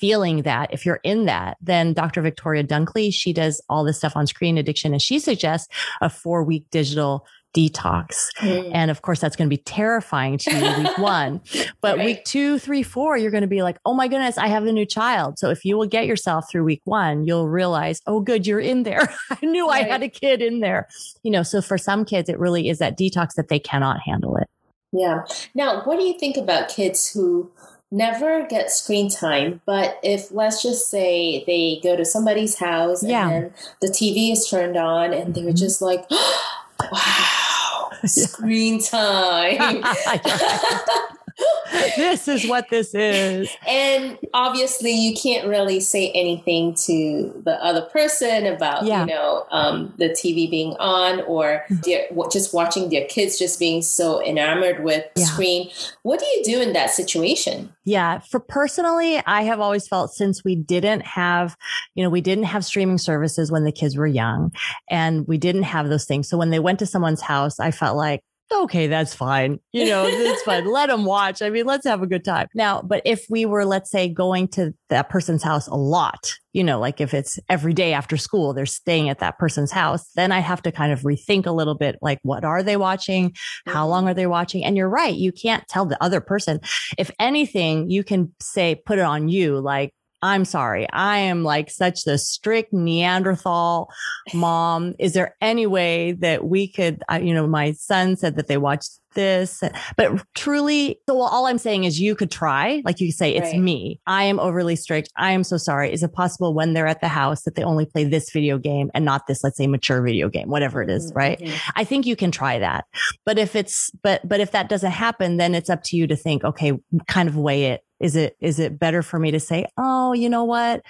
feeling 0.00 0.42
that, 0.42 0.72
if 0.72 0.86
you're 0.86 1.00
in 1.04 1.26
that, 1.26 1.58
then 1.60 1.92
Dr. 1.92 2.22
Victoria 2.22 2.64
Dunckley, 2.64 3.12
she 3.12 3.32
does 3.32 3.62
all 3.68 3.84
this 3.84 3.98
stuff 3.98 4.16
on 4.16 4.26
screen 4.26 4.56
addiction 4.56 4.92
and 4.92 5.02
she 5.02 5.18
suggests 5.18 5.68
a 6.00 6.08
four 6.08 6.42
week 6.42 6.64
digital 6.70 7.26
detox. 7.54 8.28
Mm. 8.38 8.70
And 8.72 8.90
of 8.90 9.02
course, 9.02 9.20
that's 9.20 9.36
going 9.36 9.48
to 9.48 9.54
be 9.54 9.62
terrifying 9.62 10.38
to 10.38 10.50
you 10.56 10.84
week 10.84 10.98
one. 10.98 11.40
But 11.80 11.98
right. 11.98 12.06
week 12.06 12.24
two, 12.24 12.58
three, 12.58 12.82
four, 12.82 13.16
you're 13.16 13.30
going 13.30 13.42
to 13.42 13.48
be 13.48 13.62
like, 13.62 13.78
oh 13.84 13.94
my 13.94 14.08
goodness, 14.08 14.38
I 14.38 14.46
have 14.46 14.64
a 14.64 14.72
new 14.72 14.86
child. 14.86 15.38
So 15.38 15.50
if 15.50 15.64
you 15.64 15.76
will 15.76 15.86
get 15.86 16.06
yourself 16.06 16.44
through 16.50 16.64
week 16.64 16.82
one, 16.84 17.24
you'll 17.24 17.48
realize, 17.48 18.00
oh, 18.06 18.20
good, 18.20 18.46
you're 18.46 18.60
in 18.60 18.84
there. 18.84 19.12
I 19.30 19.44
knew 19.44 19.68
right. 19.68 19.84
I 19.84 19.88
had 19.88 20.02
a 20.02 20.08
kid 20.08 20.42
in 20.42 20.60
there. 20.60 20.88
You 21.22 21.30
know, 21.30 21.42
so 21.42 21.60
for 21.60 21.76
some 21.76 22.04
kids, 22.04 22.28
it 22.28 22.38
really 22.38 22.68
is 22.68 22.78
that 22.78 22.98
detox 22.98 23.34
that 23.36 23.48
they 23.48 23.58
cannot 23.58 24.00
handle 24.00 24.36
it. 24.36 24.48
Yeah. 24.92 25.22
Now, 25.54 25.82
what 25.84 25.98
do 25.98 26.04
you 26.04 26.18
think 26.18 26.36
about 26.36 26.68
kids 26.68 27.10
who 27.12 27.50
never 27.90 28.46
get 28.46 28.70
screen 28.70 29.10
time, 29.10 29.60
but 29.66 29.98
if 30.02 30.30
let's 30.30 30.62
just 30.62 30.90
say 30.90 31.44
they 31.46 31.80
go 31.82 31.96
to 31.96 32.04
somebody's 32.04 32.58
house 32.58 33.02
yeah. 33.02 33.28
and 33.28 33.52
the 33.80 33.88
TV 33.88 34.32
is 34.32 34.48
turned 34.48 34.76
on 34.76 35.12
and 35.12 35.34
they're 35.34 35.44
mm-hmm. 35.44 35.54
just 35.56 35.82
like, 35.82 36.08
wow, 36.92 37.90
screen 38.04 38.80
time. 38.80 39.82
this 41.96 42.28
is 42.28 42.48
what 42.48 42.68
this 42.70 42.94
is. 42.94 43.50
And 43.66 44.18
obviously, 44.34 44.92
you 44.92 45.14
can't 45.14 45.46
really 45.46 45.80
say 45.80 46.10
anything 46.12 46.74
to 46.86 47.42
the 47.44 47.62
other 47.62 47.82
person 47.82 48.46
about, 48.46 48.84
yeah. 48.84 49.00
you 49.00 49.06
know, 49.06 49.46
um, 49.50 49.94
the 49.98 50.08
TV 50.10 50.50
being 50.50 50.76
on 50.78 51.20
or 51.22 51.64
mm-hmm. 51.70 52.30
just 52.30 52.52
watching 52.52 52.88
their 52.90 53.06
kids 53.06 53.38
just 53.38 53.58
being 53.58 53.82
so 53.82 54.22
enamored 54.22 54.82
with 54.82 55.04
yeah. 55.16 55.24
screen. 55.24 55.70
What 56.02 56.20
do 56.20 56.26
you 56.26 56.44
do 56.44 56.60
in 56.60 56.72
that 56.72 56.90
situation? 56.90 57.72
Yeah. 57.84 58.20
For 58.20 58.40
personally, 58.40 59.20
I 59.26 59.42
have 59.42 59.60
always 59.60 59.88
felt 59.88 60.12
since 60.12 60.44
we 60.44 60.56
didn't 60.56 61.02
have, 61.02 61.56
you 61.94 62.02
know, 62.02 62.10
we 62.10 62.20
didn't 62.20 62.44
have 62.44 62.64
streaming 62.64 62.98
services 62.98 63.50
when 63.50 63.64
the 63.64 63.72
kids 63.72 63.96
were 63.96 64.06
young 64.06 64.52
and 64.88 65.26
we 65.26 65.38
didn't 65.38 65.64
have 65.64 65.88
those 65.88 66.04
things. 66.04 66.28
So 66.28 66.36
when 66.38 66.50
they 66.50 66.58
went 66.60 66.78
to 66.80 66.86
someone's 66.86 67.22
house, 67.22 67.58
I 67.58 67.70
felt 67.70 67.96
like, 67.96 68.22
okay, 68.52 68.86
that's 68.86 69.14
fine. 69.14 69.58
You 69.72 69.86
know, 69.86 70.04
it's 70.06 70.42
fine. 70.42 70.70
Let 70.70 70.88
them 70.88 71.04
watch. 71.04 71.42
I 71.42 71.50
mean, 71.50 71.66
let's 71.66 71.86
have 71.86 72.02
a 72.02 72.06
good 72.06 72.24
time. 72.24 72.48
Now, 72.54 72.82
but 72.82 73.02
if 73.04 73.26
we 73.30 73.46
were, 73.46 73.64
let's 73.64 73.90
say, 73.90 74.08
going 74.08 74.48
to 74.48 74.74
that 74.88 75.08
person's 75.08 75.42
house 75.42 75.66
a 75.66 75.74
lot, 75.74 76.32
you 76.52 76.64
know, 76.64 76.80
like 76.80 77.00
if 77.00 77.14
it's 77.14 77.38
every 77.48 77.72
day 77.72 77.92
after 77.92 78.16
school, 78.16 78.52
they're 78.52 78.66
staying 78.66 79.08
at 79.08 79.20
that 79.20 79.38
person's 79.38 79.70
house, 79.70 80.10
then 80.16 80.32
I 80.32 80.40
have 80.40 80.62
to 80.62 80.72
kind 80.72 80.92
of 80.92 81.02
rethink 81.02 81.46
a 81.46 81.52
little 81.52 81.76
bit 81.76 81.96
like, 82.02 82.18
what 82.22 82.44
are 82.44 82.62
they 82.62 82.76
watching? 82.76 83.34
How 83.66 83.82
mm-hmm. 83.82 83.90
long 83.90 84.08
are 84.08 84.14
they 84.14 84.26
watching? 84.26 84.64
And 84.64 84.76
you're 84.76 84.88
right. 84.88 85.14
You 85.14 85.32
can't 85.32 85.66
tell 85.68 85.86
the 85.86 86.02
other 86.02 86.20
person. 86.20 86.60
If 86.98 87.10
anything, 87.18 87.90
you 87.90 88.02
can 88.02 88.34
say, 88.40 88.80
put 88.84 88.98
it 88.98 89.04
on 89.04 89.28
you. 89.28 89.60
Like, 89.60 89.94
I'm 90.22 90.44
sorry. 90.44 90.86
I 90.92 91.18
am 91.18 91.44
like 91.44 91.70
such 91.70 92.04
the 92.04 92.18
strict 92.18 92.72
Neanderthal 92.72 93.90
mom. 94.34 94.94
Is 94.98 95.14
there 95.14 95.36
any 95.40 95.66
way 95.66 96.12
that 96.12 96.44
we 96.44 96.68
could, 96.68 97.02
you 97.20 97.34
know, 97.34 97.46
my 97.46 97.72
son 97.72 98.16
said 98.16 98.36
that 98.36 98.46
they 98.46 98.58
watched 98.58 99.00
this, 99.14 99.60
but 99.96 100.24
truly, 100.34 101.00
so 101.08 101.20
all 101.20 101.46
I'm 101.46 101.58
saying 101.58 101.84
is 101.84 102.00
you 102.00 102.14
could 102.14 102.30
try, 102.30 102.80
like 102.84 103.00
you 103.00 103.08
could 103.08 103.16
say, 103.16 103.34
it's 103.34 103.52
right. 103.52 103.60
me. 103.60 104.00
I 104.06 104.24
am 104.24 104.38
overly 104.38 104.76
strict. 104.76 105.10
I 105.16 105.32
am 105.32 105.42
so 105.42 105.56
sorry. 105.56 105.92
Is 105.92 106.02
it 106.02 106.12
possible 106.12 106.54
when 106.54 106.74
they're 106.74 106.86
at 106.86 107.00
the 107.00 107.08
house 107.08 107.42
that 107.42 107.56
they 107.56 107.64
only 107.64 107.86
play 107.86 108.04
this 108.04 108.30
video 108.30 108.58
game 108.58 108.90
and 108.94 109.04
not 109.04 109.26
this, 109.26 109.42
let's 109.42 109.56
say 109.56 109.66
mature 109.66 110.00
video 110.02 110.28
game, 110.28 110.48
whatever 110.48 110.82
it 110.82 110.90
is, 110.90 111.08
mm-hmm. 111.08 111.18
right? 111.18 111.40
Mm-hmm. 111.40 111.70
I 111.74 111.84
think 111.84 112.06
you 112.06 112.14
can 112.14 112.30
try 112.30 112.58
that. 112.60 112.84
But 113.24 113.38
if 113.38 113.56
it's, 113.56 113.90
but, 114.02 114.26
but 114.28 114.38
if 114.38 114.52
that 114.52 114.68
doesn't 114.68 114.92
happen, 114.92 115.38
then 115.38 115.54
it's 115.54 115.70
up 115.70 115.82
to 115.84 115.96
you 115.96 116.06
to 116.06 116.16
think, 116.16 116.44
okay, 116.44 116.72
kind 117.08 117.28
of 117.28 117.36
weigh 117.36 117.64
it 117.64 117.82
is 118.00 118.16
it, 118.16 118.36
is 118.40 118.58
it 118.58 118.78
better 118.78 119.02
for 119.02 119.18
me 119.18 119.30
to 119.30 119.40
say, 119.40 119.66
Oh, 119.76 120.12
you 120.12 120.28
know 120.28 120.44
what? 120.44 120.82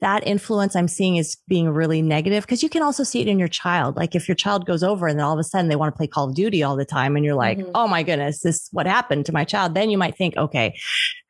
That 0.00 0.26
influence 0.26 0.76
I'm 0.76 0.88
seeing 0.88 1.16
is 1.16 1.36
being 1.48 1.68
really 1.70 2.02
negative. 2.02 2.46
Cause 2.46 2.62
you 2.62 2.68
can 2.68 2.82
also 2.82 3.02
see 3.02 3.20
it 3.20 3.28
in 3.28 3.38
your 3.38 3.48
child. 3.48 3.96
Like 3.96 4.14
if 4.14 4.28
your 4.28 4.34
child 4.34 4.66
goes 4.66 4.82
over 4.82 5.06
and 5.06 5.18
then 5.18 5.24
all 5.24 5.32
of 5.32 5.38
a 5.38 5.44
sudden 5.44 5.68
they 5.68 5.76
want 5.76 5.92
to 5.92 5.96
play 5.96 6.06
Call 6.06 6.28
of 6.28 6.34
Duty 6.34 6.62
all 6.62 6.76
the 6.76 6.84
time 6.84 7.16
and 7.16 7.24
you're 7.24 7.34
like, 7.34 7.58
mm-hmm. 7.58 7.70
Oh 7.74 7.88
my 7.88 8.02
goodness, 8.02 8.40
this, 8.40 8.68
what 8.72 8.86
happened 8.86 9.26
to 9.26 9.32
my 9.32 9.44
child? 9.44 9.74
Then 9.74 9.90
you 9.90 9.98
might 9.98 10.16
think, 10.16 10.36
okay, 10.36 10.76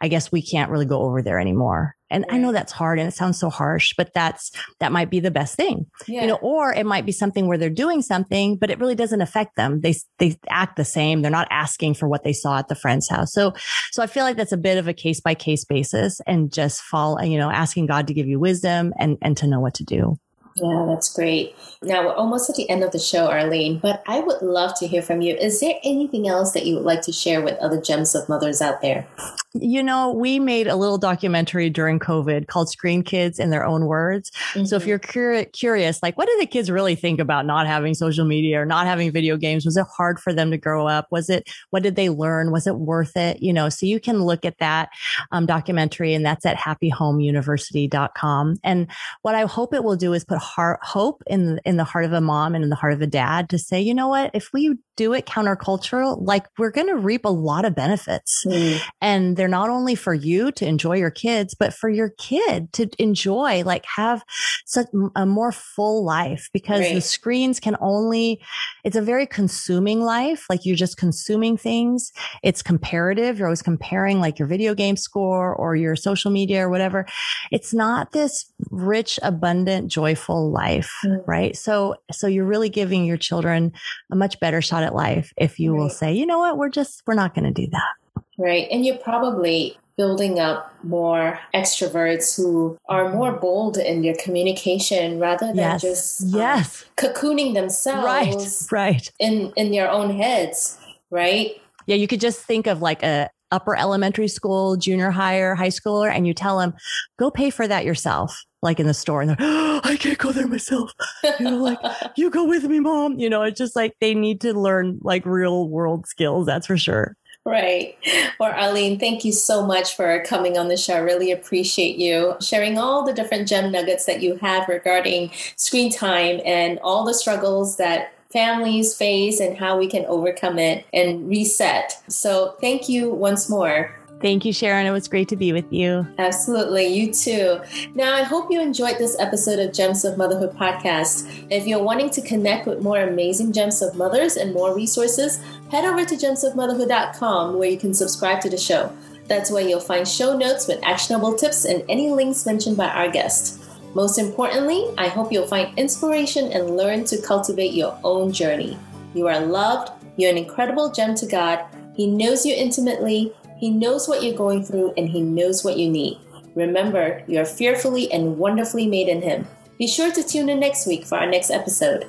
I 0.01 0.09
guess 0.09 0.33
we 0.33 0.43
can't 0.43 0.71
really 0.71 0.87
go 0.87 1.03
over 1.03 1.23
there 1.23 1.39
anymore. 1.39 1.97
And 2.11 2.27
I 2.29 2.39
know 2.39 2.53
that's 2.53 2.73
hard 2.73 2.99
and 2.99 3.09
it 3.09 3.15
sounds 3.15 3.39
so 3.39 3.51
harsh, 3.51 3.95
but 3.97 4.13
that's, 4.15 4.51
that 4.81 4.93
might 4.93 5.11
be 5.11 5.21
the 5.21 5.31
best 5.31 5.57
thing, 5.57 5.87
yeah. 6.07 6.23
you 6.23 6.27
know, 6.27 6.39
or 6.43 6.73
it 6.73 6.87
might 6.87 7.07
be 7.07 7.13
something 7.13 7.47
where 7.47 7.59
they're 7.59 7.71
doing 7.71 8.03
something, 8.03 8.57
but 8.57 8.71
it 8.71 8.79
really 8.79 8.95
doesn't 8.95 9.21
affect 9.21 9.57
them. 9.57 9.81
They, 9.81 9.95
they 10.19 10.37
act 10.49 10.77
the 10.77 10.85
same. 10.85 11.23
They're 11.23 11.31
not 11.31 11.49
asking 11.51 11.95
for 11.95 12.09
what 12.09 12.25
they 12.25 12.33
saw 12.33 12.59
at 12.59 12.69
the 12.69 12.75
friend's 12.75 13.09
house. 13.09 13.33
So, 13.33 13.55
so 13.93 14.03
I 14.03 14.07
feel 14.07 14.25
like 14.25 14.37
that's 14.37 14.53
a 14.53 14.57
bit 14.57 14.79
of 14.79 14.89
a 14.89 14.95
case 14.95 15.21
by 15.21 15.35
case 15.35 15.65
basis 15.65 16.21
and 16.27 16.53
just 16.53 16.83
fall, 16.83 17.23
you 17.23 17.39
know, 17.39 17.51
asking 17.51 17.87
God 17.87 18.07
to 18.09 18.15
give 18.15 18.27
you 18.27 18.41
wisdom 18.41 18.93
and, 18.99 19.17
and 19.23 19.37
to 19.37 19.47
know 19.47 19.61
what 19.61 19.75
to 19.75 19.85
do. 19.85 20.17
Yeah, 20.57 20.87
that's 20.89 21.13
great. 21.13 21.55
Now 21.83 22.05
we're 22.05 22.15
almost 22.15 22.51
at 22.51 22.57
the 22.57 22.69
end 22.69 22.83
of 22.83 22.93
the 22.93 22.99
show, 22.99 23.29
Arlene, 23.29 23.79
but 23.79 24.03
I 24.07 24.21
would 24.21 24.43
love 24.43 24.75
to 24.81 24.87
hear 24.87 25.01
from 25.01 25.21
you. 25.21 25.35
Is 25.35 25.61
there 25.61 25.75
anything 25.85 26.29
else 26.29 26.53
that 26.53 26.67
you 26.67 26.75
would 26.75 26.85
like 26.85 27.03
to 27.03 27.13
share 27.13 27.41
with 27.41 27.57
other 27.59 27.81
gems 27.81 28.15
of 28.15 28.29
mothers 28.29 28.61
out 28.61 28.83
there? 28.83 29.07
You 29.55 29.83
know, 29.83 30.13
we 30.13 30.39
made 30.39 30.69
a 30.69 30.77
little 30.77 30.99
documentary 30.99 31.71
during 31.71 31.99
COVID 31.99 32.47
called 32.47 32.69
Screen 32.69 33.03
Kids 33.03 33.41
in 33.41 33.51
Their 33.51 33.65
Own 33.65 33.87
Words. 33.87 34.31
Mm-hmm. 34.31 34.67
So 34.67 34.77
if 34.77 34.83
mm-hmm. 34.83 34.89
you're 34.91 34.99
cur- 35.01 35.45
curious, 35.53 36.01
like, 36.03 36.17
what 36.17 36.29
do 36.29 36.37
the 36.39 36.47
kids 36.47 36.71
really 36.71 36.95
think 36.95 37.19
about 37.19 37.47
not 37.47 37.67
having 37.67 37.95
social 37.95 38.25
media 38.25 38.61
or 38.61 38.65
not 38.65 38.87
having 38.87 39.11
video 39.11 39.37
games? 39.37 39.65
Was 39.65 39.77
it 39.77 39.87
hard 39.97 40.21
for 40.21 40.33
them 40.33 40.53
to 40.53 40.59
grow 40.59 40.87
up? 40.87 41.09
Was 41.11 41.29
it, 41.31 41.49
what 41.71 41.83
did 41.83 41.97
they 41.97 42.11
learn? 42.11 42.53
Was 42.53 42.69
it 42.69 42.77
worth 42.77 43.17
it? 43.17 43.43
You 43.43 43.53
know, 43.53 43.71
so 43.71 43.87
you 43.87 43.99
can 43.99 44.23
look 44.23 44.45
at 44.45 44.59
that 44.59 44.91
um, 45.33 45.47
documentary 45.47 46.15
and 46.15 46.25
that's 46.25 46.47
at 46.47 46.57
happyhomeuniversity.com. 46.57 48.57
And 48.63 48.87
what 49.23 49.35
I 49.35 49.47
hope 49.47 49.75
it 49.75 49.83
will 49.83 49.97
do 49.97 50.13
is 50.13 50.25
put 50.25 50.39
heart, 50.41 50.81
hope 50.83 51.23
in, 51.27 51.61
in 51.65 51.77
the 51.77 51.85
heart 51.85 52.05
of 52.05 52.13
a 52.13 52.21
mom 52.21 52.55
and 52.55 52.65
in 52.65 52.71
the 52.71 52.77
heart 52.77 52.95
of 52.95 53.03
a 53.03 53.07
dad 53.07 53.49
to 53.51 53.59
say, 53.59 53.81
you 53.81 53.95
know 53.95 54.09
what, 54.09 54.31
if 54.35 54.53
we 54.53 54.77
do 55.01 55.15
it 55.15 55.25
countercultural, 55.25 56.19
like 56.21 56.45
we're 56.59 56.71
going 56.71 56.87
to 56.87 56.95
reap 56.95 57.25
a 57.25 57.31
lot 57.31 57.65
of 57.65 57.75
benefits. 57.75 58.45
Mm. 58.47 58.81
And 59.01 59.35
they're 59.35 59.49
not 59.49 59.71
only 59.71 59.95
for 59.95 60.13
you 60.13 60.53
to 60.53 60.67
enjoy 60.67 60.97
your 60.99 61.11
kids, 61.11 61.55
but 61.55 61.73
for 61.73 61.89
your 61.89 62.11
kid 62.19 62.71
to 62.75 62.91
enjoy, 62.99 63.63
like 63.65 63.87
have 63.97 64.23
such 64.67 64.89
a 65.17 65.25
more 65.25 65.53
full 65.53 66.05
life 66.05 66.51
because 66.53 66.81
right. 66.81 66.95
the 66.95 67.01
screens 67.01 67.61
can 67.61 67.79
only, 67.81 68.43
it's 68.85 68.95
a 68.95 69.01
very 69.01 69.27
consuming 69.27 70.03
life. 70.03 70.45
Like 70.51 70.67
you're 70.67 70.77
just 70.77 70.99
consuming 70.99 71.57
things. 71.57 72.13
It's 72.43 72.61
comparative. 72.61 73.39
You're 73.39 73.49
always 73.49 73.63
comparing 73.63 74.21
like 74.21 74.39
your 74.39 74.49
video 74.49 74.75
game 74.75 74.99
score 74.99 75.55
or 75.55 75.77
your 75.77 75.97
social 75.97 76.31
media 76.31 76.67
or 76.67 76.69
whatever. 76.69 77.07
It's 77.51 77.73
not 77.73 78.13
this 78.13 78.53
rich, 78.69 79.19
abundant, 79.23 79.91
joyful 79.91 80.51
life, 80.51 80.93
mm. 81.07 81.27
right? 81.27 81.57
So, 81.57 81.95
so 82.13 82.27
you're 82.27 82.45
really 82.45 82.69
giving 82.69 83.07
your 83.07 83.17
children 83.17 83.73
a 84.13 84.17
much 84.17 84.39
better 84.41 84.61
shot 84.61 84.90
at 84.91 84.95
life 84.95 85.33
if 85.37 85.59
you 85.59 85.73
right. 85.73 85.79
will 85.79 85.91
say, 85.91 86.13
you 86.13 86.27
know 86.27 86.39
what, 86.39 86.59
we're 86.59 86.69
just, 86.69 87.03
we're 87.07 87.15
not 87.15 87.35
going 87.35 87.45
to 87.45 87.63
do 87.63 87.69
that. 87.71 88.25
Right. 88.39 88.69
And 88.71 88.85
you're 88.85 88.99
probably 88.99 89.77
building 89.97 90.39
up 90.39 90.73
more 90.83 91.39
extroverts 91.55 92.37
who 92.37 92.77
are 92.89 93.13
more 93.13 93.33
bold 93.33 93.77
in 93.77 94.03
their 94.03 94.15
communication 94.15 95.19
rather 95.19 95.47
than 95.49 95.57
yes. 95.57 95.83
just 95.83 96.23
um, 96.23 96.41
yes. 96.41 96.85
cocooning 96.97 97.55
themselves 97.55 98.67
right. 98.71 98.95
right. 98.95 99.13
in, 99.19 99.53
in 99.57 99.71
their 99.71 99.91
own 99.91 100.17
heads. 100.17 100.79
Right. 101.11 101.61
Yeah. 101.87 101.97
You 101.97 102.07
could 102.07 102.21
just 102.21 102.41
think 102.41 102.67
of 102.67 102.81
like 102.83 103.03
a, 103.03 103.29
upper 103.53 103.77
elementary 103.77 104.29
school, 104.29 104.77
junior 104.77 105.11
higher, 105.11 105.57
high 105.57 105.69
schooler, 105.69 106.09
and 106.09 106.25
you 106.25 106.33
tell 106.33 106.59
them, 106.59 106.73
go 107.19 107.33
pay 107.33 107.51
for 107.51 107.67
that 107.67 107.85
yourself 107.85 108.45
like 108.63 108.81
in 108.81 108.87
the 108.87 108.95
store 108.95 109.21
and 109.23 109.31
they're, 109.31 109.37
oh, 109.41 109.81
I 109.85 109.97
can't 109.97 110.19
go 110.19 110.33
there 110.33 110.47
myself. 110.47 110.93
You 111.39 111.51
know, 111.51 111.57
like, 111.57 111.79
you 112.17 112.31
go 112.31 112.45
with 112.45 112.65
me, 112.65 112.81
mom. 112.81 113.19
You 113.19 113.31
know, 113.31 113.43
it's 113.43 113.59
just 113.59 113.77
like 113.77 113.95
they 114.01 114.15
need 114.15 114.41
to 114.43 114.53
learn 114.53 114.99
like 115.03 115.25
real 115.25 115.69
world 115.69 116.07
skills. 116.07 116.47
That's 116.47 116.67
for 116.67 116.77
sure. 116.77 117.17
Right. 117.47 117.97
Well, 118.39 118.53
Arlene, 118.53 118.99
thank 118.99 119.25
you 119.25 119.33
so 119.33 119.67
much 119.67 119.97
for 119.97 120.23
coming 120.25 120.59
on 120.59 120.69
the 120.69 120.77
show. 120.77 120.95
I 120.95 120.99
really 120.99 121.33
appreciate 121.33 121.97
you 121.97 122.37
sharing 122.41 122.77
all 122.77 123.05
the 123.05 123.15
different 123.15 123.49
gem 123.49 123.73
nuggets 123.73 124.05
that 124.05 124.21
you 124.21 124.37
have 124.37 124.69
regarding 124.69 125.31
screen 125.57 125.91
time 125.91 126.41
and 126.45 126.79
all 126.81 127.05
the 127.05 127.15
struggles 127.15 127.79
that 127.79 128.13
families 128.31 128.95
face 128.95 129.41
and 129.41 129.57
how 129.57 129.79
we 129.79 129.89
can 129.89 130.05
overcome 130.05 130.59
it 130.59 130.85
and 130.93 131.29
reset. 131.29 131.95
So, 132.09 132.57
thank 132.61 132.91
you 132.91 133.11
once 133.11 133.49
more. 133.49 134.00
Thank 134.21 134.45
you, 134.45 134.53
Sharon. 134.53 134.87
It 134.87 134.91
was 134.91 135.09
great 135.09 135.29
to 135.29 135.37
be 135.37 135.53
with 135.53 135.73
you. 135.73 136.07
Absolutely. 136.19 136.87
You 136.89 137.13
too. 137.13 137.61
Now, 137.95 138.15
I 138.15 138.23
hope 138.23 138.51
you 138.51 138.61
enjoyed 138.61 138.99
this 138.99 139.17
episode 139.19 139.59
of 139.59 139.73
Gems 139.73 140.05
of 140.05 140.19
Motherhood 140.19 140.55
podcast. 140.57 141.47
If 141.51 141.67
you're 141.67 141.83
wanting 141.83 142.11
to 142.11 142.21
connect 142.21 142.67
with 142.67 142.83
more 142.83 143.01
amazing 143.01 143.53
Gems 143.53 143.81
of 143.81 143.95
Mothers 143.95 144.37
and 144.37 144.53
more 144.53 144.75
resources, 144.75 145.43
head 145.71 145.87
over 145.87 146.05
to 146.05 146.15
gemsofmotherhood.com 146.17 147.59
where 147.59 147.71
you 147.71 147.79
can 147.79 147.95
subscribe 147.95 148.43
to 148.43 148.51
the 148.51 148.59
show. 148.59 148.93
That's 149.27 149.51
where 149.51 149.67
you'll 149.67 149.81
find 149.81 150.07
show 150.07 150.37
notes 150.37 150.67
with 150.67 150.85
actionable 150.85 151.35
tips 151.35 151.65
and 151.65 151.83
any 151.89 152.11
links 152.11 152.45
mentioned 152.45 152.77
by 152.77 152.89
our 152.89 153.11
guest. 153.11 153.63
Most 153.95 154.19
importantly, 154.19 154.85
I 154.99 155.09
hope 155.09 155.33
you'll 155.33 155.47
find 155.47 155.77
inspiration 155.79 156.53
and 156.53 156.77
learn 156.77 157.05
to 157.05 157.23
cultivate 157.23 157.73
your 157.73 157.99
own 158.05 158.33
journey. 158.33 158.79
You 159.15 159.29
are 159.29 159.41
loved, 159.41 159.93
you're 160.17 160.31
an 160.31 160.37
incredible 160.37 160.93
gem 160.93 161.15
to 161.15 161.27
God. 161.27 161.65
He 161.95 162.07
knows 162.07 162.45
you 162.45 162.55
intimately 162.55 163.33
he 163.61 163.69
knows 163.69 164.09
what 164.09 164.23
you're 164.23 164.33
going 164.33 164.65
through 164.65 164.95
and 164.97 165.07
He 165.07 165.21
knows 165.21 165.63
what 165.63 165.77
you 165.77 165.91
need. 165.91 166.19
Remember, 166.55 167.23
you 167.27 167.39
are 167.39 167.45
fearfully 167.45 168.11
and 168.11 168.39
wonderfully 168.39 168.87
made 168.87 169.07
in 169.07 169.21
Him. 169.21 169.47
Be 169.79 169.87
sure 169.87 170.11
to 170.11 170.23
tune 170.23 170.49
in 170.49 170.61
next 170.61 170.87
week 170.87 171.05
for 171.05 171.19
our 171.19 171.27
next 171.27 171.51
episode. 171.51 172.07